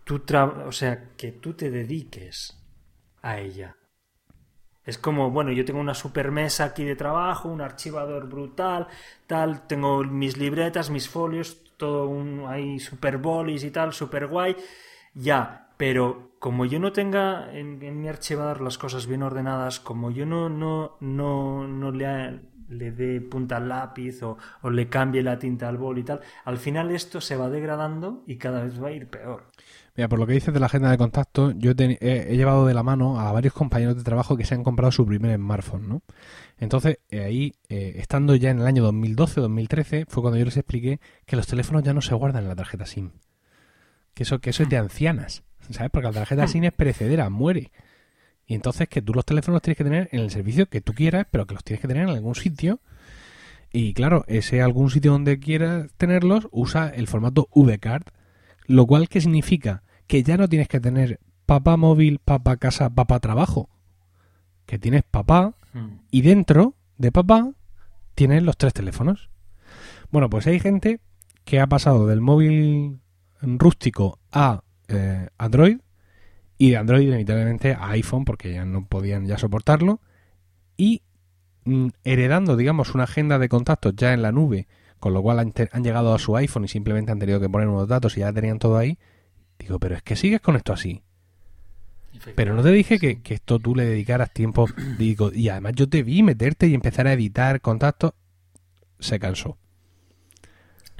[0.03, 0.21] tú,
[0.63, 2.63] o sea, que tú te dediques
[3.23, 3.77] a ella.
[4.85, 8.87] Es como, bueno, yo tengo una super mesa aquí de trabajo, un archivador brutal,
[9.25, 14.55] tal, tengo mis libretas, mis folios, todo un, hay super bolis y tal, super guay,
[15.15, 20.27] ya, pero como yo no tenga en, mi archivador las cosas bien ordenadas, como yo
[20.27, 24.37] no, no, no, no le, le dé punta al lápiz o,
[24.69, 28.37] le cambie la tinta al bol y tal, al final esto se va degradando y
[28.37, 29.51] cada vez va a ir peor.
[29.95, 32.81] Mira, por lo que dices de la agenda de contacto, yo he, llevado de la
[32.81, 36.01] mano a varios compañeros de trabajo que se han comprado su primer smartphone, ¿no?
[36.57, 41.01] Entonces, eh, ahí, eh, estando ya en el año 2012-2013, fue cuando yo les expliqué
[41.25, 43.11] que los teléfonos ya no se guardan en la tarjeta SIM.
[44.13, 45.43] Que eso, que eso es de ancianas.
[45.69, 45.91] ¿sabes?
[45.91, 47.71] Porque la tarjeta SIM es perecedera, muere.
[48.51, 50.93] Y entonces que tú los teléfonos los tienes que tener en el servicio que tú
[50.93, 52.81] quieras, pero que los tienes que tener en algún sitio.
[53.71, 58.03] Y claro, ese algún sitio donde quieras tenerlos usa el formato VCard,
[58.65, 59.83] lo cual ¿qué significa?
[60.05, 63.69] Que ya no tienes que tener papá móvil, papá casa, papá trabajo.
[64.65, 65.99] Que tienes papá hmm.
[66.11, 67.53] y dentro de papá
[68.15, 69.29] tienes los tres teléfonos.
[70.11, 70.99] Bueno, pues hay gente
[71.45, 72.99] que ha pasado del móvil
[73.41, 75.77] rústico a eh, Android
[76.61, 79.99] y de Android inevitablemente a iPhone porque ya no podían ya soportarlo.
[80.77, 81.01] Y
[81.65, 84.67] mm, heredando digamos una agenda de contactos ya en la nube
[84.99, 87.87] con lo cual han, llegado a su iPhone y simplemente han tenido que poner unos
[87.87, 88.99] datos y ya tenían todo ahí
[89.57, 91.01] digo pero es que sigues con esto así
[92.35, 94.67] pero no te dije que, que esto tú le dedicaras tiempo
[94.99, 98.13] digo y además yo te vi meterte y empezar a editar contactos
[98.99, 99.57] se cansó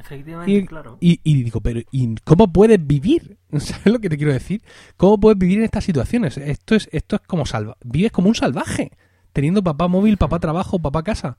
[0.02, 0.98] Efectivamente, y, claro.
[1.00, 3.38] Y, digo, pero ¿y cómo puedes vivir?
[3.60, 4.64] ¿Sabes lo que te quiero decir?
[4.98, 6.38] ¿Cómo puedes vivir en estas situaciones?
[6.38, 8.92] Esto es, esto es como salva vives como un salvaje,
[9.32, 11.38] teniendo papá móvil, papá trabajo, papá casa.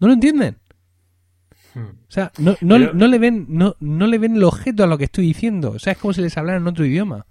[0.00, 0.58] ¿No lo entienden?
[1.74, 1.80] Hmm.
[1.80, 4.98] O sea, no, no, no, le ven, no, no le ven el objeto a lo
[4.98, 5.70] que estoy diciendo.
[5.70, 7.26] O sea, es como si les hablara en otro idioma.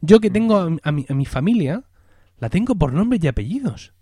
[0.00, 1.84] Yo que tengo a mi, a mi familia,
[2.38, 3.94] la tengo por nombres y apellidos.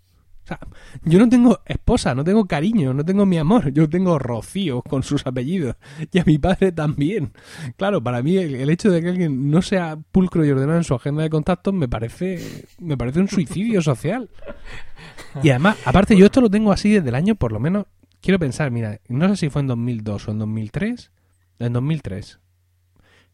[0.45, 0.59] O sea,
[1.03, 5.01] yo no tengo esposa, no tengo cariño, no tengo mi amor, yo tengo Rocío con
[5.01, 5.75] sus apellidos
[6.11, 7.33] y a mi padre también.
[7.77, 10.93] Claro, para mí el, hecho de que alguien no sea pulcro y ordenado en su
[10.93, 14.29] agenda de contactos me parece me parece un suicidio social.
[15.41, 17.87] Y además, aparte yo esto lo tengo así desde el año por lo menos
[18.21, 21.11] quiero pensar, mira, no sé si fue en 2002 o en 2003,
[21.59, 22.39] en 2003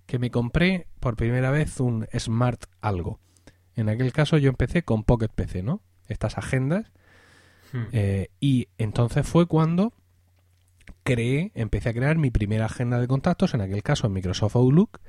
[0.05, 3.19] que me compré por primera vez un Smart algo.
[3.75, 5.81] En aquel caso yo empecé con Pocket PC, ¿no?
[6.07, 6.91] Estas agendas
[7.71, 7.83] Hmm.
[7.91, 9.93] Eh, y entonces fue cuando
[11.03, 14.99] creé, empecé a crear mi primera agenda de contactos, en aquel caso en Microsoft Outlook,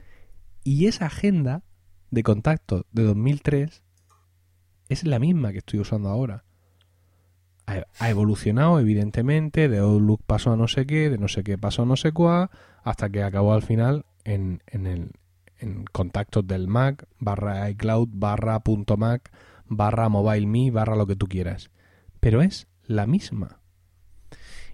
[0.65, 1.63] y esa agenda
[2.11, 3.83] de contactos de 2003
[4.89, 6.45] es la misma que estoy usando ahora.
[7.67, 11.83] Ha, evolucionado, evidentemente, de Outlook pasó a no sé qué, de no sé qué pasó
[11.83, 12.51] a no sé cuál,
[12.83, 15.13] hasta que acabó al final en, en, el,
[15.59, 19.33] en contactos del Mac, barra iCloud, barra punto Mac,
[19.67, 21.71] barra mobile barra lo que tú quieras
[22.23, 23.59] pero es la misma.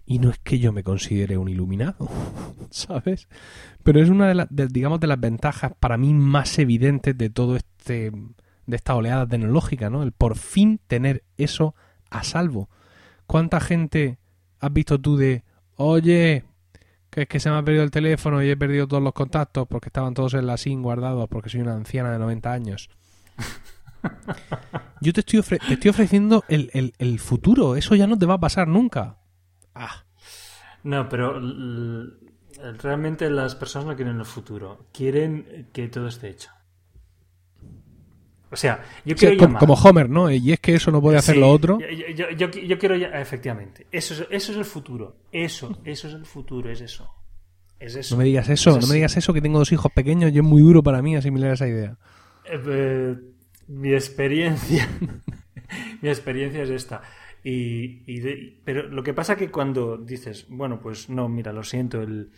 [0.05, 2.07] Y no es que yo me considere un iluminado,
[2.70, 3.27] ¿sabes?
[3.83, 7.57] Pero es una de las, digamos, de las ventajas para mí más evidentes de todo
[7.57, 8.12] este,
[8.66, 10.03] de esta oleada tecnológica, ¿no?
[10.03, 11.75] El por fin tener eso
[12.11, 12.69] a salvo.
[13.27, 14.19] ¿Cuánta gente
[14.61, 15.43] has visto tú de,
[15.77, 16.45] oye,
[17.09, 19.66] que es que se me ha perdido el teléfono y he perdido todos los contactos
[19.66, 22.91] porque estaban todos en la SIM guardados porque soy una anciana de 90 años?
[25.01, 27.76] Yo te estoy, te estoy ofreciendo el, futuro.
[27.76, 29.18] Eso ya no te va a pasar nunca.
[29.74, 30.05] Ah.
[30.82, 31.40] No, pero
[32.78, 34.86] realmente las personas no quieren el futuro.
[34.93, 36.51] Quieren que todo esté hecho.
[38.51, 40.30] O sea, yo quiero como, como, Homer, ¿no?
[40.30, 41.78] Y es que eso no puede hacer lo otro.
[41.78, 43.09] Yo, quiero ya...
[43.09, 43.86] Efectivamente.
[43.93, 45.16] Eso es, eso es el futuro.
[45.30, 47.10] Eso, eso es el futuro, es eso.
[47.78, 48.14] Es eso.
[48.14, 50.43] No me digas eso, no me digas eso, que tengo dos hijos pequeños y es
[50.43, 51.97] muy duro para mí asimilar esa idea.
[52.44, 53.16] Eh, eh
[53.69, 54.89] mi experiencia,
[56.03, 57.03] mi experiencia es esta.
[57.45, 62.31] Y, pero lo que pasa que cuando dices, bueno, pues no, mira, lo siento, el,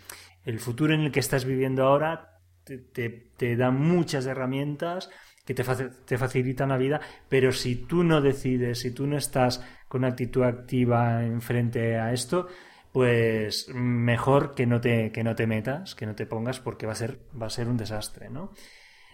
[0.58, 5.10] futuro en el que estás viviendo ahora te, da muchas herramientas
[5.44, 5.64] que te,
[6.04, 10.42] te, facilitan la vida, pero si tú no decides, si tú no estás con actitud
[10.42, 12.46] activa en frente a esto,
[12.92, 16.92] pues mejor que no te, que no te metas, que no te pongas, porque va
[16.92, 18.52] a ser, va a ser un desastre, ¿no?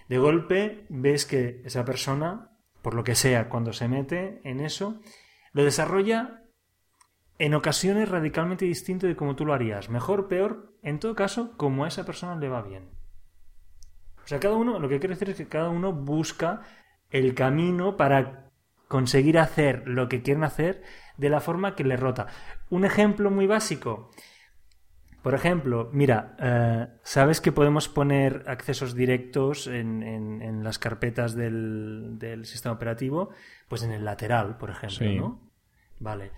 [0.08, 2.50] De golpe ves que esa persona,
[2.82, 5.00] por lo que sea, cuando se mete en eso,
[5.52, 6.42] lo desarrolla
[7.38, 9.90] en ocasiones radicalmente distinto de como tú lo harías.
[9.90, 12.88] Mejor, peor, en todo caso, como a esa persona le va bien.
[14.24, 16.62] O sea, cada uno, lo que quiero decir es que cada uno busca
[17.10, 18.50] el camino para
[18.88, 20.82] conseguir hacer lo que quieren hacer
[21.16, 22.26] de la forma que le rota.
[22.70, 24.10] Un ejemplo muy básico.
[25.26, 32.76] Por ejemplo, mira, eh, ¿sabes que podemos poner accesos directos en, las carpetas del, sistema
[32.76, 33.30] operativo?
[33.66, 35.50] Pues en el lateral, por ejemplo, ¿no?
[35.98, 36.30] Vale.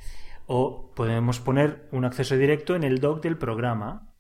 [0.47, 4.15] O podemos poner un acceso directo en el dock del programa.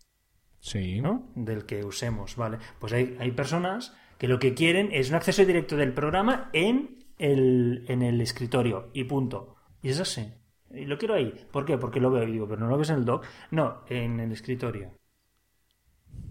[0.60, 1.00] Sí.
[1.00, 1.32] ¿no?
[1.34, 2.58] Del que usemos, ¿vale?
[2.78, 7.06] Pues hay, hay personas que lo que quieren es un acceso directo del programa en
[7.16, 9.56] el, en el escritorio y punto.
[9.80, 10.30] Y es así.
[10.70, 11.32] Y lo quiero ahí.
[11.50, 11.78] ¿Por qué?
[11.78, 13.24] Porque lo veo y digo, pero no lo ves en el dock.
[13.50, 14.90] No, en el escritorio.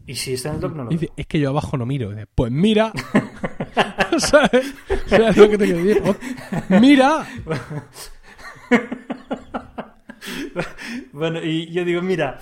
[0.05, 1.09] Y si está en el dock, no lo veo.
[1.15, 2.11] es que yo abajo no miro.
[2.35, 2.91] Pues mira.
[4.17, 4.73] ¿Sabes?
[5.07, 6.03] ¿Sabes lo que te quiero decir?
[6.03, 7.25] Pues mira.
[11.11, 12.39] Bueno, y yo digo, mira,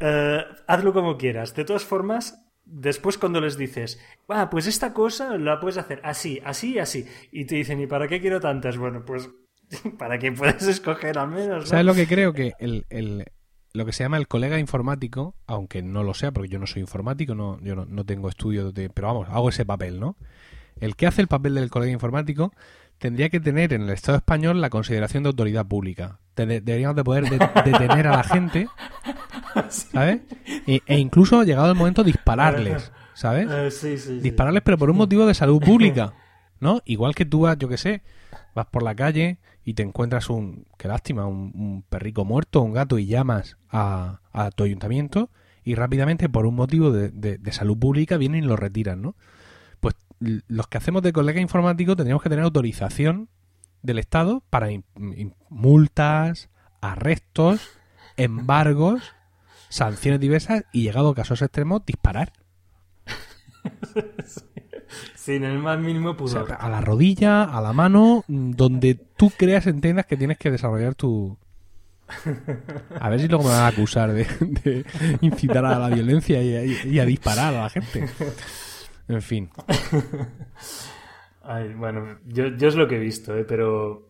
[0.00, 1.54] eh, hazlo como quieras.
[1.54, 6.40] De todas formas, después cuando les dices, ah, pues esta cosa la puedes hacer así,
[6.44, 7.06] así y así.
[7.32, 8.76] Y te dicen, ¿y para qué quiero tantas?
[8.76, 9.30] Bueno, pues
[9.98, 11.64] para que puedas escoger al menos.
[11.64, 11.66] ¿no?
[11.66, 12.32] ¿Sabes lo que creo?
[12.32, 13.24] Que el, el-
[13.72, 16.80] lo que se llama el colega informático, aunque no lo sea, porque yo no soy
[16.82, 18.88] informático, no, yo no, no tengo estudios de.
[18.88, 20.16] Pero vamos, hago ese papel, ¿no?
[20.80, 22.52] El que hace el papel del colega informático
[22.98, 26.20] tendría que tener en el Estado español la consideración de autoridad pública.
[26.36, 28.68] Deberíamos de poder de- detener a la gente,
[29.68, 30.20] ¿sabes?
[30.66, 33.48] E, e incluso, llegado el momento, dispararles, ¿sabes?
[33.50, 34.20] Eh, sí, sí, sí.
[34.20, 36.12] dispararles, pero por un motivo de salud pública,
[36.60, 36.80] ¿no?
[36.84, 38.02] Igual que tú vas, yo qué sé,
[38.54, 42.72] vas por la calle y te encuentras un, qué lástima, un, un perrico muerto, un
[42.72, 45.30] gato y llamas a, a tu ayuntamiento
[45.64, 49.16] y rápidamente por un motivo de, de- de salud pública vienen y lo retiran, ¿no?
[49.80, 53.28] Pues los que hacemos de colega informático tendríamos que tener autorización
[53.82, 54.84] del Estado para in-
[55.16, 56.50] in- multas,
[56.80, 57.60] arrestos,
[58.16, 59.02] embargos,
[59.70, 62.32] sanciones diversas y llegado a casos extremos, disparar.
[65.14, 66.56] Sin el más mínimo O sea, pudor.
[66.58, 71.36] a la rodilla, a la mano, donde tú creas, entiendas que tienes que desarrollar tu...
[73.00, 74.24] A ver si luego me van a acusar de,
[74.62, 74.84] de
[75.22, 78.06] incitar a la violencia y a, y a disparar a la gente.
[79.08, 79.50] En fin.
[81.42, 83.44] Ay, bueno, yo, yo es lo que he visto, ¿eh?
[83.44, 84.08] pero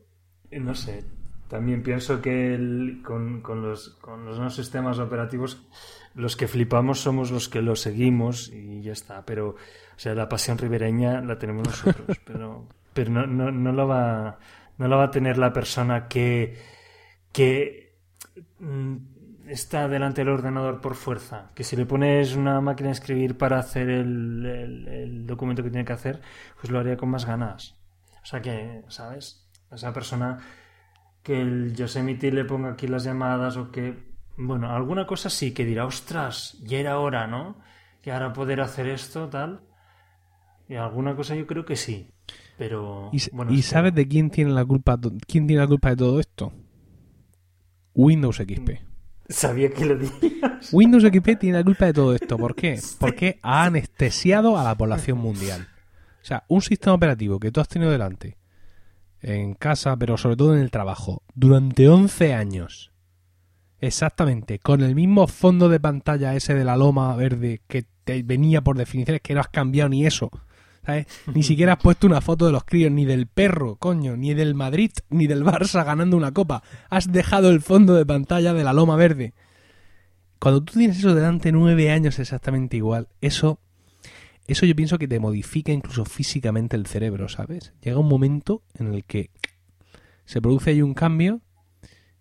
[0.50, 1.04] eh, no sé.
[1.48, 5.62] También pienso que el- con, con los, con los nuevos sistemas operativos,
[6.14, 9.24] los que flipamos somos los que los seguimos y ya está.
[9.24, 9.56] Pero, o
[9.98, 14.38] sea, la pasión ribereña la tenemos nosotros, pero, pero no, no, no, la va,
[14.78, 16.58] no va a tener la persona que,
[17.32, 17.96] que
[18.60, 18.96] mm,
[19.48, 21.50] está delante del ordenador por fuerza.
[21.54, 25.70] Que si le pones una máquina de escribir para hacer el, el- el documento que
[25.70, 26.20] tiene que hacer,
[26.60, 27.76] pues lo haría con más ganas.
[28.22, 29.46] O sea que, ¿sabes?
[29.70, 30.38] Esa persona
[31.22, 34.13] que el Yosemite le ponga aquí las llamadas o que...
[34.36, 37.56] Bueno, alguna cosa sí, que dirá, ostras, ya era hora, ¿no?
[38.02, 39.60] Que ahora poder hacer esto, tal.
[40.68, 42.08] Y alguna cosa yo creo que sí.
[42.58, 43.10] Pero...
[43.12, 44.98] ¿Y, s- bueno, y es que- sabes de quién tiene la culpa?
[45.26, 46.52] ¿Quién tiene la culpa de todo esto?
[47.94, 48.70] Windows XP.
[49.28, 50.72] Sabía que lo dirías.
[50.72, 52.36] Windows XP tiene la culpa de todo esto.
[52.36, 52.80] ¿Por qué?
[52.98, 55.66] Porque ha anestesiado a la población mundial.
[56.22, 58.38] O sea, un sistema operativo que tú has tenido delante,
[59.20, 62.92] en casa, pero sobre todo en el trabajo, durante 11 años,
[63.80, 68.62] exactamente, con el mismo fondo de pantalla ese de la loma verde que te venía
[68.62, 70.30] por definiciones que no has cambiado ni eso.
[70.84, 71.06] ¿sabes?
[71.32, 74.54] Ni siquiera has puesto una foto de los críos, ni del perro, coño, ni del
[74.54, 76.62] Madrid, ni del Barça ganando una copa.
[76.90, 79.34] Has dejado el fondo de pantalla de la loma verde.
[80.38, 83.60] Cuando tú tienes eso delante nueve años exactamente igual, eso,
[84.46, 87.72] eso yo pienso que te modifica incluso físicamente el cerebro, ¿sabes?
[87.80, 89.30] Llega un momento en el que
[90.26, 91.40] se produce ahí un cambio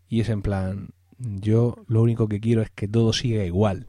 [0.07, 0.89] y es en plan,
[1.23, 3.87] yo lo único que quiero es que todo siga igual.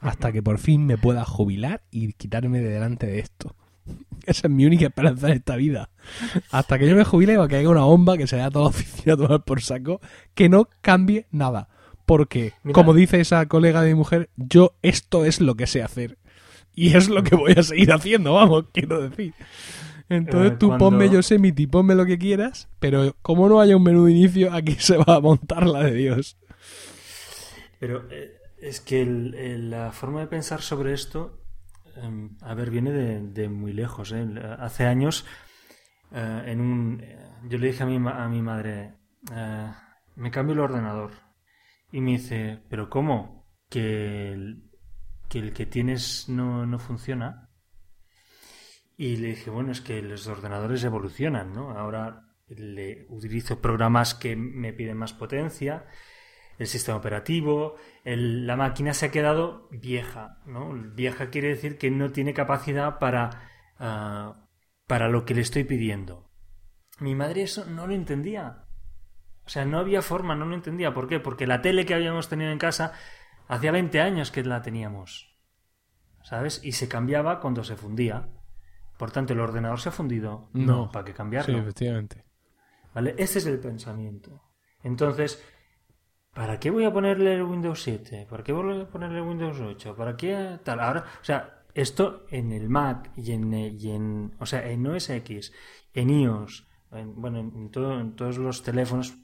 [0.00, 3.54] Hasta que por fin me pueda jubilar y quitarme de delante de esto.
[4.26, 5.90] Esa es mi única esperanza en esta vida.
[6.50, 8.66] Hasta que yo me jubile va a caiga una bomba que se vaya a toda
[8.66, 10.00] la oficina a tomar por saco,
[10.34, 11.68] que no cambie nada.
[12.06, 12.74] Porque, Mira.
[12.74, 16.16] como dice esa colega de mi mujer, yo esto es lo que sé hacer.
[16.74, 19.34] Y es lo que voy a seguir haciendo, vamos, quiero decir.
[20.08, 23.82] Entonces Eh, tú cuando- ponme Yosemite ponme lo que quieras, pero como no haya un
[23.82, 26.38] menú de inicio, aquí se va a montar la de Dios.
[27.78, 31.42] Pero eh, es que el- el- la forma de pensar sobre esto,
[31.96, 34.12] em, a ver, viene de, de muy lejos.
[34.12, 34.26] ¿eh?
[34.58, 35.24] Hace años,
[36.12, 37.02] eh, en un,
[37.48, 38.94] yo le dije a mi, a mi madre,
[40.16, 41.10] me cambio el ordenador.
[41.92, 43.46] Y me dice, ¿pero cómo?
[43.70, 44.64] ¿Que el
[45.28, 47.47] que, el que tienes no, no funciona?
[49.00, 51.70] Y le dije, bueno, es que los ordenadores evolucionan, ¿no?
[51.70, 55.86] Ahora le utilizo programas que me piden más potencia,
[56.58, 60.72] el sistema operativo, la máquina se ha quedado vieja, ¿no?
[60.72, 63.48] Vieja quiere decir que no tiene capacidad para,
[63.78, 64.48] ah,
[64.88, 66.32] para lo que le estoy pidiendo.
[66.98, 68.64] Mi madre eso no lo entendía.
[69.46, 70.92] O sea, no había forma, no lo entendía.
[70.92, 71.20] ¿Por qué?
[71.20, 72.94] Porque la tele que habíamos tenido en casa
[73.46, 75.38] hacía 20 años que la teníamos.
[76.24, 76.60] ¿Sabes?
[76.64, 78.28] Y se cambiaba cuando se fundía.
[78.98, 80.50] Por tanto, ¿el ordenador se ha fundido?
[80.52, 80.90] No.
[80.92, 81.58] ¿para qué Sí, cambiarlo?
[81.58, 82.24] efectivamente.
[82.94, 83.14] ¿Vale?
[83.16, 84.42] Ese es el pensamiento.
[84.82, 85.42] Entonces,
[86.34, 88.26] ¿para qué voy a ponerle el Windows 7?
[88.28, 89.96] ¿Para qué voy a ponerle el Windows 8?
[89.96, 90.80] ¿Para qué tal?
[90.80, 95.10] Ahora, o sea, esto en el Mac y en, y en o sea, en OS
[95.10, 95.52] X,
[95.94, 99.16] en iOS, bueno, en, todo, en todos los teléfonos,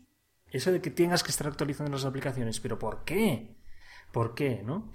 [0.51, 3.57] eso de que tengas que estar actualizando las aplicaciones, pero ¿por qué?
[4.13, 4.63] ¿Por qué?
[4.65, 4.93] ¿No?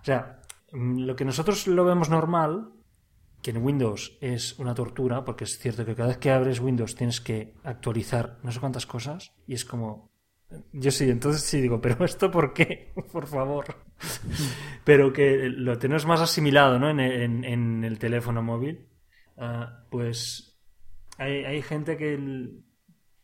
[0.00, 0.40] O sea,
[0.72, 2.72] mm, lo que nosotros lo vemos normal,
[3.42, 6.94] que en Windows es una tortura, porque es cierto que cada vez que abres Windows
[6.94, 10.10] tienes que actualizar no sé cuántas cosas, y es como.
[10.72, 12.92] Yo sí, entonces sí digo, pero ¿esto por qué?
[13.12, 13.64] por favor.
[14.84, 16.88] pero que lo tenemos más asimilado, ¿no?
[16.88, 18.88] En, en, el teléfono móvil.
[19.36, 20.60] Ah, pues
[21.18, 22.62] hay, hay gente que,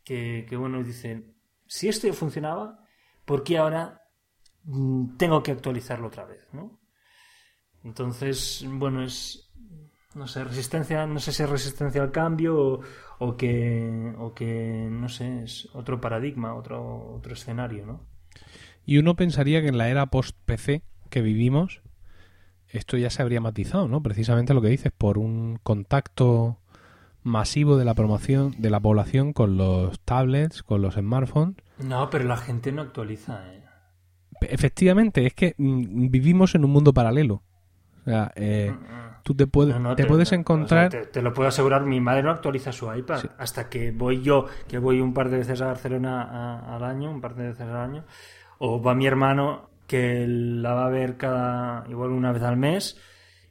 [0.03, 1.33] que, que, bueno, dice,
[1.65, 2.83] si esto ya funcionaba,
[3.25, 4.01] ¿por qué ahora
[4.63, 6.79] mm, tengo que actualizarlo otra vez, ¿no?
[7.83, 9.48] Entonces, bueno, es,
[10.19, 12.81] no sé, resistencia, no sé si es resistencia al cambio
[13.19, 18.01] o, que, o que, no sé, es otro paradigma, otro, otro escenario, ¿no?
[18.85, 21.81] Y uno pensaría que en la era post-PC que vivimos,
[22.67, 24.03] esto ya se habría matizado, ¿no?
[24.03, 26.59] Precisamente lo que dices, por un contacto
[27.23, 31.55] masivo de la promoción de la población con los tablets, con los smartphones.
[31.77, 33.41] No, pero la gente no actualiza.
[33.53, 33.63] ¿eh?
[34.41, 37.41] Efectivamente, es que mm, vivimos en un mundo paralelo.
[38.01, 39.08] O sea, eh, mm, mm.
[39.23, 40.89] Tú te, puedes te, puedes encontrar...
[40.89, 43.21] te, lo puedo asegurar, mi madre no actualiza su iPad.
[43.37, 47.21] Hasta que voy yo, que voy un par de veces a Barcelona al año, un
[47.21, 48.05] par de veces al año,
[48.57, 52.99] o va mi hermano, que la va a ver cada, igual una vez al mes,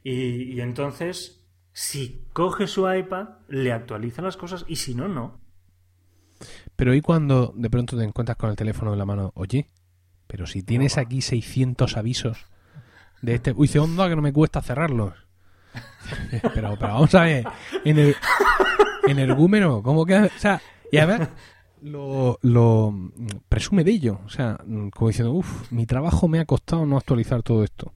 [0.03, 1.39] y entonces
[1.79, 5.39] si coge su iPad, le actualiza las cosas y si no, no.
[6.75, 9.31] Pero ¿y cuando de pronto te encuentras con el teléfono en la mano?
[9.35, 9.67] Oye,
[10.27, 12.47] pero si tienes aquí 600 avisos
[13.21, 13.51] de este...
[13.51, 15.13] Uy, dice, onda que no me cuesta cerrarlos.
[16.53, 17.45] pero, pero vamos a ver,
[17.85, 18.15] en el,
[19.07, 19.19] en
[19.83, 20.15] ¿cómo que...?
[20.15, 21.29] O sea, y a ver,
[21.81, 22.93] lo, lo
[23.47, 23.83] presume.
[24.25, 24.57] O sea,
[24.93, 27.93] como diciendo, uff, mi trabajo me ha costado no actualizar todo esto.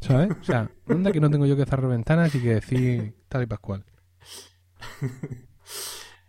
[0.00, 0.30] ¿Sabes?
[0.40, 3.46] O sea, onda que no tengo yo que cerrar ventanas y que decir tal y
[3.46, 3.84] pascual.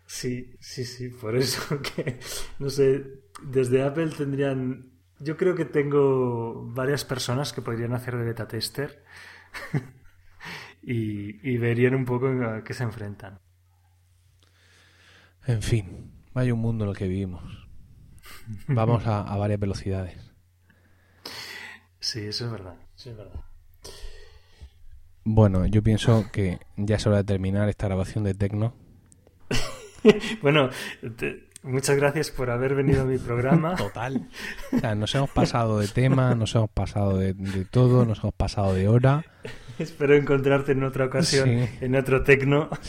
[0.05, 2.19] Sí, sí, sí, por eso que,
[2.59, 3.03] no sé,
[3.43, 9.03] desde Apple tendrían, yo creo que tengo varias personas que podrían hacer de beta tester
[10.85, 13.39] y, verían un poco a qué se enfrentan.
[15.47, 17.67] En fin, vaya un mundo en el que vivimos.
[18.67, 20.31] Vamos a, a varias velocidades.
[21.99, 23.43] Sí, eso es verdad, eso es verdad.
[25.23, 28.75] Bueno, yo pienso que ya es hora de terminar esta grabación de Tecno.
[30.43, 30.69] bueno,
[31.65, 33.75] muchas gracias por haber venido a mi programa.
[33.77, 34.27] Total.
[34.71, 37.33] O sea, nos hemos pasado de tema, nos hemos pasado de,
[37.69, 39.25] todo, nos hemos pasado de hora.
[39.79, 42.69] Espero encontrarte en otra ocasión, en otro Tecno.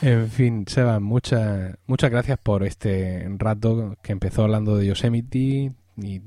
[0.00, 6.22] En fin, Seba, muchas muchas gracias por este rato que empezó hablando de Yosemite y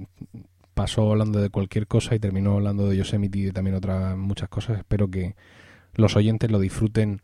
[0.75, 4.49] pasó hablando de cualquier cosa y terminó hablando de Yosemite y de también otras muchas
[4.49, 4.77] cosas.
[4.77, 5.35] Espero que
[5.95, 7.21] los oyentes lo disfruten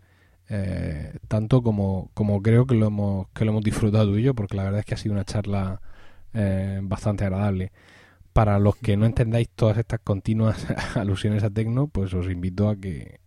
[0.54, 4.36] eh, tanto como, como creo que lo, hemos, que lo hemos disfrutado tú y yo,
[4.36, 5.80] porque la verdad es que ha sido una charla
[6.34, 7.72] eh, bastante agradable.
[8.34, 10.68] Para los que no entendáis todas estas continuas
[10.98, 13.22] alusiones a Tecno, pues os invito a que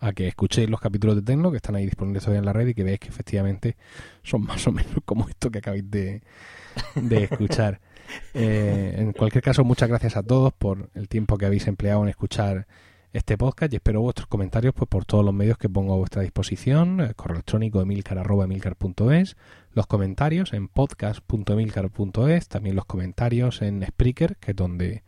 [0.00, 2.66] a que escuchéis los capítulos de Tecno que están ahí disponibles todavía en la red
[2.66, 3.76] y que veáis que efectivamente
[4.24, 6.20] son más o menos como esto que acabáis de,
[6.96, 7.80] de escuchar.
[8.34, 12.08] Eh, en cualquier caso, muchas gracias a todos por el tiempo que habéis empleado en
[12.08, 12.66] escuchar
[13.14, 16.22] este podcast y espero vuestros comentarios pues por todos los medios que pongo a vuestra
[16.22, 19.36] disposición, el correo electrónico emilcar.emilcar.es,
[19.70, 25.04] los comentarios en podcast.emilcar.es, también los comentarios en Spreaker, que es donde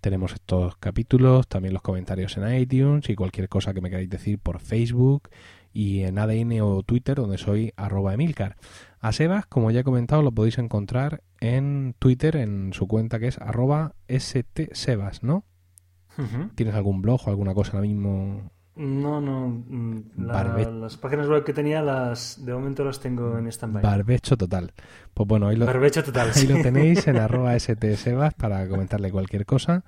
[0.00, 4.40] tenemos estos capítulos, también los comentarios en iTunes y cualquier cosa que me queráis decir
[4.40, 5.30] por Facebook
[5.72, 8.56] y en ADN o Twitter, donde soy arroba Emilcar.
[8.98, 13.28] A Sebas, como ya he comentado, lo podéis encontrar en Twitter, en su cuenta que
[13.28, 15.44] es arroba stsebas, ¿no?
[16.54, 18.50] ¿Tienes algún blog o alguna cosa ahora mismo?
[18.76, 19.48] No, no.
[19.48, 23.82] Mm, las páginas web que tenía, las de momento las tengo en stand-by.
[23.82, 24.72] Barbecho total.
[25.14, 29.46] Pues bueno, ahí lo, Barbecho total, ahí lo tenéis en arroba stsebas para comentarle cualquier
[29.46, 29.84] cosa.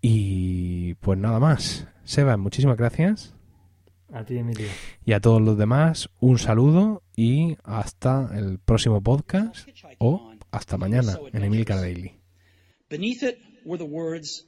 [0.00, 1.86] Y pues nada más.
[2.04, 3.34] Sebas, muchísimas gracias.
[4.10, 4.68] A ti, Emilio.
[5.04, 9.68] Y a todos los demás, un saludo y hasta el próximo podcast
[9.98, 12.14] o hasta mañana en Emilcar Daily.
[12.88, 14.47] Beneath it were the words,